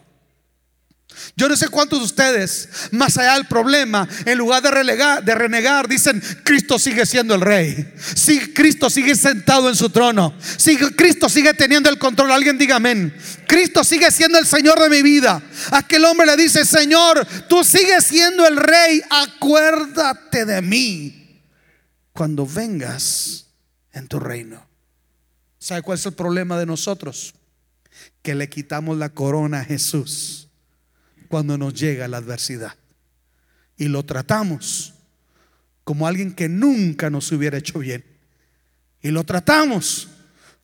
Yo 1.36 1.48
no 1.48 1.56
sé 1.56 1.70
cuántos 1.70 2.00
de 2.00 2.06
ustedes, 2.06 2.70
más 2.92 3.18
allá 3.18 3.36
del 3.36 3.46
problema, 3.46 4.08
en 4.26 4.38
lugar 4.38 4.64
de, 4.64 4.72
relegar, 4.72 5.24
de 5.24 5.36
renegar, 5.36 5.88
dicen, 5.88 6.22
Cristo 6.44 6.80
sigue 6.80 7.06
siendo 7.06 7.36
el 7.36 7.42
rey. 7.42 7.94
Si 8.16 8.54
Cristo 8.54 8.90
sigue 8.90 9.16
sentado 9.16 9.70
en 9.70 9.76
su 9.76 9.90
trono. 9.90 10.34
Si 10.58 10.78
Cristo 10.78 11.30
sigue 11.30 11.54
teniendo 11.54 11.90
el 11.90 11.98
control. 11.98 12.32
Alguien 12.32 12.58
diga 12.58 12.78
amén. 12.78 13.16
Cristo 13.48 13.84
sigue 13.84 14.12
siendo 14.12 14.40
el 14.40 14.46
Señor 14.46 14.80
de 14.80 14.90
mi 14.90 15.02
vida. 15.02 15.42
Aquel 15.72 16.06
hombre 16.06 16.26
le 16.26 16.38
dice, 16.38 16.66
Señor, 16.66 17.26
tú 17.48 17.64
sigues 17.64 18.06
siendo 18.06 18.48
el 18.48 18.58
rey. 18.58 19.02
Acuérdate 19.10 20.46
de 20.46 20.62
mí 20.62 21.44
cuando 22.14 22.46
vengas 22.48 23.46
en 23.94 24.08
tu 24.08 24.20
reino. 24.20 24.66
¿Sabe 25.60 25.82
cuál 25.82 25.98
es 25.98 26.06
el 26.06 26.14
problema 26.14 26.58
de 26.58 26.66
nosotros? 26.66 27.34
Que 28.22 28.36
le 28.36 28.50
quitamos 28.50 28.98
la 28.98 29.10
corona 29.10 29.62
a 29.62 29.66
Jesús 29.66 30.47
cuando 31.28 31.58
nos 31.58 31.74
llega 31.74 32.08
la 32.08 32.18
adversidad. 32.18 32.76
Y 33.78 33.88
lo 33.88 34.04
tratamos 34.06 34.94
como 35.84 36.08
alguien 36.08 36.34
que 36.34 36.50
nunca 36.50 37.10
nos 37.10 37.32
hubiera 37.32 37.58
hecho 37.58 37.80
bien. 37.80 38.04
Y 39.02 39.10
lo 39.10 39.24
tratamos 39.24 40.10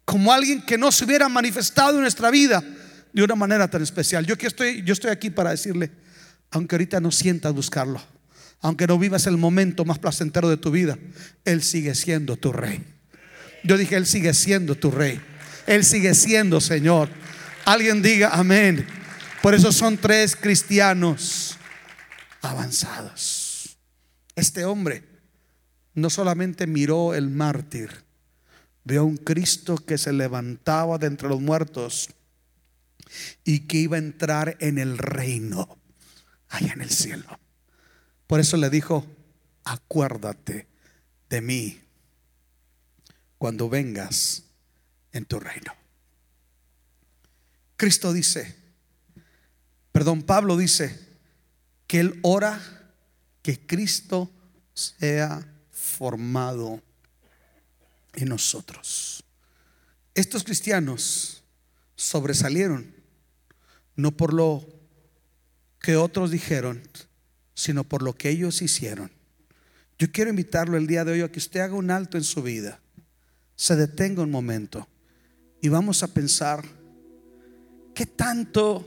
como 0.06 0.34
alguien 0.34 0.62
que 0.62 0.78
no 0.78 0.92
se 0.92 1.06
hubiera 1.06 1.30
manifestado 1.30 1.96
en 1.96 2.02
nuestra 2.02 2.30
vida 2.30 2.64
de 3.14 3.24
una 3.24 3.36
manera 3.36 3.68
tan 3.70 3.82
especial. 3.82 4.26
Yo, 4.26 4.38
que 4.38 4.48
estoy, 4.48 4.84
yo 4.84 4.94
estoy 4.94 5.12
aquí 5.12 5.30
para 5.30 5.52
decirle, 5.52 5.92
aunque 6.52 6.76
ahorita 6.76 7.00
no 7.00 7.12
sientas 7.12 7.54
buscarlo, 7.54 8.02
aunque 8.62 8.88
no 8.88 8.98
vivas 8.98 9.28
el 9.28 9.38
momento 9.38 9.86
más 9.86 10.00
placentero 10.00 10.50
de 10.50 10.58
tu 10.58 10.72
vida, 10.72 10.98
Él 11.46 11.62
sigue 11.64 11.96
siendo 11.96 12.36
tu 12.36 12.52
rey. 12.52 12.84
Yo 13.64 13.78
dije, 13.78 13.96
Él 13.96 14.06
sigue 14.06 14.34
siendo 14.34 14.76
tu 14.76 14.92
rey. 14.92 15.22
Él 15.68 15.86
sigue 15.86 16.14
siendo 16.16 16.60
Señor. 16.60 17.10
Alguien 17.66 18.02
diga 18.02 18.30
amén. 18.34 18.86
Por 19.44 19.54
eso 19.54 19.74
son 19.74 19.98
tres 19.98 20.38
cristianos 20.38 21.58
avanzados. 22.42 23.78
Este 24.38 24.64
hombre 24.64 25.04
no 25.94 26.10
solamente 26.10 26.66
miró 26.66 27.14
el 27.14 27.30
mártir, 27.30 28.06
vio 28.86 29.02
a 29.02 29.04
un 29.04 29.18
Cristo 29.18 29.76
que 29.76 29.98
se 29.98 30.14
levantaba 30.14 30.98
de 30.98 31.08
entre 31.08 31.28
los 31.28 31.42
muertos 31.42 32.10
y 33.44 33.68
que 33.68 33.80
iba 33.80 33.98
a 33.98 34.00
entrar 34.00 34.56
en 34.62 34.78
el 34.78 34.98
reino, 34.98 35.78
allá 36.48 36.72
en 36.72 36.82
el 36.82 36.90
cielo. 36.90 37.38
Por 38.28 38.40
eso 38.40 38.56
le 38.56 38.70
dijo, 38.70 39.06
acuérdate 39.66 40.68
de 41.30 41.42
mí 41.42 41.82
cuando 43.38 43.68
vengas 43.68 44.44
en 45.12 45.26
tu 45.26 45.38
reino. 45.42 45.74
Cristo 47.76 48.14
dice, 48.14 48.63
perdón, 49.94 50.24
Pablo 50.24 50.58
dice 50.58 51.00
que 51.88 52.02
él 52.02 52.20
ora 52.24 52.60
que 53.42 53.66
Cristo 53.66 54.30
sea 54.74 55.48
formado 55.72 56.82
en 58.14 58.28
nosotros. 58.28 59.24
Estos 60.14 60.44
cristianos 60.44 61.44
sobresalieron 61.96 62.94
no 63.96 64.12
por 64.12 64.34
lo 64.34 64.66
que 65.80 65.96
otros 65.96 66.32
dijeron, 66.32 66.82
sino 67.54 67.84
por 67.84 68.02
lo 68.02 68.14
que 68.14 68.30
ellos 68.30 68.62
hicieron. 68.62 69.12
Yo 70.00 70.12
quiero 70.12 70.30
invitarlo 70.30 70.78
el 70.78 70.88
día 70.88 71.06
de 71.06 71.14
hoy 71.14 71.22
a 71.22 71.32
que 71.32 71.40
usted 71.40 71.60
haga 71.60 71.76
un 71.76 71.92
alto 71.92 72.18
en 72.18 72.24
su 72.24 72.42
vida, 72.42 72.80
se 73.56 73.76
detenga 73.76 74.24
un 74.24 74.32
momento 74.32 74.88
y 75.62 75.70
vamos 75.70 76.04
a 76.04 76.08
pensar 76.08 76.66
qué 77.94 78.06
tanto 78.06 78.86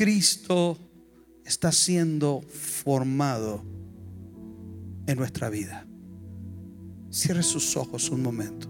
Cristo 0.00 0.78
está 1.44 1.70
siendo 1.70 2.40
formado 2.48 3.62
en 5.06 5.18
nuestra 5.18 5.50
vida. 5.50 5.86
Cierre 7.10 7.42
sus 7.42 7.76
ojos 7.76 8.08
un 8.08 8.22
momento. 8.22 8.66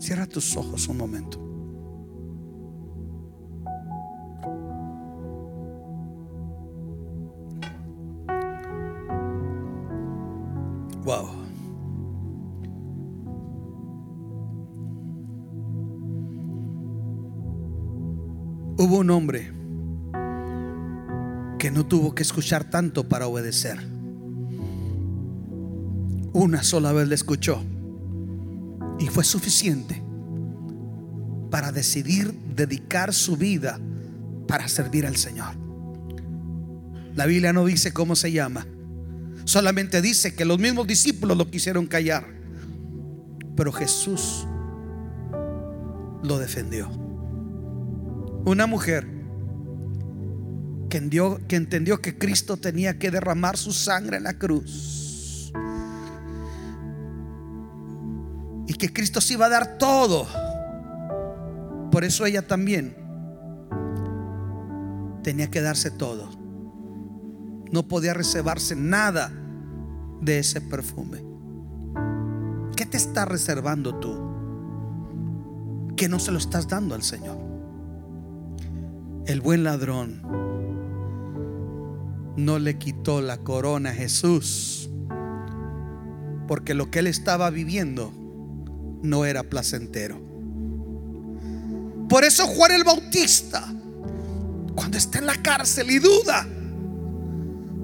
Cierra 0.00 0.26
tus 0.26 0.56
ojos 0.56 0.88
un 0.88 0.96
momento. 0.96 1.38
Wow. 11.04 11.39
Hombre 19.20 19.52
que 21.58 21.70
no 21.70 21.84
tuvo 21.84 22.14
que 22.14 22.22
escuchar 22.22 22.64
tanto 22.64 23.06
para 23.06 23.26
obedecer. 23.26 23.78
Una 26.32 26.62
sola 26.62 26.92
vez 26.92 27.06
le 27.06 27.14
escuchó 27.14 27.62
y 28.98 29.08
fue 29.08 29.24
suficiente 29.24 30.02
para 31.50 31.70
decidir 31.70 32.32
dedicar 32.56 33.12
su 33.12 33.36
vida 33.36 33.78
para 34.48 34.68
servir 34.68 35.06
al 35.06 35.16
Señor. 35.16 35.54
La 37.14 37.26
Biblia 37.26 37.52
no 37.52 37.66
dice 37.66 37.92
cómo 37.92 38.16
se 38.16 38.32
llama, 38.32 38.66
solamente 39.44 40.00
dice 40.00 40.34
que 40.34 40.46
los 40.46 40.58
mismos 40.58 40.86
discípulos 40.86 41.36
lo 41.36 41.50
quisieron 41.50 41.86
callar, 41.86 42.26
pero 43.54 43.70
Jesús 43.70 44.46
lo 46.22 46.38
defendió. 46.38 46.99
Una 48.44 48.66
mujer 48.66 49.06
que 50.90 50.98
entendió, 50.98 52.00
que 52.00 52.18
Cristo 52.18 52.56
tenía 52.56 52.98
que 52.98 53.10
derramar 53.10 53.56
su 53.56 53.72
sangre 53.72 54.18
en 54.18 54.24
la 54.24 54.38
cruz. 54.38 55.52
Y 58.66 58.74
que 58.74 58.92
Cristo 58.92 59.20
se 59.20 59.34
iba 59.34 59.46
a 59.46 59.48
dar 59.48 59.78
todo. 59.78 60.26
Por 61.90 62.04
eso 62.04 62.26
ella 62.26 62.46
también 62.46 62.96
tenía 65.22 65.50
que 65.50 65.60
darse 65.60 65.90
todo. 65.90 66.30
No 67.72 67.86
podía 67.86 68.14
reservarse 68.14 68.74
nada 68.74 69.32
de 70.20 70.38
ese 70.38 70.60
perfume. 70.60 71.24
¿Qué 72.76 72.84
te 72.84 72.96
está 72.96 73.24
reservando 73.24 73.94
tú? 74.00 74.28
Que 75.96 76.08
no 76.08 76.18
se 76.18 76.32
lo 76.32 76.38
estás 76.38 76.66
dando 76.66 76.94
al 76.94 77.02
Señor. 77.02 77.49
El 79.30 79.40
buen 79.40 79.62
ladrón 79.62 80.22
no 82.36 82.58
le 82.58 82.78
quitó 82.78 83.22
la 83.22 83.38
corona 83.38 83.90
a 83.90 83.94
Jesús, 83.94 84.90
porque 86.48 86.74
lo 86.74 86.90
que 86.90 86.98
él 86.98 87.06
estaba 87.06 87.48
viviendo 87.50 88.12
no 89.04 89.24
era 89.24 89.44
placentero. 89.44 90.20
Por 92.08 92.24
eso 92.24 92.44
Juan 92.48 92.72
el 92.72 92.82
Bautista, 92.82 93.72
cuando 94.74 94.98
está 94.98 95.20
en 95.20 95.26
la 95.26 95.36
cárcel 95.36 95.92
y 95.92 96.00
duda, 96.00 96.48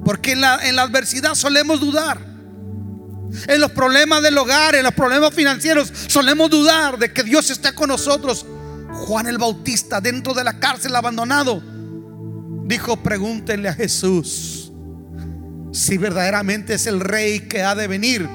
porque 0.05 0.33
en 0.33 0.41
la, 0.41 0.69
en 0.69 0.75
la 0.75 0.83
adversidad 0.83 1.37
solemos 1.37 1.79
dudar, 1.79 2.19
en 3.47 3.61
los 3.61 3.71
problemas 3.71 4.21
del 4.21 4.37
hogar, 4.37 4.75
en 4.75 4.83
los 4.83 4.95
problemas 4.95 5.33
financieros, 5.33 5.93
solemos 6.09 6.51
dudar 6.51 6.99
de 6.99 7.13
que 7.13 7.23
Dios 7.23 7.51
está 7.51 7.73
con 7.73 7.91
nosotros. 7.91 8.45
Juan 9.07 9.27
el 9.27 9.39
Bautista 9.39 10.01
dentro 10.01 10.35
de 10.35 10.45
la 10.45 10.59
cárcel 10.59 10.95
abandonado 10.97 11.63
dijo, 12.67 12.97
pregúntenle 12.97 13.69
a 13.69 13.75
Jesús 13.75 14.73
si 15.73 15.99
verdaderamente 15.99 16.75
es 16.75 16.87
el 16.87 17.01
rey 17.01 17.41
que 17.41 17.63
ha 17.63 17.75
de 17.75 17.87
venir 17.87 18.29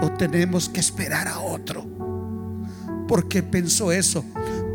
o 0.00 0.10
tenemos 0.12 0.68
que 0.68 0.80
esperar 0.80 1.28
a 1.28 1.40
otro. 1.40 1.86
¿Por 3.08 3.28
qué 3.28 3.42
pensó 3.42 3.92
eso? 3.92 4.24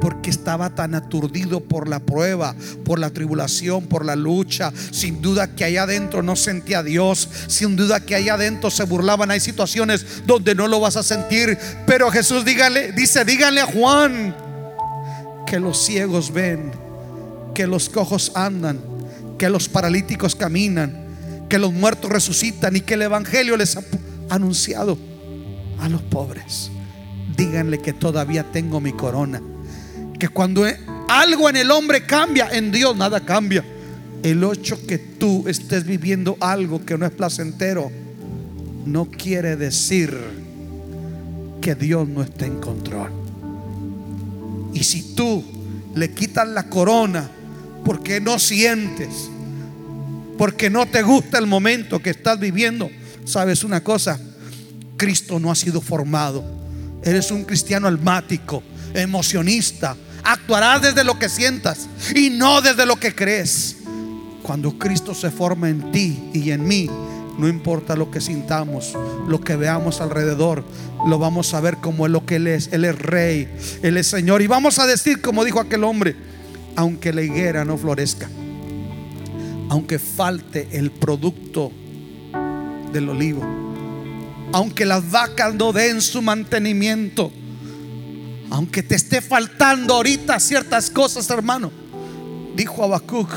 Porque 0.01 0.29
estaba 0.29 0.75
tan 0.75 0.93
aturdido 0.93 1.61
por 1.61 1.87
la 1.87 1.99
prueba, 1.99 2.55
por 2.85 2.99
la 2.99 3.09
tribulación, 3.09 3.87
por 3.87 4.05
la 4.05 4.15
lucha. 4.15 4.71
Sin 4.91 5.21
duda 5.21 5.55
que 5.55 5.65
allá 5.65 5.83
adentro 5.83 6.21
no 6.21 6.35
sentía 6.35 6.79
a 6.79 6.83
Dios. 6.83 7.27
Sin 7.47 7.75
duda 7.75 7.99
que 7.99 8.15
allá 8.15 8.35
adentro 8.35 8.69
se 8.69 8.83
burlaban. 8.83 9.31
Hay 9.31 9.39
situaciones 9.39 10.23
donde 10.25 10.53
no 10.55 10.67
lo 10.67 10.79
vas 10.79 10.95
a 10.95 11.03
sentir. 11.03 11.57
Pero 11.87 12.11
Jesús 12.11 12.45
dígale, 12.45 12.91
dice, 12.91 13.25
díganle 13.25 13.61
a 13.61 13.65
Juan 13.65 14.48
que 15.49 15.59
los 15.59 15.83
ciegos 15.83 16.31
ven 16.31 16.71
que 17.59 17.67
los 17.67 17.89
cojos 17.89 18.31
andan, 18.35 18.79
que 19.37 19.49
los 19.49 19.67
paralíticos 19.67 20.33
caminan, 20.33 21.45
que 21.49 21.57
los 21.57 21.73
muertos 21.73 22.09
resucitan 22.09 22.75
y 22.77 22.79
que 22.79 22.93
el 22.93 23.01
Evangelio 23.01 23.57
les 23.57 23.75
ha 23.75 23.81
anunciado 24.29 24.97
a 25.79 25.89
los 25.89 26.01
pobres. 26.03 26.71
Díganle 27.35 27.79
que 27.79 27.91
todavía 27.91 28.49
tengo 28.49 28.79
mi 28.79 28.93
corona. 28.93 29.41
Que 30.17 30.29
cuando 30.29 30.65
algo 31.09 31.49
en 31.49 31.57
el 31.57 31.69
hombre 31.71 32.05
cambia, 32.05 32.47
en 32.49 32.71
Dios 32.71 32.95
nada 32.95 33.25
cambia. 33.25 33.65
El 34.23 34.41
hecho 34.43 34.79
que 34.87 34.97
tú 34.97 35.43
estés 35.49 35.83
viviendo 35.83 36.37
algo 36.39 36.85
que 36.85 36.97
no 36.97 37.05
es 37.05 37.11
placentero, 37.11 37.91
no 38.85 39.03
quiere 39.11 39.57
decir 39.57 40.17
que 41.59 41.75
Dios 41.75 42.07
no 42.07 42.23
esté 42.23 42.45
en 42.45 42.61
control. 42.61 43.18
Y 44.73 44.83
si 44.83 45.15
tú 45.15 45.43
le 45.95 46.11
quitas 46.11 46.47
la 46.47 46.63
corona 46.63 47.29
porque 47.83 48.21
no 48.21 48.39
sientes, 48.39 49.29
porque 50.37 50.69
no 50.69 50.85
te 50.85 51.01
gusta 51.01 51.37
el 51.37 51.47
momento 51.47 51.99
que 51.99 52.11
estás 52.11 52.39
viviendo. 52.39 52.89
¿Sabes 53.25 53.63
una 53.63 53.83
cosa? 53.83 54.19
Cristo 54.95 55.39
no 55.39 55.51
ha 55.51 55.55
sido 55.55 55.81
formado. 55.81 56.43
Eres 57.03 57.31
un 57.31 57.43
cristiano 57.43 57.87
almático, 57.87 58.63
emocionista. 58.93 59.95
Actuarás 60.23 60.81
desde 60.81 61.03
lo 61.03 61.17
que 61.17 61.29
sientas 61.29 61.87
y 62.15 62.29
no 62.29 62.61
desde 62.61 62.85
lo 62.85 62.95
que 62.97 63.13
crees. 63.13 63.77
Cuando 64.43 64.77
Cristo 64.77 65.13
se 65.13 65.29
forma 65.29 65.69
en 65.69 65.91
ti 65.91 66.29
y 66.33 66.51
en 66.51 66.67
mí, 66.67 66.89
no 67.39 67.47
importa 67.47 67.95
lo 67.95 68.11
que 68.11 68.19
sintamos, 68.19 68.93
lo 69.27 69.39
que 69.39 69.55
veamos 69.55 70.01
alrededor, 70.01 70.65
lo 71.07 71.17
vamos 71.19 71.53
a 71.53 71.61
ver 71.61 71.77
como 71.77 72.05
es 72.05 72.11
lo 72.11 72.25
que 72.25 72.35
Él 72.35 72.47
es. 72.47 72.69
Él 72.73 72.83
es 72.83 72.99
rey, 72.99 73.47
Él 73.81 73.95
es 73.95 74.07
Señor. 74.07 74.41
Y 74.41 74.47
vamos 74.47 74.77
a 74.77 74.85
decir, 74.85 75.21
como 75.21 75.45
dijo 75.45 75.61
aquel 75.61 75.85
hombre, 75.85 76.17
aunque 76.75 77.13
la 77.13 77.21
higuera 77.21 77.63
no 77.63 77.77
florezca, 77.77 78.29
aunque 79.69 79.99
falte 79.99 80.67
el 80.71 80.91
producto 80.91 81.71
del 82.91 83.07
olivo, 83.07 83.41
aunque 84.51 84.85
las 84.85 85.09
vacas 85.09 85.55
no 85.55 85.71
den 85.71 86.01
su 86.01 86.21
mantenimiento, 86.21 87.31
aunque 88.49 88.83
te 88.83 88.95
esté 88.95 89.21
faltando 89.21 89.93
ahorita 89.93 90.37
ciertas 90.41 90.89
cosas, 90.89 91.29
hermano, 91.29 91.71
dijo 92.53 92.83
Habacuc, 92.83 93.29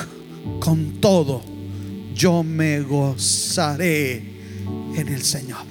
con 0.58 1.00
todo 1.00 1.51
yo 2.14 2.42
me 2.42 2.80
gozaré 2.80 4.16
en 4.96 5.08
el 5.08 5.22
Señor. 5.22 5.64